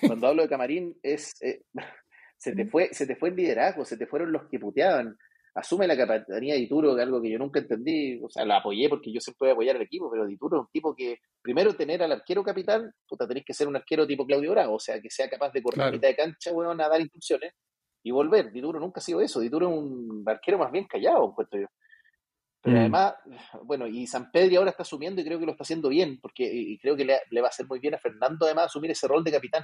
Cuando 0.06 0.28
hablo 0.28 0.44
de 0.44 0.50
camarín 0.50 0.96
es 1.02 1.42
eh, 1.42 1.64
se 2.38 2.54
te 2.54 2.66
fue, 2.66 2.94
se 2.94 3.08
te 3.08 3.16
fue 3.16 3.30
el 3.30 3.36
liderazgo, 3.36 3.86
se 3.86 3.98
te 3.98 4.06
fueron 4.06 4.32
los 4.32 4.48
que 4.50 4.60
puteaban, 4.60 5.18
asume 5.58 5.88
la 5.88 5.98
capitanía 5.98 6.54
de 6.54 6.60
Dituro, 6.60 6.96
que 6.96 7.02
es 7.02 7.08
algo 7.08 7.22
que 7.22 7.32
yo 7.32 7.40
nunca 7.40 7.60
entendí, 7.60 8.20
o 8.24 8.30
sea, 8.30 8.46
la 8.46 8.58
apoyé 8.58 8.88
porque 8.90 9.12
yo 9.12 9.20
siempre 9.20 9.46
voy 9.46 9.50
a 9.50 9.54
apoyar 9.54 9.76
al 9.76 9.82
equipo, 9.82 10.10
pero 10.10 10.28
Dituro 10.28 10.58
es 10.58 10.62
un 10.62 10.72
tipo 10.72 10.96
que, 10.96 11.18
primero, 11.42 11.74
tener 11.76 12.04
al 12.04 12.12
arquero 12.12 12.44
capitán, 12.44 12.92
puta, 13.08 13.28
tenés 13.28 13.44
que 13.44 13.54
ser 13.54 13.68
un 13.68 13.76
arquero 13.76 14.06
tipo 14.06 14.26
Claudio 14.26 14.52
Bravo, 14.52 14.76
o 14.76 14.80
sea, 14.80 15.02
que 15.02 15.10
sea 15.10 15.28
capaz 15.28 15.52
de 15.52 15.64
correr 15.64 15.82
a 15.82 15.92
mitad 15.92 16.08
de 16.10 16.16
cancha, 16.16 16.52
weón, 16.54 16.80
a 16.80 16.88
dar 16.88 17.02
instrucciones 17.02 17.54
y 18.04 18.12
volver. 18.12 18.52
Dituro 18.52 18.80
nunca 18.80 19.00
ha 19.00 19.04
sido 19.04 19.20
eso, 19.20 19.40
Dituro 19.40 19.68
es 19.68 19.76
un 19.76 20.24
arquero 20.28 20.60
más 20.60 20.72
bien 20.72 20.86
callado, 20.86 21.28
encuentro 21.28 21.60
yo. 21.60 21.68
Pero 22.62 22.76
mm. 22.76 22.80
además, 22.80 23.16
bueno, 23.64 23.88
y 23.88 24.06
San 24.06 24.30
Pedro 24.30 24.60
ahora 24.60 24.70
está 24.70 24.84
asumiendo 24.84 25.22
y 25.22 25.26
creo 25.26 25.40
que 25.40 25.46
lo 25.48 25.54
está 25.54 25.64
haciendo 25.64 25.90
bien, 25.90 26.20
porque 26.22 26.44
y 26.44 26.78
creo 26.78 26.96
que 26.96 27.06
le, 27.06 27.20
le 27.32 27.42
va 27.42 27.48
a 27.48 27.50
hacer 27.50 27.66
muy 27.68 27.80
bien 27.80 27.96
a 27.96 28.00
Fernando 28.00 28.46
además 28.46 28.66
asumir 28.66 28.92
ese 28.92 29.08
rol 29.08 29.24
de 29.24 29.32
capitán 29.32 29.64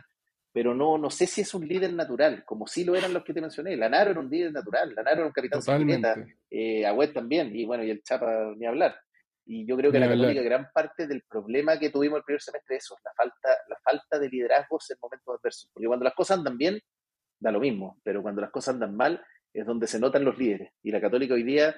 pero 0.53 0.75
no, 0.75 0.99
no 0.99 1.09
sé 1.09 1.25
si 1.25 1.41
es 1.41 1.53
un 1.55 1.67
líder 1.67 1.91
natural, 1.93 2.45
como 2.45 2.67
sí 2.67 2.83
lo 2.83 2.95
eran 2.95 3.11
los 3.11 3.23
que 3.23 3.33
te 3.33 3.41
mencioné. 3.41 3.75
Lanaro 3.75 4.11
era 4.11 4.19
un 4.19 4.29
líder 4.29 4.53
natural, 4.53 4.93
Lanaro 4.93 5.17
era 5.17 5.25
un 5.25 5.33
capitán 5.33 5.61
secreta, 5.63 6.15
eh, 6.49 6.85
Agüet 6.85 7.11
también, 7.11 7.53
y 7.55 7.65
bueno, 7.65 7.83
y 7.83 7.89
el 7.89 8.03
Chapa 8.03 8.53
ni 8.55 8.67
hablar. 8.67 8.95
Y 9.45 9.65
yo 9.65 9.75
creo 9.75 9.91
que 9.91 9.99
la 9.99 10.07
Católica, 10.07 10.41
gran 10.41 10.69
parte 10.71 11.07
del 11.07 11.23
problema 11.23 11.77
que 11.77 11.89
tuvimos 11.89 12.19
el 12.19 12.23
primer 12.23 12.41
semestre 12.41 12.77
es 12.77 12.85
eso, 12.85 12.95
la 13.03 13.11
falta, 13.17 13.49
la 13.67 13.77
falta 13.83 14.19
de 14.19 14.29
liderazgos 14.29 14.89
en 14.91 14.97
momentos 15.01 15.35
adversos. 15.37 15.69
Porque 15.73 15.87
cuando 15.87 16.05
las 16.05 16.13
cosas 16.13 16.37
andan 16.37 16.57
bien, 16.57 16.79
da 17.39 17.51
lo 17.51 17.59
mismo, 17.59 17.99
pero 18.03 18.21
cuando 18.21 18.41
las 18.41 18.51
cosas 18.51 18.75
andan 18.75 18.95
mal, 18.95 19.25
es 19.51 19.65
donde 19.65 19.87
se 19.87 19.99
notan 19.99 20.23
los 20.23 20.37
líderes. 20.37 20.71
Y 20.83 20.91
la 20.91 21.01
Católica 21.01 21.33
hoy 21.33 21.43
día 21.43 21.75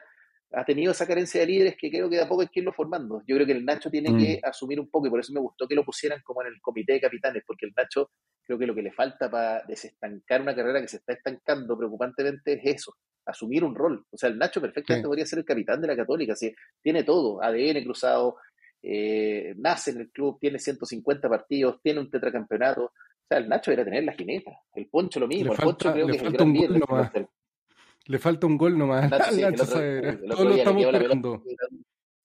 ha 0.55 0.63
tenido 0.63 0.91
esa 0.91 1.05
carencia 1.05 1.41
de 1.41 1.47
líderes 1.47 1.75
que 1.77 1.89
creo 1.89 2.09
que 2.09 2.15
de 2.15 2.23
a 2.23 2.27
poco 2.27 2.41
hay 2.41 2.47
que 2.47 2.61
irlo 2.61 2.71
formando. 2.71 3.21
Yo 3.27 3.35
creo 3.35 3.45
que 3.45 3.51
el 3.51 3.65
Nacho 3.65 3.89
tiene 3.89 4.17
que 4.17 4.39
mm. 4.41 4.47
asumir 4.47 4.79
un 4.79 4.89
poco, 4.89 5.07
y 5.07 5.09
por 5.09 5.19
eso 5.19 5.33
me 5.33 5.39
gustó 5.39 5.67
que 5.67 5.75
lo 5.75 5.83
pusieran 5.83 6.21
como 6.23 6.41
en 6.41 6.47
el 6.47 6.61
comité 6.61 6.93
de 6.93 7.01
capitanes, 7.01 7.43
porque 7.45 7.65
el 7.65 7.73
Nacho 7.75 8.11
creo 8.43 8.57
que 8.57 8.65
lo 8.65 8.73
que 8.73 8.81
le 8.81 8.93
falta 8.93 9.29
para 9.29 9.63
desestancar 9.67 10.41
una 10.41 10.55
carrera 10.55 10.81
que 10.81 10.87
se 10.87 10.97
está 10.97 11.13
estancando 11.13 11.77
preocupantemente 11.77 12.53
es 12.53 12.75
eso, 12.75 12.95
asumir 13.25 13.63
un 13.63 13.75
rol. 13.75 14.05
O 14.09 14.17
sea, 14.17 14.29
el 14.29 14.37
Nacho 14.37 14.61
perfectamente 14.61 15.07
podría 15.07 15.25
ser 15.25 15.39
el 15.39 15.45
capitán 15.45 15.81
de 15.81 15.87
la 15.87 15.95
Católica, 15.95 16.35
si 16.35 16.53
tiene 16.81 17.03
todo, 17.03 17.43
ADN 17.43 17.83
cruzado, 17.83 18.37
eh, 18.81 19.55
nace 19.57 19.91
en 19.91 20.01
el 20.01 20.11
club, 20.11 20.37
tiene 20.39 20.59
150 20.59 21.27
partidos, 21.27 21.81
tiene 21.81 21.99
un 21.99 22.09
tetracampeonato. 22.09 22.85
O 22.85 23.27
sea, 23.27 23.39
el 23.39 23.49
Nacho 23.49 23.71
era 23.71 23.83
tener 23.83 24.03
la 24.03 24.13
jineta. 24.13 24.51
El 24.73 24.87
Poncho 24.87 25.19
lo 25.19 25.27
mismo. 25.27 25.53
el 25.53 25.57
Poncho 25.57 25.91
creo 25.91 26.05
que 26.05 26.17
es 26.17 26.21
el 26.21 26.31
gran 26.31 26.53
líder. 26.53 27.27
Le 28.05 28.19
falta 28.19 28.47
un 28.47 28.57
gol 28.57 28.77
nomás. 28.77 29.09
Todos 30.29 30.45
lo 30.45 30.55
estamos 30.55 30.83
esperando. 30.83 31.43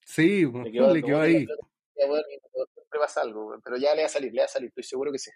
Sí, 0.04 0.44
le 0.44 0.72
quedó, 0.72 0.94
le 0.94 1.02
quedó 1.02 1.20
ahí. 1.20 1.46
Siempre 1.94 2.98
pasa 2.98 3.22
algo, 3.22 3.58
pero 3.62 3.76
ya 3.76 3.94
le 3.94 4.02
va 4.02 4.06
a 4.06 4.10
salir, 4.10 4.32
le 4.32 4.40
va 4.40 4.44
a 4.44 4.48
salir, 4.48 4.68
estoy 4.68 4.84
seguro 4.84 5.12
que 5.12 5.18
sí. 5.18 5.30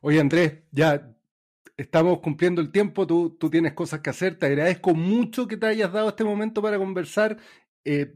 Oye, 0.00 0.18
Andrés, 0.18 0.62
ya 0.70 1.14
estamos 1.76 2.20
cumpliendo 2.20 2.60
el 2.60 2.72
tiempo, 2.72 3.06
tú, 3.06 3.36
tú 3.38 3.50
tienes 3.50 3.74
cosas 3.74 4.00
que 4.00 4.10
hacer. 4.10 4.38
Te 4.38 4.46
agradezco 4.46 4.94
mucho 4.94 5.46
que 5.46 5.56
te 5.56 5.66
hayas 5.66 5.92
dado 5.92 6.08
este 6.08 6.24
momento 6.24 6.62
para 6.62 6.78
conversar 6.78 7.36
eh, 7.84 8.14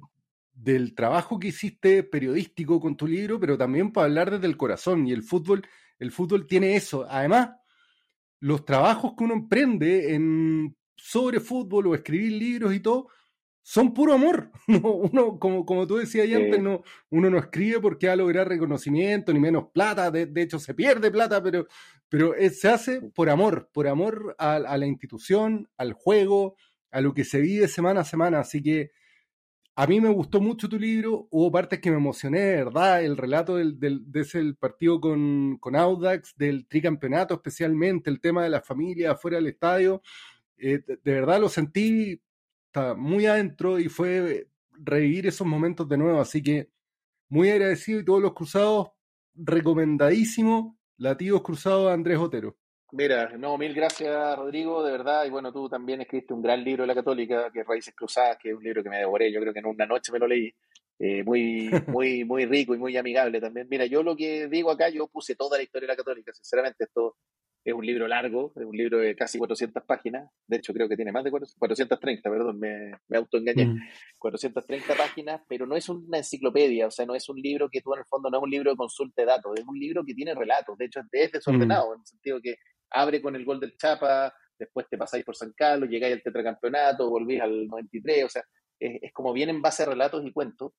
del 0.53 0.95
trabajo 0.95 1.39
que 1.39 1.49
hiciste 1.49 2.03
periodístico 2.03 2.81
con 2.81 2.97
tu 2.97 3.07
libro, 3.07 3.39
pero 3.39 3.59
también 3.59 3.93
para 3.93 4.07
hablar 4.07 4.31
desde 4.31 4.47
el 4.47 4.57
corazón. 4.57 5.07
Y 5.07 5.13
el 5.13 5.23
fútbol, 5.23 5.67
el 5.99 6.11
fútbol 6.11 6.47
tiene 6.47 6.77
eso. 6.77 7.07
Además, 7.09 7.51
los 8.41 8.65
trabajos 8.65 9.15
que 9.17 9.25
uno 9.25 9.35
emprende 9.35 10.15
en 10.15 10.77
sobre 10.97 11.41
fútbol 11.41 11.89
o 11.89 11.95
escribir 11.95 12.33
libros 12.33 12.75
y 12.75 12.81
todo, 12.81 13.09
son 13.65 13.95
puro 13.95 14.13
amor. 14.13 14.51
uno, 14.69 15.39
como, 15.39 15.65
como 15.65 15.87
tú 15.87 15.97
decías 15.97 16.29
antes, 16.33 16.61
no, 16.63 16.83
uno 17.11 17.31
no 17.31 17.39
escribe 17.39 17.81
porque 17.81 18.07
va 18.07 18.13
a 18.13 18.17
lograr 18.17 18.47
reconocimiento, 18.47 19.33
ni 19.33 19.41
menos 19.41 19.69
plata, 19.73 20.11
de, 20.11 20.31
hecho 20.43 20.59
se 20.59 20.75
pierde 20.75 21.11
plata, 21.11 21.43
pero, 21.43 21.67
pero 22.09 22.35
se 22.51 22.69
hace 22.69 23.01
por 23.01 23.31
amor, 23.31 23.71
por 23.73 23.89
amor 23.89 24.37
a, 24.39 24.59
la 24.59 24.87
institución, 24.87 25.69
al 25.79 25.95
juego, 25.95 26.57
a 26.91 27.01
lo 27.01 27.15
que 27.15 27.25
se 27.25 27.41
vive 27.41 27.67
semana 27.67 28.03
a 28.03 28.05
semana. 28.05 28.41
Así 28.41 28.63
que 28.63 28.91
a 29.77 29.87
mí 29.87 29.99
me 29.99 30.11
gustó 30.11 30.43
mucho 30.43 30.69
tu 30.69 30.79
libro, 30.79 31.27
hubo 31.31 31.51
partes 31.51 31.81
que 31.81 31.91
me 31.91 31.97
emocioné, 31.97 32.57
verdad, 32.57 33.03
el 33.03 33.17
relato 33.17 33.57
del, 33.57 33.81
del, 33.81 34.03
de 34.13 34.21
ese 34.21 34.55
partido 34.55 35.01
con, 35.01 35.57
con 35.59 35.75
Audax, 35.75 36.37
del 36.37 36.67
tricampeonato 36.69 37.35
especialmente, 37.35 38.11
el 38.11 38.21
tema 38.21 38.45
de 38.45 38.51
la 38.51 38.61
familia 38.61 39.13
afuera 39.13 39.39
del 39.39 39.49
estadio 39.49 40.03
eh, 40.59 40.81
de, 40.87 40.99
verdad 41.05 41.41
lo 41.41 41.49
sentí 41.49 42.21
muy 42.97 43.27
adentro 43.27 43.79
y 43.79 43.89
fue 43.89 44.49
revivir 44.73 45.27
esos 45.27 45.47
momentos 45.47 45.89
de 45.89 45.97
nuevo. 45.97 46.21
Así 46.21 46.43
que 46.43 46.71
muy 47.29 47.51
agradecido 47.51 48.01
y 48.01 48.05
todos 48.05 48.23
los 48.23 48.35
cruzados, 48.35 48.89
recomendadísimo. 49.35 50.79
Latidos 50.97 51.43
cruzados 51.43 51.93
Andrés 51.93 52.19
Otero. 52.19 52.57
Mira, 52.93 53.37
no, 53.37 53.59
mil 53.59 53.75
gracias 53.75 54.37
Rodrigo, 54.37 54.85
de 54.85 54.93
verdad. 54.93 55.25
Y 55.25 55.31
bueno, 55.31 55.53
tú 55.53 55.69
también 55.69 56.01
escribiste 56.01 56.33
un 56.33 56.43
gran 56.43 56.63
libro 56.63 56.85
de 56.85 56.87
la 56.87 56.95
Católica, 56.95 57.51
que 57.53 57.61
es 57.61 57.67
Raíces 57.67 57.95
Cruzadas, 57.95 58.39
que 58.41 58.51
es 58.51 58.57
un 58.57 58.63
libro 58.63 58.83
que 58.83 58.91
me 58.91 58.99
devoré. 58.99 59.33
Yo 59.33 59.41
creo 59.41 59.53
que 59.53 59.59
en 59.59 59.67
una 59.67 59.87
noche 59.87 60.13
me 60.13 60.21
lo 60.21 60.29
leí. 60.29 60.55
Eh, 61.01 61.25
muy, 61.25 61.71
muy, 61.89 62.25
muy 62.25 62.47
rico 62.47 62.75
y 62.75 62.79
muy 62.79 62.97
amigable 62.97 63.41
también. 63.41 63.67
Mira, 63.69 63.87
yo 63.87 64.03
lo 64.03 64.15
que 64.17 64.47
digo 64.47 64.71
acá, 64.71 64.89
yo 64.91 65.09
puse 65.09 65.35
toda 65.35 65.59
la 65.59 65.65
historia 65.65 65.89
de 65.89 65.93
la 65.93 65.97
Católica, 65.97 66.33
sinceramente, 66.33 66.85
esto 66.85 67.17
es 67.65 67.73
un 67.73 67.87
libro 67.87 68.07
largo, 68.07 68.53
es 68.57 68.65
un 68.65 68.77
libro 68.77 68.99
de 68.99 69.17
casi 69.17 69.39
400 69.39 69.83
páginas. 69.85 70.31
De 70.47 70.59
hecho, 70.59 70.75
creo 70.75 70.87
que 70.87 70.97
tiene 70.97 71.13
más 71.13 71.25
de 71.25 71.31
430, 71.31 72.31
perdón, 72.31 72.61
me, 72.61 72.93
me 73.09 73.17
autoengañé. 73.17 73.75
430 74.19 74.93
mm. 74.93 74.97
páginas, 74.97 75.41
pero 75.49 75.67
no 75.67 75.75
es 75.75 75.89
una 75.89 76.19
enciclopedia, 76.19 76.87
o 76.87 76.91
sea, 76.91 77.07
no 77.07 77.15
es 77.15 77.27
un 77.31 77.41
libro 77.41 77.71
que 77.71 77.81
tú 77.81 77.95
en 77.95 78.01
el 78.01 78.07
fondo 78.07 78.29
no 78.29 78.37
es 78.37 78.43
un 78.43 78.51
libro 78.51 78.71
de 78.71 78.77
consulta 78.77 79.23
de 79.23 79.27
datos, 79.27 79.53
es 79.57 79.65
un 79.67 79.79
libro 79.79 80.05
que 80.05 80.15
tiene 80.15 80.35
relatos. 80.35 80.77
De 80.77 80.85
hecho, 80.85 81.01
es 81.11 81.33
desordenado, 81.33 81.91
mm. 81.91 81.95
en 81.95 82.01
el 82.01 82.07
sentido 82.07 82.41
que 82.43 82.57
abre 82.91 83.23
con 83.23 83.35
el 83.35 83.47
gol 83.47 83.61
del 83.61 83.77
Chapa, 83.79 84.35
después 84.59 84.87
te 84.91 84.99
pasáis 84.99 85.25
por 85.25 85.35
San 85.35 85.53
Carlos, 85.57 85.89
llegáis 85.89 86.15
al 86.15 86.23
tetracampeonato, 86.23 87.09
volvís 87.09 87.41
al 87.41 87.67
93, 87.67 88.25
o 88.25 88.29
sea, 88.29 88.43
es, 88.79 88.99
es 89.03 89.13
como 89.15 89.33
bien 89.33 89.49
en 89.49 89.63
base 89.63 89.85
a 89.85 89.87
relatos 89.87 90.23
y 90.27 90.33
cuentos. 90.33 90.73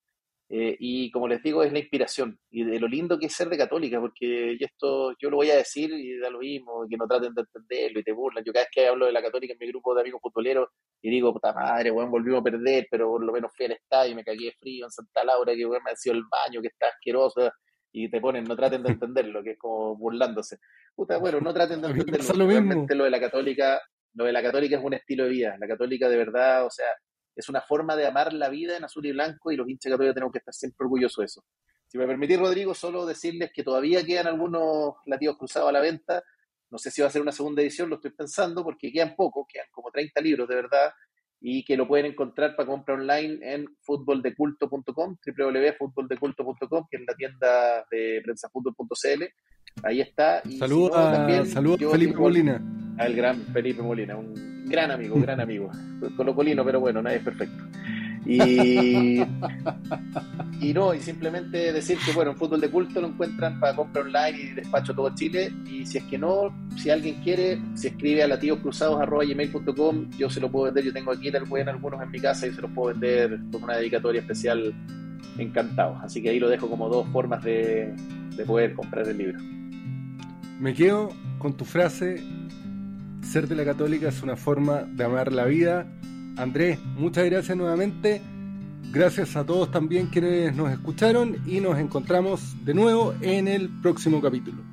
Eh, 0.47 0.75
y 0.79 1.09
como 1.09 1.27
les 1.27 1.41
digo, 1.41 1.63
es 1.63 1.73
la 1.73 1.79
inspiración 1.79 2.39
y 2.51 2.63
de 2.63 2.79
lo 2.79 2.87
lindo 2.87 3.17
que 3.17 3.25
es 3.25 3.33
ser 3.33 3.49
de 3.49 3.57
católica, 3.57 3.99
porque 3.99 4.55
esto 4.59 5.15
yo 5.19 5.31
lo 5.31 5.37
voy 5.37 5.49
a 5.49 5.55
decir 5.55 5.91
y 5.91 6.19
da 6.19 6.29
lo 6.29 6.39
mismo, 6.39 6.85
que 6.87 6.97
no 6.97 7.07
traten 7.07 7.33
de 7.33 7.41
entenderlo 7.41 7.99
y 7.99 8.03
te 8.03 8.11
burlan. 8.11 8.43
Yo 8.43 8.53
cada 8.53 8.65
vez 8.65 8.69
que 8.71 8.87
hablo 8.87 9.07
de 9.07 9.11
la 9.11 9.23
católica 9.23 9.53
en 9.53 9.59
mi 9.59 9.67
grupo 9.67 9.95
de 9.95 10.01
amigos 10.01 10.21
futboleros 10.21 10.69
y 11.01 11.09
digo, 11.09 11.33
puta 11.33 11.51
madre, 11.51 11.89
weón, 11.89 12.11
volvimos 12.11 12.41
a 12.41 12.43
perder, 12.43 12.87
pero 12.91 13.09
por 13.09 13.23
lo 13.23 13.33
menos 13.33 13.51
fui 13.55 13.65
al 13.65 13.71
estadio 13.71 14.11
y 14.11 14.15
me 14.15 14.23
cagué 14.23 14.53
frío 14.59 14.85
en 14.85 14.91
Santa 14.91 15.23
Laura, 15.23 15.55
que 15.55 15.65
weón 15.65 15.83
me 15.83 15.91
ha 15.91 15.95
sido 15.95 16.15
el 16.15 16.23
baño, 16.29 16.61
que 16.61 16.67
está 16.67 16.89
asqueroso, 16.89 17.51
y 17.91 18.09
te 18.09 18.21
ponen, 18.21 18.43
no 18.43 18.55
traten 18.55 18.83
de 18.83 18.91
entenderlo, 18.91 19.41
que 19.41 19.51
es 19.51 19.57
como 19.57 19.95
burlándose. 19.95 20.57
Puta, 20.93 21.17
bueno, 21.17 21.39
no 21.39 21.53
traten 21.53 21.81
de 21.81 21.87
entenderlo. 21.87 22.33
lo 22.35 22.47
Realmente 22.47 22.93
lo 22.93 23.05
de 23.05 23.09
la 23.09 23.19
católica, 23.19 23.81
lo 24.13 24.25
de 24.25 24.33
la 24.33 24.43
católica 24.43 24.77
es 24.77 24.83
un 24.83 24.93
estilo 24.93 25.23
de 25.23 25.29
vida. 25.29 25.55
La 25.59 25.67
católica 25.67 26.07
de 26.07 26.17
verdad, 26.17 26.65
o 26.65 26.69
sea, 26.69 26.87
es 27.35 27.49
una 27.49 27.61
forma 27.61 27.95
de 27.95 28.05
amar 28.07 28.33
la 28.33 28.49
vida 28.49 28.77
en 28.77 28.83
azul 28.83 29.05
y 29.05 29.11
blanco 29.11 29.51
y 29.51 29.57
los 29.57 29.67
hinchas 29.69 29.91
católicos 29.91 30.15
tenemos 30.15 30.31
que 30.31 30.39
estar 30.39 30.53
siempre 30.53 30.85
orgullosos 30.85 31.17
de 31.21 31.25
eso. 31.25 31.43
Si 31.87 31.97
me 31.97 32.07
permitís, 32.07 32.39
Rodrigo, 32.39 32.73
solo 32.73 33.05
decirles 33.05 33.51
que 33.53 33.63
todavía 33.63 34.03
quedan 34.05 34.27
algunos 34.27 34.95
latidos 35.05 35.37
cruzados 35.37 35.69
a 35.69 35.71
la 35.71 35.79
venta. 35.81 36.23
No 36.71 36.77
sé 36.77 36.89
si 36.91 37.01
va 37.01 37.07
a 37.07 37.11
ser 37.11 37.21
una 37.21 37.31
segunda 37.31 37.61
edición, 37.61 37.89
lo 37.89 37.95
estoy 37.97 38.11
pensando, 38.11 38.63
porque 38.63 38.91
quedan 38.91 39.15
pocos, 39.15 39.45
quedan 39.47 39.67
como 39.71 39.91
30 39.91 40.19
libros 40.21 40.47
de 40.49 40.55
verdad, 40.55 40.91
y 41.39 41.63
que 41.63 41.77
lo 41.77 41.87
pueden 41.87 42.07
encontrar 42.07 42.55
para 42.55 42.67
compra 42.67 42.95
online 42.95 43.37
en 43.43 43.67
futboldeculto.com, 43.81 45.17
www.futboldeculto.com, 45.37 46.87
que 46.89 46.97
es 46.97 47.03
la 47.07 47.13
tienda 47.15 47.85
de 47.91 48.21
prensafutbol.cl. 48.23 49.23
Ahí 49.83 50.01
está. 50.01 50.41
Y 50.45 50.57
Saludos 50.57 50.91
si 50.93 50.97
no, 50.99 51.07
a, 51.07 51.11
también 51.13 51.45
saludos 51.45 51.91
Felipe 51.91 52.11
tengo- 52.11 52.21
Molina. 52.23 52.61
al 52.97 53.13
gran 53.15 53.41
Felipe 53.53 53.81
Molina, 53.81 54.15
un 54.17 54.54
gran 54.65 54.91
amigo, 54.91 55.19
gran 55.19 55.39
amigo. 55.39 55.71
Colocolino, 56.15 56.63
pero 56.63 56.79
bueno, 56.79 57.01
nadie 57.01 57.17
es 57.17 57.23
perfecto. 57.23 57.63
Y, 58.25 59.21
y 60.59 60.73
no, 60.73 60.93
y 60.95 60.99
simplemente 60.99 61.71
decir 61.71 61.97
que 62.03 62.11
bueno, 62.11 62.31
en 62.31 62.37
fútbol 62.37 62.59
de 62.59 62.69
culto 62.69 62.99
lo 62.99 63.07
encuentran 63.07 63.59
para 63.59 63.75
compra 63.75 64.01
online 64.01 64.39
y 64.39 64.47
despacho 64.53 64.95
todo 64.95 65.13
Chile. 65.13 65.51
Y 65.65 65.85
si 65.85 65.99
es 65.99 66.03
que 66.05 66.17
no, 66.17 66.53
si 66.75 66.89
alguien 66.89 67.21
quiere, 67.23 67.61
si 67.75 67.87
escribe 67.87 68.23
a 68.23 68.27
latidoscruzados.gmail.com, 68.27 70.09
yo 70.17 70.29
se 70.29 70.39
lo 70.39 70.51
puedo 70.51 70.65
vender. 70.65 70.85
Yo 70.85 70.93
tengo 70.93 71.11
aquí 71.11 71.31
tal 71.31 71.43
pueden 71.43 71.69
algunos 71.69 72.01
en 72.01 72.09
mi 72.09 72.19
casa 72.19 72.47
y 72.47 72.53
se 72.53 72.61
los 72.61 72.71
puedo 72.71 72.93
vender 72.97 73.39
con 73.51 73.63
una 73.63 73.77
dedicatoria 73.77 74.21
especial 74.21 74.73
encantado. 75.37 75.97
Así 76.01 76.21
que 76.21 76.29
ahí 76.29 76.39
lo 76.39 76.49
dejo 76.49 76.67
como 76.67 76.89
dos 76.89 77.07
formas 77.09 77.43
de, 77.43 77.93
de 78.35 78.45
poder 78.45 78.73
comprar 78.73 79.07
el 79.07 79.17
libro. 79.17 79.39
Me 80.59 80.73
quedo 80.73 81.09
con 81.37 81.55
tu 81.55 81.65
frase, 81.65 82.23
ser 83.25 83.47
de 83.47 83.55
la 83.55 83.65
católica 83.65 84.09
es 84.09 84.21
una 84.23 84.35
forma 84.35 84.83
de 84.83 85.03
amar 85.03 85.31
la 85.31 85.45
vida. 85.45 85.87
Andrés, 86.37 86.79
muchas 86.97 87.25
gracias 87.25 87.57
nuevamente. 87.57 88.21
Gracias 88.91 89.35
a 89.35 89.45
todos 89.45 89.71
también 89.71 90.07
quienes 90.07 90.55
nos 90.55 90.71
escucharon 90.71 91.37
y 91.45 91.59
nos 91.59 91.77
encontramos 91.79 92.55
de 92.63 92.73
nuevo 92.73 93.13
en 93.21 93.47
el 93.47 93.69
próximo 93.81 94.21
capítulo. 94.21 94.63